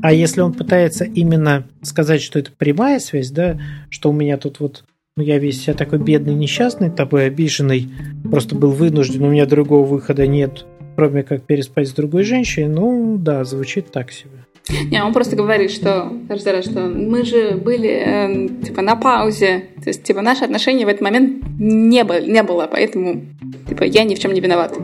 А 0.03 0.13
если 0.13 0.41
он 0.41 0.53
пытается 0.53 1.05
именно 1.05 1.67
сказать, 1.83 2.23
что 2.23 2.39
это 2.39 2.51
прямая 2.53 2.99
связь, 2.99 3.31
да, 3.31 3.59
что 3.91 4.11
у 4.11 4.13
меня 4.13 4.37
тут 4.37 4.61
вот 4.61 4.85
ну, 5.17 5.23
я 5.23 5.39
весь 5.39 5.63
себя 5.63 5.73
такой 5.75 5.99
бедный, 5.99 6.35
несчастный, 6.35 6.91
тобой 6.91 7.27
обиженный, 7.27 7.89
просто 8.31 8.55
был 8.55 8.71
вынужден, 8.71 9.23
у 9.23 9.31
меня 9.31 9.47
другого 9.47 9.87
выхода 9.87 10.27
нет, 10.27 10.67
кроме 10.95 11.23
как 11.23 11.43
переспать 11.43 11.89
с 11.89 11.93
другой 11.93 12.25
женщиной, 12.25 12.69
ну, 12.69 13.17
да, 13.19 13.45
звучит 13.45 13.91
так 13.91 14.13
себе. 14.13 14.45
Не, 14.91 15.03
он 15.03 15.13
просто 15.13 15.37
говорит, 15.37 15.71
что 15.71 16.13
каждый 16.29 16.53
раз, 16.53 16.65
что 16.65 16.81
мы 16.81 17.25
же 17.25 17.53
были 17.53 17.89
э, 17.89 18.49
типа 18.65 18.83
на 18.83 18.97
паузе, 18.97 19.69
то 19.83 19.89
есть 19.89 20.03
типа 20.03 20.23
наши 20.23 20.45
отношения 20.45 20.85
в 20.85 20.89
этот 20.89 21.03
момент 21.03 21.45
не 21.59 22.03
было, 22.05 22.21
не 22.21 22.43
было, 22.43 22.69
поэтому 22.71 23.23
типа 23.69 23.85
я 23.85 24.05
ни 24.05 24.17
в 24.17 24.19
чем 24.19 24.33
не 24.33 24.41
виноват. 24.41 24.77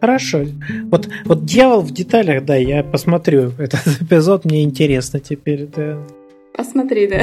Хорошо. 0.00 0.44
Вот, 0.90 1.08
вот 1.24 1.44
дьявол 1.44 1.80
в 1.80 1.90
деталях, 1.92 2.44
да, 2.44 2.56
я 2.56 2.82
посмотрю 2.82 3.52
этот 3.58 3.86
эпизод, 4.00 4.44
мне 4.44 4.62
интересно 4.62 5.20
теперь, 5.20 5.66
да. 5.66 5.98
Посмотри, 6.54 7.06
да. 7.06 7.22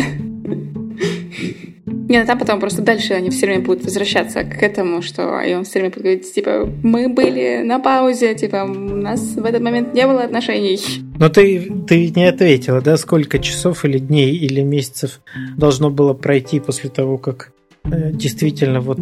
Не, 1.85 2.19
ну 2.19 2.25
там 2.25 2.37
потом 2.37 2.59
просто 2.59 2.81
дальше 2.81 3.13
они 3.13 3.29
все 3.29 3.45
время 3.45 3.63
будут 3.63 3.85
возвращаться 3.85 4.43
к 4.43 4.61
этому, 4.61 5.01
что 5.01 5.41
и 5.41 5.53
он 5.53 5.63
все 5.63 5.79
время 5.79 5.89
будет 5.89 6.03
говорить, 6.03 6.33
типа, 6.33 6.69
мы 6.83 7.09
были 7.09 7.63
на 7.63 7.79
паузе, 7.79 8.35
типа, 8.35 8.65
у 8.65 8.95
нас 8.95 9.21
в 9.21 9.43
этот 9.43 9.61
момент 9.61 9.93
не 9.93 10.05
было 10.05 10.23
отношений. 10.23 10.79
Но 11.17 11.29
ты, 11.29 11.71
ты 11.87 12.09
не 12.09 12.25
ответила, 12.25 12.81
да, 12.81 12.97
сколько 12.97 13.39
часов 13.39 13.85
или 13.85 13.97
дней 13.97 14.35
или 14.35 14.61
месяцев 14.61 15.21
должно 15.57 15.89
было 15.89 16.13
пройти 16.13 16.59
после 16.59 16.89
того, 16.89 17.17
как 17.17 17.51
э, 17.85 18.11
действительно 18.11 18.81
вот 18.81 18.99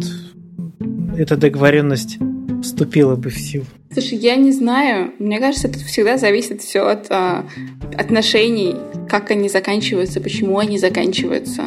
эта 1.16 1.36
договоренность 1.36 2.18
вступила 2.62 3.16
бы 3.16 3.30
в 3.30 3.38
силу? 3.38 3.66
Слушай, 3.92 4.18
я 4.18 4.36
не 4.36 4.52
знаю. 4.52 5.12
Мне 5.18 5.38
кажется, 5.38 5.68
это 5.68 5.78
всегда 5.80 6.16
зависит 6.16 6.62
все 6.62 6.86
от 6.86 7.06
а, 7.10 7.44
отношений, 7.98 8.76
как 9.08 9.30
они 9.30 9.48
заканчиваются, 9.48 10.20
почему 10.20 10.58
они 10.58 10.78
заканчиваются. 10.78 11.64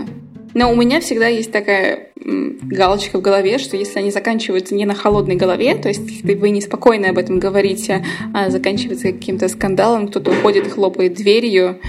Но 0.55 0.71
у 0.71 0.75
меня 0.75 1.01
всегда 1.01 1.27
есть 1.27 1.51
такая 1.51 2.11
галочка 2.15 3.19
в 3.19 3.21
голове, 3.21 3.57
что 3.57 3.77
если 3.77 3.99
они 3.99 4.09
заканчиваются 4.09 4.73
не 4.73 4.85
на 4.85 4.95
холодной 4.95 5.35
голове, 5.35 5.75
то 5.75 5.89
есть 5.89 6.23
вы 6.23 6.49
неспокойно 6.49 7.09
об 7.09 7.17
этом 7.17 7.39
говорите, 7.39 8.03
а 8.33 8.49
заканчивается 8.49 9.11
каким-то 9.11 9.49
скандалом, 9.49 10.07
кто-то 10.07 10.31
уходит 10.31 10.71
хлопает 10.71 11.13
дверью, 11.13 11.79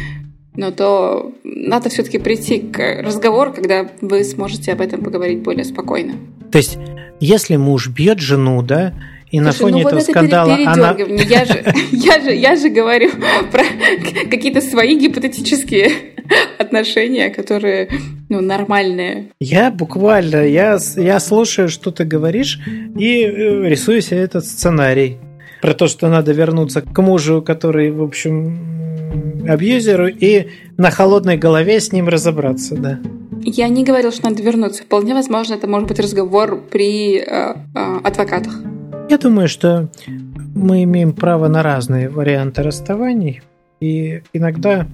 но 0.57 0.70
то 0.70 1.32
надо 1.44 1.88
все-таки 1.88 2.18
прийти 2.18 2.59
к 2.59 3.02
разговору, 3.02 3.52
когда 3.52 3.88
вы 4.00 4.24
сможете 4.24 4.72
об 4.72 4.80
этом 4.80 5.02
поговорить 5.02 5.40
более 5.40 5.64
спокойно. 5.64 6.14
То 6.50 6.59
есть, 6.59 6.78
если 7.20 7.57
муж 7.57 7.88
бьет 7.88 8.20
жену, 8.20 8.62
да, 8.62 8.94
и 9.30 9.38
Слушай, 9.38 9.44
на 9.44 9.52
фоне 9.52 9.82
ну 9.82 9.88
этого 9.88 10.00
вот 10.00 10.09
скандала 10.09 10.54
она... 10.54 10.96
Я 10.98 11.44
же, 11.44 11.64
я, 11.92 12.20
же, 12.20 12.32
я 12.32 12.57
же 12.57 12.68
говорю 12.68 13.11
про 13.52 13.64
какие-то 14.30 14.61
свои 14.61 14.96
гипотетические 14.96 15.90
отношения, 16.59 17.30
которые 17.30 17.88
ну, 18.28 18.40
нормальные. 18.40 19.30
Я 19.40 19.70
буквально, 19.70 20.46
я, 20.46 20.78
я 20.96 21.20
слушаю, 21.20 21.68
что 21.68 21.90
ты 21.90 22.04
говоришь, 22.04 22.61
и 22.96 23.22
э, 23.22 23.68
рисую 23.68 24.00
себе 24.00 24.20
этот 24.20 24.46
сценарий. 24.46 25.18
Про 25.61 25.74
то, 25.74 25.88
что 25.88 26.09
надо 26.09 26.32
вернуться 26.32 26.82
к 26.82 27.02
мужу, 27.02 27.42
который, 27.42 27.90
в 27.90 28.02
общем, 28.02 28.86
абьюзеру, 29.49 30.09
и 30.09 30.49
на 30.76 30.90
холодной 30.90 31.36
голове 31.36 31.80
с 31.80 31.92
ним 31.92 32.09
разобраться, 32.09 32.76
да. 32.76 32.99
Я 33.42 33.68
не 33.68 33.84
говорил, 33.84 34.12
что 34.12 34.28
надо 34.28 34.42
вернуться. 34.42 34.82
Вполне 34.82 35.14
возможно, 35.14 35.55
это 35.55 35.68
может 35.68 35.88
быть 35.88 36.01
разговор 36.01 36.61
при 36.70 37.18
э, 37.18 37.24
э, 37.26 37.55
адвокатах. 38.03 38.61
Я 39.09 39.18
думаю, 39.18 39.49
что 39.49 39.88
мы 40.55 40.82
имеем 40.82 41.12
право 41.12 41.49
на 41.49 41.62
разные 41.62 42.09
варианты 42.09 42.62
расставаний, 42.62 43.42
и 43.80 44.22
иногда 44.32 44.86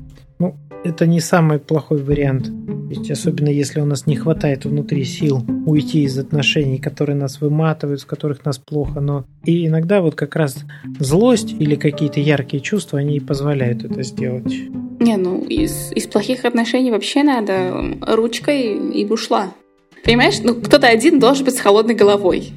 ну, 0.43 0.57
это 0.83 1.07
не 1.07 1.21
самый 1.21 1.61
плохой 1.61 2.03
вариант. 2.03 2.49
Ведь 2.91 3.11
особенно 3.13 3.49
если 3.49 3.81
у 3.81 3.85
нас 3.85 4.07
не 4.07 4.17
хватает 4.17 4.65
внутри 4.65 5.05
сил 5.05 5.45
уйти 5.67 6.03
из 6.03 6.19
отношений, 6.19 6.79
которые 6.79 7.15
нас 7.15 7.41
выматывают, 7.41 8.01
с 8.01 8.05
которых 8.05 8.45
нас 8.45 8.59
плохо, 8.59 9.01
но 9.01 9.25
и 9.45 9.69
иногда 9.69 10.03
вот 10.03 10.17
как 10.17 10.35
раз 10.35 10.57
злость 10.99 11.53
или 11.53 11.77
какие-то 11.77 12.19
яркие 12.19 12.61
чувства, 12.61 12.99
они 12.99 13.19
и 13.19 13.21
позволяют 13.21 13.85
это 13.85 14.03
сделать. 14.03 14.53
Не, 14.99 15.17
ну 15.17 15.45
из, 15.45 15.93
из 15.93 16.09
плохих 16.09 16.45
отношений 16.45 16.91
вообще 16.91 17.23
надо 17.23 17.73
ручкой 18.01 18.91
и 18.93 19.07
ушла. 19.07 19.53
Понимаешь, 20.05 20.41
ну 20.43 20.57
кто-то 20.57 20.89
один 20.89 21.21
должен 21.21 21.45
быть 21.45 21.55
с 21.55 21.61
холодной 21.61 21.95
головой 21.95 22.53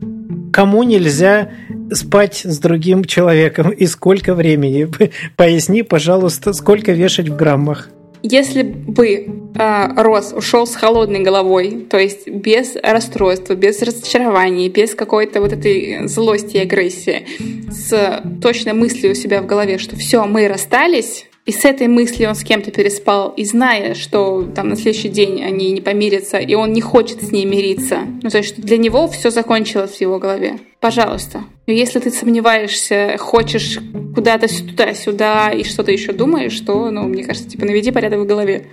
кому 0.55 0.83
нельзя 0.83 1.49
спать 1.91 2.43
с 2.45 2.59
другим 2.59 3.03
человеком 3.03 3.71
и 3.71 3.85
сколько 3.87 4.33
времени? 4.33 4.87
Поясни, 5.35 5.83
пожалуйста, 5.83 6.53
сколько 6.53 6.93
вешать 6.93 7.27
в 7.27 7.35
граммах? 7.35 7.89
Если 8.23 8.63
бы 8.63 9.07
э, 9.53 10.01
Рос 10.01 10.31
ушел 10.31 10.65
с 10.65 10.73
холодной 10.77 11.19
головой, 11.19 11.85
то 11.89 11.97
есть 11.97 12.29
без 12.29 12.77
расстройства, 12.81 13.53
без 13.53 13.81
разочарований, 13.81 14.69
без 14.69 14.95
какой-то 14.95 15.41
вот 15.41 15.51
этой 15.51 16.07
злости 16.07 16.55
и 16.55 16.61
агрессии, 16.61 17.27
с 17.69 18.23
точной 18.41 18.73
мыслью 18.73 19.11
у 19.11 19.15
себя 19.15 19.41
в 19.41 19.45
голове, 19.47 19.77
что 19.77 19.97
все, 19.97 20.23
мы 20.23 20.47
расстались, 20.47 21.25
и 21.45 21.51
с 21.51 21.63
этой 21.63 21.87
мыслью 21.87 22.29
он 22.29 22.35
с 22.35 22.43
кем-то 22.43 22.71
переспал, 22.71 23.29
и 23.29 23.45
зная, 23.45 23.93
что 23.93 24.43
там 24.55 24.69
на 24.69 24.75
следующий 24.75 25.09
день 25.09 25.43
они 25.43 25.71
не 25.71 25.81
помирятся, 25.81 26.37
и 26.37 26.55
он 26.55 26.73
не 26.73 26.81
хочет 26.81 27.21
с 27.21 27.31
ней 27.31 27.45
мириться. 27.45 27.99
Ну, 28.23 28.29
то 28.29 28.39
есть, 28.39 28.59
для 28.59 28.77
него 28.77 29.07
все 29.07 29.29
закончилось 29.29 29.97
в 29.97 30.01
его 30.01 30.17
голове. 30.17 30.57
Пожалуйста. 30.79 31.43
Если 31.67 31.99
ты 31.99 32.09
сомневаешься, 32.09 33.17
хочешь 33.19 33.77
куда-то 34.15 34.47
туда-сюда 34.47 35.51
и 35.51 35.63
что-то 35.63 35.91
еще 35.91 36.13
думаешь, 36.13 36.59
то, 36.61 36.89
ну, 36.89 37.03
мне 37.03 37.23
кажется, 37.23 37.49
типа, 37.49 37.65
наведи 37.65 37.91
порядок 37.91 38.21
в 38.21 38.25
голове. 38.25 38.65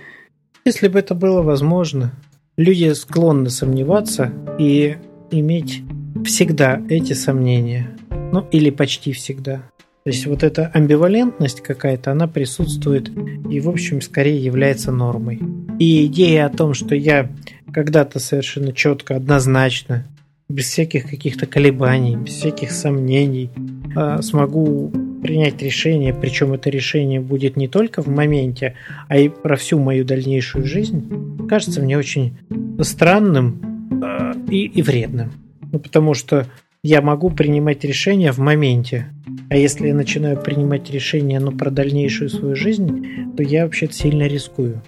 Если 0.65 0.87
бы 0.87 0.97
это 0.97 1.13
было 1.13 1.43
возможно, 1.43 2.13
люди 2.57 2.91
склонны 2.93 3.51
сомневаться 3.51 4.33
и 4.57 4.95
иметь 5.29 5.81
всегда 6.25 6.81
эти 6.89 7.13
сомнения. 7.13 7.95
Ну, 8.31 8.47
или 8.51 8.71
почти 8.71 9.11
всегда. 9.11 9.61
То 10.03 10.09
есть 10.09 10.25
вот 10.25 10.43
эта 10.43 10.67
амбивалентность 10.73 11.61
какая-то, 11.61 12.11
она 12.11 12.27
присутствует 12.27 13.09
и, 13.49 13.61
в 13.61 13.69
общем, 13.69 14.01
скорее 14.01 14.43
является 14.43 14.91
нормой. 14.91 15.39
И 15.79 16.05
идея 16.07 16.47
о 16.47 16.49
том, 16.49 16.73
что 16.73 16.93
я 16.93 17.31
когда-то 17.73 18.19
совершенно 18.19 18.73
четко, 18.73 19.15
однозначно, 19.15 20.05
без 20.49 20.65
всяких 20.65 21.09
каких-то 21.09 21.45
колебаний, 21.45 22.17
без 22.17 22.33
всяких 22.33 22.71
сомнений 22.71 23.49
а, 23.95 24.21
смогу 24.21 24.91
принять 25.23 25.61
решение, 25.61 26.13
причем 26.13 26.51
это 26.51 26.69
решение 26.69 27.21
будет 27.21 27.55
не 27.55 27.69
только 27.69 28.01
в 28.01 28.07
моменте, 28.07 28.75
а 29.07 29.17
и 29.17 29.29
про 29.29 29.55
всю 29.55 29.79
мою 29.79 30.03
дальнейшую 30.03 30.65
жизнь, 30.65 31.47
кажется 31.47 31.81
мне 31.81 31.97
очень 31.97 32.37
странным 32.81 34.01
а, 34.03 34.33
и, 34.49 34.65
и 34.65 34.81
вредным. 34.81 35.31
Ну, 35.71 35.79
потому 35.79 36.13
что 36.13 36.45
я 36.83 37.01
могу 37.01 37.29
принимать 37.29 37.85
решения 37.85 38.33
в 38.33 38.39
моменте. 38.39 39.07
А 39.49 39.55
если 39.55 39.87
я 39.87 39.95
начинаю 39.95 40.37
принимать 40.37 40.91
решения 40.91 41.39
ну, 41.39 41.53
про 41.53 41.71
дальнейшую 41.71 42.29
свою 42.29 42.57
жизнь, 42.57 43.33
то 43.37 43.41
я 43.41 43.63
вообще-то 43.63 43.93
сильно 43.93 44.23
рискую. 44.23 44.81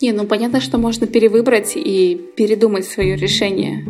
Не, 0.00 0.12
ну 0.12 0.24
понятно, 0.24 0.62
что 0.62 0.78
можно 0.78 1.06
перевыбрать 1.06 1.72
и 1.76 2.18
передумать 2.36 2.86
свое 2.86 3.16
решение. 3.16 3.84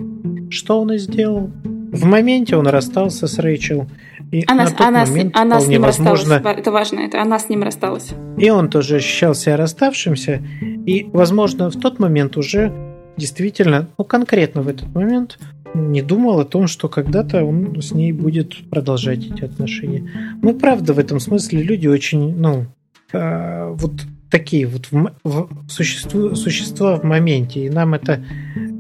Что 0.50 0.80
он 0.80 0.92
и 0.92 0.98
сделал. 0.98 1.52
В 1.92 2.04
моменте 2.04 2.56
он 2.56 2.66
расстался 2.66 3.28
с 3.28 3.38
Рэйчел. 3.38 3.86
И 4.32 4.42
она, 4.48 4.64
на 4.64 4.70
тот 4.70 4.80
она, 4.80 5.06
момент, 5.06 5.36
она 5.36 5.60
с 5.60 5.68
ним 5.68 5.82
возможно, 5.82 6.34
рассталась. 6.34 6.58
Это 6.58 6.72
важно, 6.72 6.98
это 7.00 7.22
она 7.22 7.38
с 7.38 7.48
ним 7.48 7.62
рассталась. 7.62 8.10
И 8.38 8.50
он 8.50 8.68
тоже 8.68 8.96
ощущал 8.96 9.36
себя 9.36 9.56
расставшимся. 9.56 10.42
И, 10.84 11.08
возможно, 11.12 11.70
в 11.70 11.78
тот 11.78 12.00
момент 12.00 12.36
уже 12.36 12.72
действительно, 13.16 13.88
ну 13.96 14.04
конкретно 14.04 14.62
в 14.62 14.68
этот 14.68 14.92
момент, 14.92 15.38
не 15.76 16.02
думал 16.02 16.40
о 16.40 16.44
том, 16.44 16.66
что 16.66 16.88
когда-то 16.88 17.44
он 17.44 17.80
с 17.80 17.92
ней 17.92 18.12
будет 18.12 18.68
продолжать 18.70 19.26
эти 19.26 19.44
отношения. 19.44 20.10
Мы, 20.42 20.54
правда, 20.54 20.94
в 20.94 20.98
этом 20.98 21.20
смысле 21.20 21.62
люди 21.62 21.86
очень, 21.86 22.36
ну, 22.36 22.66
э, 23.12 23.74
вот 23.74 23.92
такие 24.30 24.66
вот 24.66 24.90
в, 24.90 25.12
в, 25.24 25.48
существу, 25.68 26.34
существа 26.34 26.96
в 26.96 27.04
моменте, 27.04 27.66
и 27.66 27.70
нам 27.70 27.94
это 27.94 28.24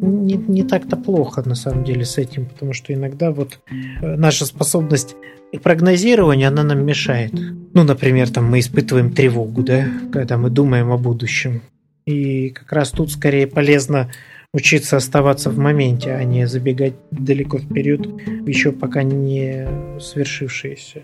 не, 0.00 0.34
не 0.34 0.62
так-то 0.62 0.96
плохо 0.96 1.42
на 1.46 1.54
самом 1.54 1.84
деле 1.84 2.04
с 2.04 2.18
этим, 2.18 2.46
потому 2.46 2.72
что 2.72 2.92
иногда 2.92 3.30
вот 3.30 3.60
э, 3.70 4.16
наша 4.16 4.46
способность 4.46 5.16
к 5.54 5.60
прогнозированию, 5.60 6.48
она 6.48 6.62
нам 6.64 6.84
мешает. 6.84 7.32
Ну, 7.32 7.84
например, 7.84 8.30
там 8.30 8.50
мы 8.50 8.58
испытываем 8.58 9.12
тревогу, 9.12 9.62
да, 9.62 9.86
когда 10.12 10.36
мы 10.36 10.50
думаем 10.50 10.90
о 10.90 10.98
будущем. 10.98 11.62
И 12.04 12.50
как 12.50 12.72
раз 12.72 12.90
тут 12.90 13.10
скорее 13.10 13.46
полезно 13.46 14.10
учиться 14.56 14.96
оставаться 14.96 15.50
в 15.50 15.58
моменте, 15.58 16.12
а 16.12 16.24
не 16.24 16.46
забегать 16.46 16.94
далеко 17.10 17.58
вперед, 17.58 18.00
еще 18.46 18.72
пока 18.72 19.02
не 19.02 19.68
свершившееся. 20.00 21.02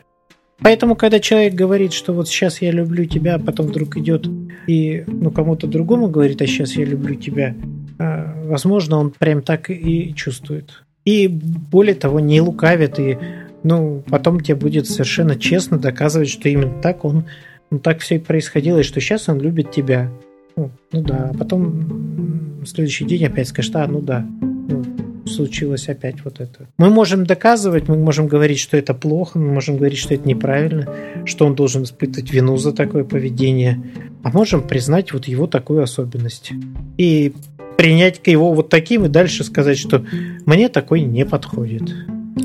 Поэтому, 0.60 0.96
когда 0.96 1.20
человек 1.20 1.52
говорит, 1.52 1.92
что 1.92 2.14
вот 2.14 2.28
сейчас 2.28 2.62
я 2.62 2.70
люблю 2.70 3.04
тебя, 3.04 3.34
а 3.34 3.38
потом 3.38 3.66
вдруг 3.66 3.98
идет 3.98 4.26
и 4.66 5.04
ну, 5.06 5.30
кому-то 5.30 5.66
другому 5.66 6.08
говорит, 6.08 6.40
а 6.40 6.46
сейчас 6.46 6.76
я 6.76 6.86
люблю 6.86 7.14
тебя, 7.14 7.54
а, 7.98 8.34
возможно, 8.46 8.96
он 8.96 9.10
прям 9.10 9.42
так 9.42 9.68
и 9.68 10.14
чувствует. 10.14 10.84
И 11.04 11.28
более 11.28 11.94
того, 11.94 12.20
не 12.20 12.40
лукавит, 12.40 12.98
и 12.98 13.18
ну, 13.62 14.02
потом 14.08 14.40
тебе 14.40 14.54
будет 14.54 14.86
совершенно 14.86 15.36
честно 15.36 15.76
доказывать, 15.76 16.30
что 16.30 16.48
именно 16.48 16.80
так 16.80 17.04
он, 17.04 17.24
ну, 17.70 17.80
так 17.80 17.98
все 17.98 18.14
и 18.14 18.18
происходило, 18.18 18.78
и 18.78 18.82
что 18.82 18.98
сейчас 19.00 19.28
он 19.28 19.40
любит 19.40 19.72
тебя. 19.72 20.10
Ну, 20.56 20.70
ну 20.92 21.02
да, 21.02 21.30
а 21.32 21.36
потом 21.36 22.62
в 22.62 22.66
следующий 22.66 23.04
день 23.04 23.24
опять 23.24 23.48
скажет, 23.48 23.74
а, 23.76 23.86
ну 23.86 24.00
да, 24.00 24.26
ну, 24.40 24.84
случилось 25.26 25.88
опять 25.88 26.24
вот 26.24 26.40
это. 26.40 26.68
Мы 26.78 26.90
можем 26.90 27.24
доказывать, 27.24 27.88
мы 27.88 27.96
можем 27.96 28.28
говорить, 28.28 28.58
что 28.58 28.76
это 28.76 28.94
плохо, 28.94 29.38
мы 29.38 29.52
можем 29.52 29.76
говорить, 29.76 29.98
что 29.98 30.14
это 30.14 30.28
неправильно, 30.28 30.88
что 31.24 31.46
он 31.46 31.54
должен 31.54 31.84
испытывать 31.84 32.30
вину 32.32 32.56
за 32.56 32.72
такое 32.72 33.04
поведение, 33.04 33.82
а 34.22 34.30
можем 34.30 34.66
признать 34.66 35.12
вот 35.12 35.26
его 35.26 35.46
такую 35.46 35.82
особенность. 35.82 36.52
И 36.98 37.32
принять 37.76 38.20
его 38.26 38.52
вот 38.52 38.68
таким 38.68 39.04
и 39.04 39.08
дальше 39.08 39.44
сказать, 39.44 39.78
что 39.78 40.04
мне 40.46 40.68
такой 40.68 41.00
не 41.00 41.24
подходит. 41.24 41.82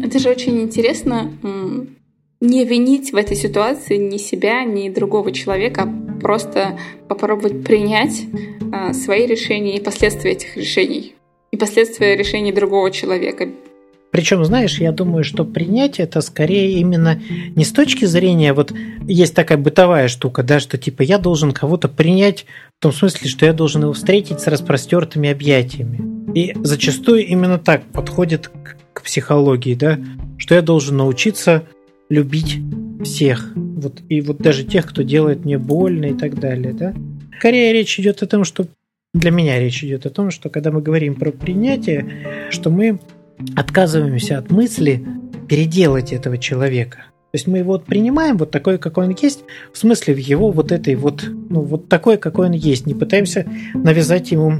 Это 0.03 0.19
же 0.19 0.29
очень 0.29 0.61
интересно 0.61 1.31
не 2.39 2.65
винить 2.65 3.13
в 3.13 3.15
этой 3.15 3.35
ситуации 3.35 3.97
ни 3.97 4.17
себя, 4.17 4.63
ни 4.63 4.89
другого 4.89 5.31
человека, 5.31 5.83
а 5.83 6.06
просто 6.21 6.77
попробовать 7.07 7.63
принять 7.63 8.25
а, 8.71 8.93
свои 8.93 9.25
решения 9.25 9.77
и 9.77 9.83
последствия 9.83 10.31
этих 10.31 10.57
решений. 10.57 11.15
И 11.51 11.57
последствия 11.57 12.15
решений 12.15 12.51
другого 12.51 12.91
человека. 12.91 13.47
Причем, 14.11 14.43
знаешь, 14.45 14.79
я 14.79 14.91
думаю, 14.91 15.23
что 15.23 15.45
принять 15.45 15.99
это 15.99 16.21
скорее 16.21 16.79
именно 16.79 17.21
не 17.55 17.63
с 17.63 17.71
точки 17.71 18.05
зрения, 18.05 18.53
вот 18.53 18.73
есть 19.05 19.35
такая 19.35 19.57
бытовая 19.57 20.07
штука, 20.07 20.43
да, 20.43 20.59
что 20.59 20.77
типа 20.77 21.03
я 21.03 21.17
должен 21.17 21.51
кого-то 21.51 21.87
принять 21.87 22.45
в 22.79 22.81
том 22.81 22.91
смысле, 22.91 23.29
что 23.29 23.45
я 23.45 23.53
должен 23.53 23.83
его 23.83 23.93
встретить 23.93 24.39
с 24.39 24.47
распростертыми 24.47 25.29
объятиями. 25.29 26.33
И 26.33 26.53
зачастую 26.55 27.25
именно 27.25 27.59
так 27.59 27.83
подходит 27.91 28.47
к, 28.47 28.77
к 28.93 29.03
психологии, 29.03 29.75
да, 29.75 29.99
что 30.37 30.55
я 30.55 30.61
должен 30.61 30.97
научиться 30.97 31.63
любить 32.09 32.59
всех. 33.03 33.51
Вот, 33.55 34.01
и 34.09 34.21
вот 34.21 34.37
даже 34.37 34.63
тех, 34.63 34.87
кто 34.87 35.01
делает 35.01 35.45
мне 35.45 35.57
больно 35.57 36.05
и 36.05 36.13
так 36.13 36.39
далее, 36.39 36.73
да. 36.73 36.93
Скорее 37.39 37.73
речь 37.73 37.99
идет 37.99 38.23
о 38.23 38.27
том, 38.27 38.43
что 38.43 38.67
для 39.13 39.31
меня 39.31 39.59
речь 39.59 39.83
идет 39.83 40.05
о 40.05 40.09
том, 40.09 40.31
что 40.31 40.49
когда 40.49 40.71
мы 40.71 40.81
говорим 40.81 41.15
про 41.15 41.31
принятие, 41.31 42.49
что 42.49 42.69
мы 42.69 42.99
отказываемся 43.55 44.37
от 44.37 44.51
мысли 44.51 45.05
переделать 45.47 46.11
этого 46.11 46.37
человека. 46.37 47.05
То 47.31 47.35
есть 47.35 47.47
мы 47.47 47.59
его 47.59 47.73
вот 47.73 47.85
принимаем 47.85 48.37
вот 48.37 48.51
такой, 48.51 48.77
какой 48.77 49.05
он 49.05 49.15
есть, 49.21 49.43
в 49.73 49.77
смысле 49.77 50.13
в 50.13 50.17
его 50.17 50.51
вот 50.51 50.71
этой 50.71 50.95
вот, 50.95 51.25
ну 51.27 51.61
вот 51.61 51.89
такой, 51.89 52.17
какой 52.17 52.47
он 52.47 52.53
есть. 52.53 52.85
Не 52.85 52.93
пытаемся 52.93 53.45
навязать 53.73 54.31
ему 54.31 54.53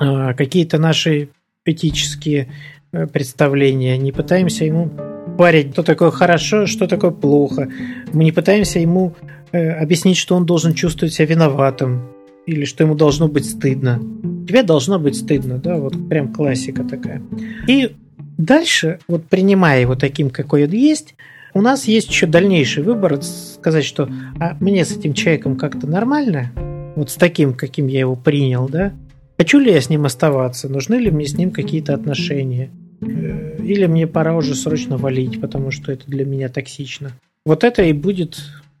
э, 0.00 0.34
какие-то 0.34 0.78
наши 0.78 1.30
этические 1.64 2.48
э, 2.92 3.06
представления, 3.06 3.98
не 3.98 4.12
пытаемся 4.12 4.64
ему 4.64 4.90
парить, 5.36 5.72
что 5.72 5.82
такое 5.82 6.10
хорошо, 6.10 6.66
что 6.66 6.86
такое 6.86 7.10
плохо. 7.10 7.68
Мы 8.12 8.24
не 8.24 8.32
пытаемся 8.32 8.78
ему 8.78 9.14
э, 9.52 9.70
объяснить, 9.70 10.16
что 10.16 10.34
он 10.34 10.46
должен 10.46 10.74
чувствовать 10.74 11.14
себя 11.14 11.26
виноватым 11.26 12.08
или 12.46 12.64
что 12.64 12.84
ему 12.84 12.94
должно 12.94 13.28
быть 13.28 13.48
стыдно. 13.48 14.00
Тебе 14.48 14.62
должно 14.62 14.98
быть 14.98 15.16
стыдно, 15.16 15.58
да, 15.58 15.76
вот 15.76 16.08
прям 16.08 16.32
классика 16.32 16.84
такая. 16.84 17.22
И 17.66 17.96
дальше, 18.38 19.00
вот 19.08 19.24
принимая 19.26 19.80
его 19.80 19.96
таким, 19.96 20.30
какой 20.30 20.64
он 20.64 20.70
есть, 20.70 21.14
у 21.54 21.62
нас 21.62 21.86
есть 21.86 22.10
еще 22.10 22.26
дальнейший 22.26 22.82
выбор, 22.82 23.20
сказать, 23.22 23.84
что 23.84 24.08
а 24.38 24.56
мне 24.60 24.84
с 24.84 24.96
этим 24.96 25.14
человеком 25.14 25.56
как-то 25.56 25.86
нормально, 25.86 26.52
вот 26.96 27.10
с 27.10 27.14
таким, 27.14 27.54
каким 27.54 27.86
я 27.86 28.00
его 28.00 28.14
принял, 28.14 28.68
да, 28.68 28.92
хочу 29.38 29.58
ли 29.58 29.72
я 29.72 29.80
с 29.80 29.88
ним 29.88 30.04
оставаться, 30.04 30.68
нужны 30.68 30.96
ли 30.96 31.10
мне 31.10 31.26
с 31.26 31.34
ним 31.34 31.50
какие-то 31.50 31.94
отношения, 31.94 32.70
э, 33.00 33.45
или 33.66 33.86
мне 33.86 34.06
пора 34.06 34.36
уже 34.36 34.54
срочно 34.54 34.96
валить, 34.96 35.40
потому 35.40 35.70
что 35.70 35.92
это 35.92 36.06
для 36.06 36.24
меня 36.24 36.48
токсично. 36.48 37.12
Вот 37.44 37.64
это 37.64 37.82
и 37.82 37.92
будет, 37.92 38.38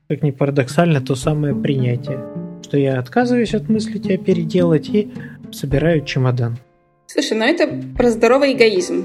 как 0.08 0.22
ни 0.22 0.30
парадоксально, 0.30 1.00
то 1.00 1.14
самое 1.14 1.54
принятие 1.54 2.20
что 2.66 2.78
я 2.78 2.98
отказываюсь 2.98 3.54
от 3.54 3.68
мысли 3.68 3.98
тебя 3.98 4.18
переделать 4.18 4.88
и 4.88 5.08
собираю 5.52 6.04
чемодан. 6.04 6.58
Слушай, 7.06 7.38
ну 7.38 7.44
это 7.44 7.68
про 7.96 8.10
здоровый 8.10 8.54
эгоизм. 8.54 9.04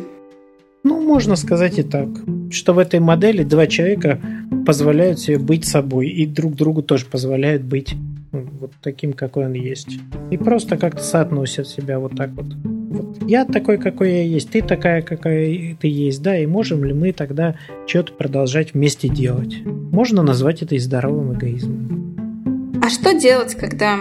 Ну, 0.84 1.00
можно 1.00 1.36
сказать 1.36 1.78
и 1.78 1.84
так, 1.84 2.10
что 2.50 2.74
в 2.74 2.80
этой 2.80 3.00
модели 3.00 3.44
два 3.44 3.68
человека 3.68 4.20
позволяют 4.66 5.20
себе 5.20 5.38
быть 5.38 5.66
собой 5.66 6.10
и 6.10 6.26
друг 6.26 6.56
другу 6.56 6.82
тоже 6.82 7.06
позволяют 7.06 7.62
быть 7.62 7.94
вот 8.32 8.72
таким, 8.82 9.14
какой 9.14 9.46
он 9.46 9.54
есть. 9.54 10.00
И 10.30 10.38
просто 10.38 10.78
как-то 10.78 11.04
соотносят 11.04 11.68
себя 11.68 12.00
вот 12.00 12.16
так 12.16 12.32
вот. 12.32 12.46
вот. 12.56 13.30
Я 13.30 13.46
такой, 13.46 13.78
какой 13.78 14.12
я 14.12 14.24
есть, 14.24 14.52
ты 14.52 14.62
такая, 14.62 15.02
какая 15.02 15.76
ты 15.76 15.88
есть, 15.88 16.22
да, 16.22 16.38
и 16.38 16.46
можем 16.46 16.84
ли 16.84 16.94
мы 16.94 17.12
тогда 17.12 17.56
что-то 17.88 18.14
продолжать 18.14 18.74
вместе 18.74 19.10
делать? 19.10 19.64
Можно 19.66 20.24
назвать 20.24 20.62
это 20.62 20.76
и 20.76 20.80
здоровым 20.80 21.34
эгоизмом. 21.34 22.82
А 22.84 22.90
что 22.90 23.14
делать, 23.14 23.56
когда 23.56 24.00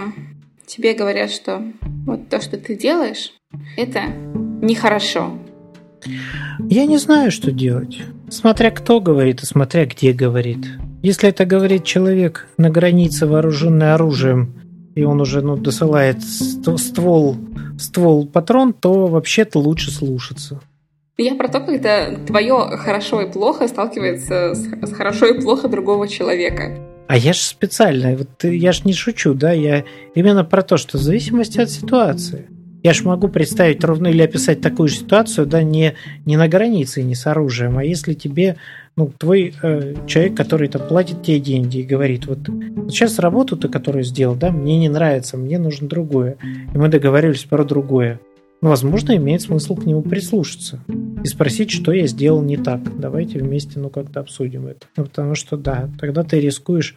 тебе 0.65 0.93
говорят, 0.93 1.31
что 1.31 1.61
вот 2.05 2.29
то, 2.29 2.41
что 2.41 2.57
ты 2.57 2.75
делаешь, 2.75 3.33
это 3.77 4.03
нехорошо? 4.61 5.37
Я 6.69 6.85
не 6.85 6.97
знаю, 6.97 7.31
что 7.31 7.51
делать. 7.51 8.01
Смотря 8.29 8.71
кто 8.71 9.01
говорит 9.01 9.43
и 9.43 9.45
смотря 9.45 9.85
где 9.85 10.13
говорит. 10.13 10.65
Если 11.01 11.29
это 11.29 11.45
говорит 11.45 11.83
человек 11.83 12.47
на 12.57 12.69
границе, 12.69 13.25
вооруженный 13.25 13.93
оружием, 13.93 14.53
и 14.93 15.03
он 15.03 15.19
уже 15.19 15.41
ну, 15.41 15.57
досылает 15.57 16.21
ствол, 16.21 17.37
ствол 17.79 18.27
патрон, 18.27 18.73
то 18.73 19.07
вообще-то 19.07 19.57
лучше 19.57 19.89
слушаться. 19.89 20.61
Я 21.17 21.35
про 21.35 21.47
то, 21.47 21.59
когда 21.61 22.15
твое 22.27 22.77
хорошо 22.77 23.21
и 23.21 23.31
плохо 23.31 23.67
сталкивается 23.67 24.53
с 24.53 24.93
хорошо 24.93 25.27
и 25.27 25.41
плохо 25.41 25.67
другого 25.67 26.07
человека. 26.07 26.77
А 27.07 27.17
я 27.17 27.33
же 27.33 27.39
специально, 27.39 28.15
вот 28.15 28.43
я 28.43 28.71
же 28.71 28.81
не 28.85 28.93
шучу, 28.93 29.33
да, 29.33 29.51
я 29.51 29.83
именно 30.13 30.43
про 30.43 30.61
то, 30.61 30.77
что 30.77 30.97
в 30.97 31.01
зависимости 31.01 31.59
от 31.59 31.69
ситуации. 31.69 32.47
Я 32.83 32.93
же 32.93 33.03
могу 33.03 33.27
представить 33.27 33.83
ровно 33.83 34.07
или 34.07 34.21
описать 34.21 34.61
такую 34.61 34.89
же 34.89 34.95
ситуацию, 34.95 35.45
да, 35.45 35.61
не, 35.61 35.95
не 36.25 36.37
на 36.37 36.47
границе, 36.47 37.03
не 37.03 37.13
с 37.15 37.27
оружием, 37.27 37.77
а 37.77 37.83
если 37.83 38.13
тебе, 38.13 38.57
ну, 38.95 39.11
твой 39.17 39.53
э, 39.61 39.95
человек, 40.07 40.35
который 40.35 40.67
там 40.67 40.87
платит 40.87 41.23
тебе 41.23 41.39
деньги 41.39 41.79
и 41.79 41.83
говорит, 41.83 42.27
вот, 42.27 42.39
сейчас 42.89 43.19
работу 43.19 43.57
ты, 43.57 43.69
которую 43.69 44.03
сделал, 44.03 44.35
да, 44.35 44.51
мне 44.51 44.77
не 44.77 44.89
нравится, 44.89 45.37
мне 45.37 45.57
нужно 45.57 45.87
другое. 45.87 46.37
И 46.73 46.77
мы 46.77 46.89
договорились 46.89 47.43
про 47.45 47.63
другое. 47.63 48.19
Ну, 48.61 48.69
возможно, 48.69 49.15
имеет 49.15 49.41
смысл 49.41 49.75
к 49.75 49.85
нему 49.85 50.03
прислушаться 50.03 50.79
и 51.23 51.27
спросить, 51.27 51.71
что 51.71 51.91
я 51.91 52.05
сделал 52.05 52.43
не 52.43 52.57
так. 52.57 52.81
Давайте 52.99 53.39
вместе, 53.39 53.79
ну, 53.79 53.89
как-то 53.89 54.19
обсудим 54.19 54.67
это. 54.67 54.85
Ну, 54.97 55.05
потому 55.05 55.33
что, 55.33 55.57
да, 55.57 55.89
тогда 55.99 56.23
ты 56.23 56.39
рискуешь 56.39 56.95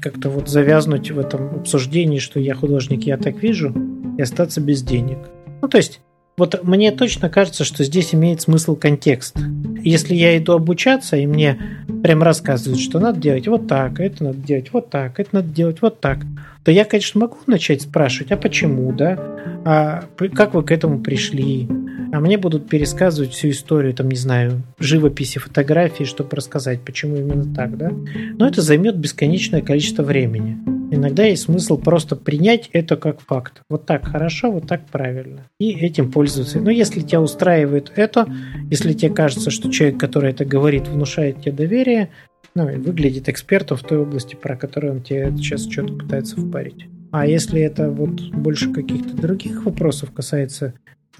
как-то 0.00 0.28
вот 0.30 0.48
завязнуть 0.48 1.10
в 1.10 1.18
этом 1.18 1.56
обсуждении, 1.56 2.18
что 2.18 2.38
я 2.38 2.54
художник, 2.54 3.04
я 3.04 3.16
так 3.16 3.42
вижу, 3.42 3.74
и 4.18 4.22
остаться 4.22 4.60
без 4.60 4.82
денег. 4.82 5.18
Ну, 5.62 5.68
то 5.68 5.78
есть, 5.78 6.00
вот 6.40 6.64
мне 6.64 6.90
точно 6.90 7.28
кажется, 7.28 7.64
что 7.64 7.84
здесь 7.84 8.14
имеет 8.14 8.40
смысл 8.40 8.74
контекст. 8.74 9.36
Если 9.82 10.14
я 10.14 10.38
иду 10.38 10.54
обучаться, 10.54 11.16
и 11.16 11.26
мне 11.26 11.60
прям 12.02 12.22
рассказывают, 12.22 12.80
что 12.80 12.98
надо 12.98 13.20
делать 13.20 13.46
вот 13.46 13.68
так, 13.68 14.00
это 14.00 14.24
надо 14.24 14.38
делать 14.38 14.72
вот 14.72 14.88
так, 14.88 15.20
это 15.20 15.28
надо 15.32 15.48
делать 15.48 15.82
вот 15.82 16.00
так, 16.00 16.20
то 16.64 16.70
я, 16.70 16.86
конечно, 16.86 17.20
могу 17.20 17.36
начать 17.46 17.82
спрашивать, 17.82 18.32
а 18.32 18.38
почему, 18.38 18.90
да? 18.92 19.18
А 19.66 20.04
как 20.34 20.54
вы 20.54 20.62
к 20.62 20.72
этому 20.72 21.00
пришли? 21.00 21.68
А 22.12 22.20
мне 22.20 22.38
будут 22.38 22.68
пересказывать 22.68 23.32
всю 23.32 23.50
историю, 23.50 23.94
там, 23.94 24.08
не 24.08 24.16
знаю, 24.16 24.62
живописи, 24.78 25.38
фотографии, 25.38 26.04
чтобы 26.04 26.30
рассказать, 26.36 26.80
почему 26.80 27.16
именно 27.16 27.54
так, 27.54 27.76
да? 27.76 27.92
Но 28.36 28.48
это 28.48 28.62
займет 28.62 28.96
бесконечное 28.96 29.62
количество 29.62 30.02
времени. 30.02 30.58
Иногда 30.92 31.24
есть 31.24 31.44
смысл 31.44 31.78
просто 31.78 32.16
принять 32.16 32.68
это 32.72 32.96
как 32.96 33.20
факт. 33.20 33.62
Вот 33.68 33.86
так 33.86 34.06
хорошо, 34.06 34.50
вот 34.50 34.66
так 34.66 34.86
правильно. 34.86 35.46
И 35.60 35.70
этим 35.70 36.10
пользоваться. 36.10 36.58
Но 36.58 36.70
если 36.70 37.00
тебя 37.00 37.20
устраивает 37.20 37.92
это, 37.94 38.26
если 38.70 38.92
тебе 38.92 39.14
кажется, 39.14 39.50
что 39.50 39.70
человек, 39.70 40.00
который 40.00 40.32
это 40.32 40.44
говорит, 40.44 40.88
внушает 40.88 41.42
тебе 41.42 41.52
доверие, 41.52 42.10
ну, 42.56 42.68
и 42.68 42.76
выглядит 42.76 43.28
экспертом 43.28 43.76
в 43.76 43.82
той 43.84 43.98
области, 43.98 44.34
про 44.34 44.56
которую 44.56 44.94
он 44.94 45.02
тебе 45.02 45.32
сейчас 45.36 45.70
что-то 45.70 45.94
пытается 45.94 46.40
впарить. 46.40 46.86
А 47.12 47.26
если 47.26 47.60
это 47.60 47.90
вот 47.90 48.20
больше 48.30 48.72
каких-то 48.72 49.16
других 49.16 49.64
вопросов 49.64 50.12
касается, 50.12 50.74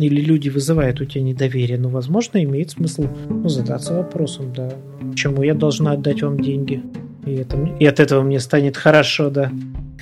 или 0.06 0.20
люди 0.20 0.48
вызывают 0.48 1.00
у 1.00 1.04
тебя 1.04 1.22
недоверие, 1.22 1.78
ну, 1.78 1.88
возможно, 1.88 2.42
имеет 2.42 2.70
смысл 2.70 3.06
ну, 3.28 3.48
задаться 3.48 3.94
вопросом, 3.94 4.52
да, 4.54 4.72
почему 5.10 5.42
я 5.42 5.54
должна 5.54 5.92
отдать 5.92 6.22
вам 6.22 6.40
деньги? 6.40 6.82
И, 7.26 7.34
это, 7.34 7.56
и 7.78 7.84
от 7.84 8.00
этого 8.00 8.22
мне 8.22 8.40
станет 8.40 8.76
хорошо, 8.76 9.30
да. 9.30 9.52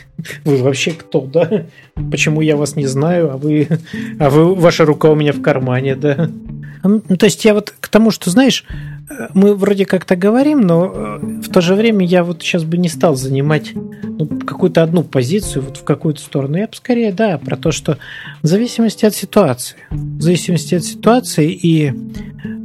Вы 0.45 0.59
вообще 0.59 0.93
кто, 0.93 1.21
да? 1.23 1.67
Почему 2.11 2.41
я 2.41 2.57
вас 2.57 2.77
не 2.77 2.87
знаю, 2.87 3.33
а 3.33 3.37
вы, 3.37 3.69
а 4.19 4.31
вы, 4.31 4.55
ваша 4.55 4.85
рука 4.85 5.11
у 5.11 5.15
меня 5.15 5.33
в 5.33 5.43
кармане, 5.43 5.97
да? 5.97 6.31
Ну, 6.83 7.01
то 7.01 7.27
есть 7.27 7.45
я 7.45 7.55
вот 7.55 7.75
к 7.79 7.89
тому, 7.89 8.11
что, 8.11 8.31
знаешь, 8.31 8.65
мы 9.35 9.55
вроде 9.55 9.87
как-то 9.87 10.17
говорим, 10.17 10.61
но 10.61 10.93
э, 10.95 11.19
в 11.43 11.51
то 11.51 11.61
же 11.61 11.75
время 11.75 12.05
я 12.07 12.25
вот 12.25 12.43
сейчас 12.43 12.65
бы 12.65 12.77
не 12.77 12.89
стал 12.89 13.17
занимать 13.17 13.73
ну, 13.75 14.27
какую-то 14.27 14.83
одну 14.83 15.03
позицию 15.03 15.63
вот 15.63 15.79
в 15.79 15.85
какую-то 15.85 16.21
сторону. 16.21 16.59
Я 16.59 16.67
бы 16.67 16.75
скорее, 16.75 17.13
да, 17.13 17.39
про 17.39 17.57
то, 17.57 17.73
что 17.73 17.99
в 18.43 18.47
зависимости 18.47 19.07
от 19.07 19.15
ситуации. 19.15 19.77
В 19.91 20.21
зависимости 20.21 20.75
от 20.75 20.85
ситуации 20.85 21.51
и 21.51 21.93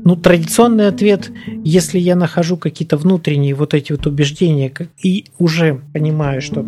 ну, 0.04 0.16
традиционный 0.16 0.88
ответ, 0.88 1.32
если 1.64 1.98
я 1.98 2.16
нахожу 2.16 2.58
какие-то 2.58 2.98
внутренние 2.98 3.56
вот 3.56 3.74
эти 3.74 3.94
вот 3.94 4.06
убеждения 4.06 4.72
и 5.02 5.26
уже 5.40 5.82
понимаю, 5.94 6.42
что 6.42 6.66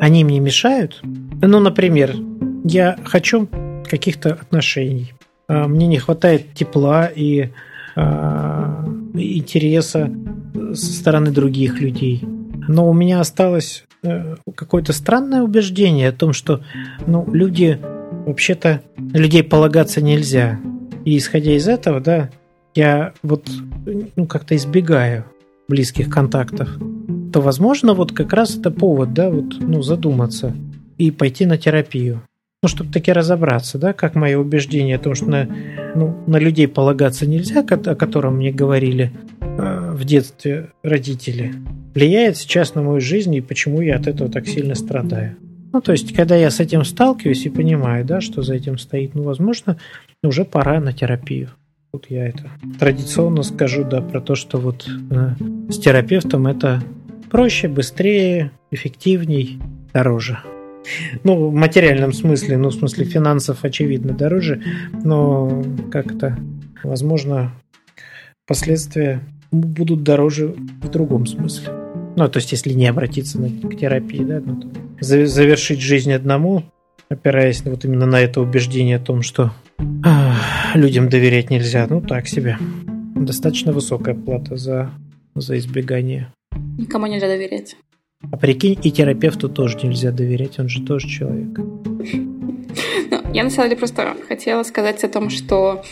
они 0.00 0.24
мне 0.24 0.40
мешают, 0.40 1.00
ну, 1.02 1.60
например, 1.60 2.14
я 2.64 2.98
хочу 3.04 3.48
каких-то 3.88 4.32
отношений, 4.32 5.13
мне 5.48 5.86
не 5.86 5.98
хватает 5.98 6.54
тепла 6.54 7.06
и 7.06 7.50
а, 7.96 8.84
интереса 9.14 10.10
со 10.72 10.92
стороны 10.92 11.30
других 11.30 11.80
людей. 11.80 12.22
Но 12.66 12.88
у 12.88 12.92
меня 12.92 13.20
осталось 13.20 13.84
э, 14.02 14.36
какое-то 14.54 14.92
странное 14.92 15.42
убеждение 15.42 16.08
о 16.08 16.12
том, 16.12 16.32
что 16.32 16.62
ну, 17.06 17.28
люди 17.32 17.78
вообще-то 18.26 18.82
людей 18.96 19.42
полагаться 19.42 20.00
нельзя. 20.00 20.58
И 21.04 21.18
исходя 21.18 21.52
из 21.52 21.68
этого, 21.68 22.00
да, 22.00 22.30
я 22.74 23.12
вот 23.22 23.48
ну, 24.16 24.26
как-то 24.26 24.56
избегаю 24.56 25.26
близких 25.68 26.10
контактов, 26.10 26.70
то, 27.32 27.40
возможно, 27.40 27.94
вот 27.94 28.12
как 28.12 28.32
раз 28.32 28.56
это 28.56 28.70
повод, 28.70 29.12
да, 29.12 29.30
вот, 29.30 29.56
ну, 29.60 29.82
задуматься 29.82 30.54
и 30.98 31.10
пойти 31.10 31.46
на 31.46 31.58
терапию 31.58 32.22
ну, 32.64 32.68
чтобы 32.68 32.90
таки 32.90 33.12
разобраться, 33.12 33.76
да, 33.76 33.92
как 33.92 34.14
мое 34.14 34.38
убеждение 34.38 34.96
о 34.96 34.98
том, 34.98 35.14
что 35.14 35.26
на, 35.26 35.46
ну, 35.94 36.16
на 36.26 36.38
людей 36.38 36.66
полагаться 36.66 37.26
нельзя, 37.26 37.60
о 37.60 37.94
котором 37.94 38.36
мне 38.36 38.52
говорили 38.52 39.12
э, 39.40 39.90
в 39.92 40.02
детстве 40.06 40.70
родители, 40.82 41.52
влияет 41.94 42.38
сейчас 42.38 42.74
на 42.74 42.80
мою 42.80 43.02
жизнь 43.02 43.34
и 43.34 43.42
почему 43.42 43.82
я 43.82 43.96
от 43.96 44.06
этого 44.06 44.30
так 44.30 44.46
сильно 44.46 44.74
страдаю. 44.74 45.36
Ну, 45.74 45.82
то 45.82 45.92
есть, 45.92 46.14
когда 46.14 46.36
я 46.36 46.50
с 46.50 46.58
этим 46.58 46.86
сталкиваюсь 46.86 47.44
и 47.44 47.50
понимаю, 47.50 48.06
да, 48.06 48.22
что 48.22 48.40
за 48.40 48.54
этим 48.54 48.78
стоит, 48.78 49.14
ну, 49.14 49.24
возможно, 49.24 49.76
уже 50.22 50.46
пора 50.46 50.80
на 50.80 50.94
терапию. 50.94 51.50
Вот 51.92 52.06
я 52.08 52.26
это 52.26 52.50
традиционно 52.80 53.42
скажу, 53.42 53.84
да, 53.84 54.00
про 54.00 54.22
то, 54.22 54.36
что 54.36 54.56
вот 54.56 54.88
э, 55.10 55.32
с 55.68 55.78
терапевтом 55.78 56.46
это 56.46 56.82
проще, 57.30 57.68
быстрее, 57.68 58.52
эффективней, 58.70 59.60
дороже. 59.92 60.38
Ну, 61.22 61.48
в 61.48 61.54
материальном 61.54 62.12
смысле, 62.12 62.56
ну, 62.56 62.68
в 62.68 62.74
смысле 62.74 63.04
финансов, 63.04 63.64
очевидно, 63.64 64.12
дороже, 64.12 64.62
но 65.04 65.64
как-то, 65.90 66.38
возможно, 66.82 67.52
последствия 68.46 69.20
будут 69.50 70.02
дороже 70.02 70.54
в 70.82 70.88
другом 70.88 71.26
смысле. 71.26 71.72
Ну, 72.16 72.28
то 72.28 72.38
есть, 72.38 72.52
если 72.52 72.72
не 72.72 72.86
обратиться 72.86 73.38
к 73.38 73.76
терапии, 73.76 74.22
да, 74.22 74.40
ну, 74.40 74.62
завершить 75.00 75.80
жизнь 75.80 76.12
одному, 76.12 76.64
опираясь 77.08 77.62
вот 77.64 77.84
именно 77.84 78.06
на 78.06 78.20
это 78.20 78.40
убеждение 78.40 78.96
о 78.96 79.00
том, 79.00 79.22
что 79.22 79.52
а, 80.04 80.36
людям 80.74 81.08
доверять 81.08 81.50
нельзя, 81.50 81.86
ну, 81.88 82.00
так 82.00 82.28
себе. 82.28 82.58
Достаточно 83.16 83.72
высокая 83.72 84.14
плата 84.14 84.56
за, 84.56 84.90
за 85.34 85.58
избегание. 85.58 86.32
Никому 86.78 87.06
нельзя 87.06 87.26
доверять. 87.26 87.76
А 88.32 88.36
прикинь, 88.36 88.78
и 88.82 88.90
терапевту 88.90 89.48
тоже 89.48 89.78
нельзя 89.82 90.10
доверять, 90.10 90.58
он 90.58 90.68
же 90.68 90.82
тоже 90.82 91.08
человек. 91.08 91.58
Ну, 91.58 93.20
я 93.32 93.44
на 93.44 93.50
самом 93.50 93.68
деле 93.68 93.78
просто 93.78 94.16
хотела 94.28 94.62
сказать 94.62 95.04
о 95.04 95.08
том, 95.08 95.30
что, 95.30 95.82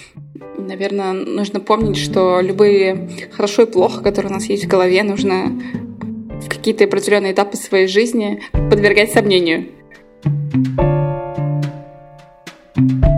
наверное, 0.59 1.12
нужно 1.12 1.61
помнить, 1.61 1.99
что 1.99 2.41
любые 2.41 3.09
хорошо 3.33 3.62
и 3.62 3.66
плохо, 3.66 4.03
которые 4.03 4.30
у 4.30 4.35
нас 4.35 4.45
есть 4.47 4.64
в 4.64 4.68
голове, 4.68 5.03
нужно 5.03 5.53
в 6.41 6.49
какие-то 6.49 6.85
определенные 6.85 7.33
этапы 7.33 7.57
своей 7.57 7.87
жизни 7.87 8.43
подвергать 8.53 9.12
сомнению. 9.12 9.66
thank 12.74 13.05
you 13.05 13.11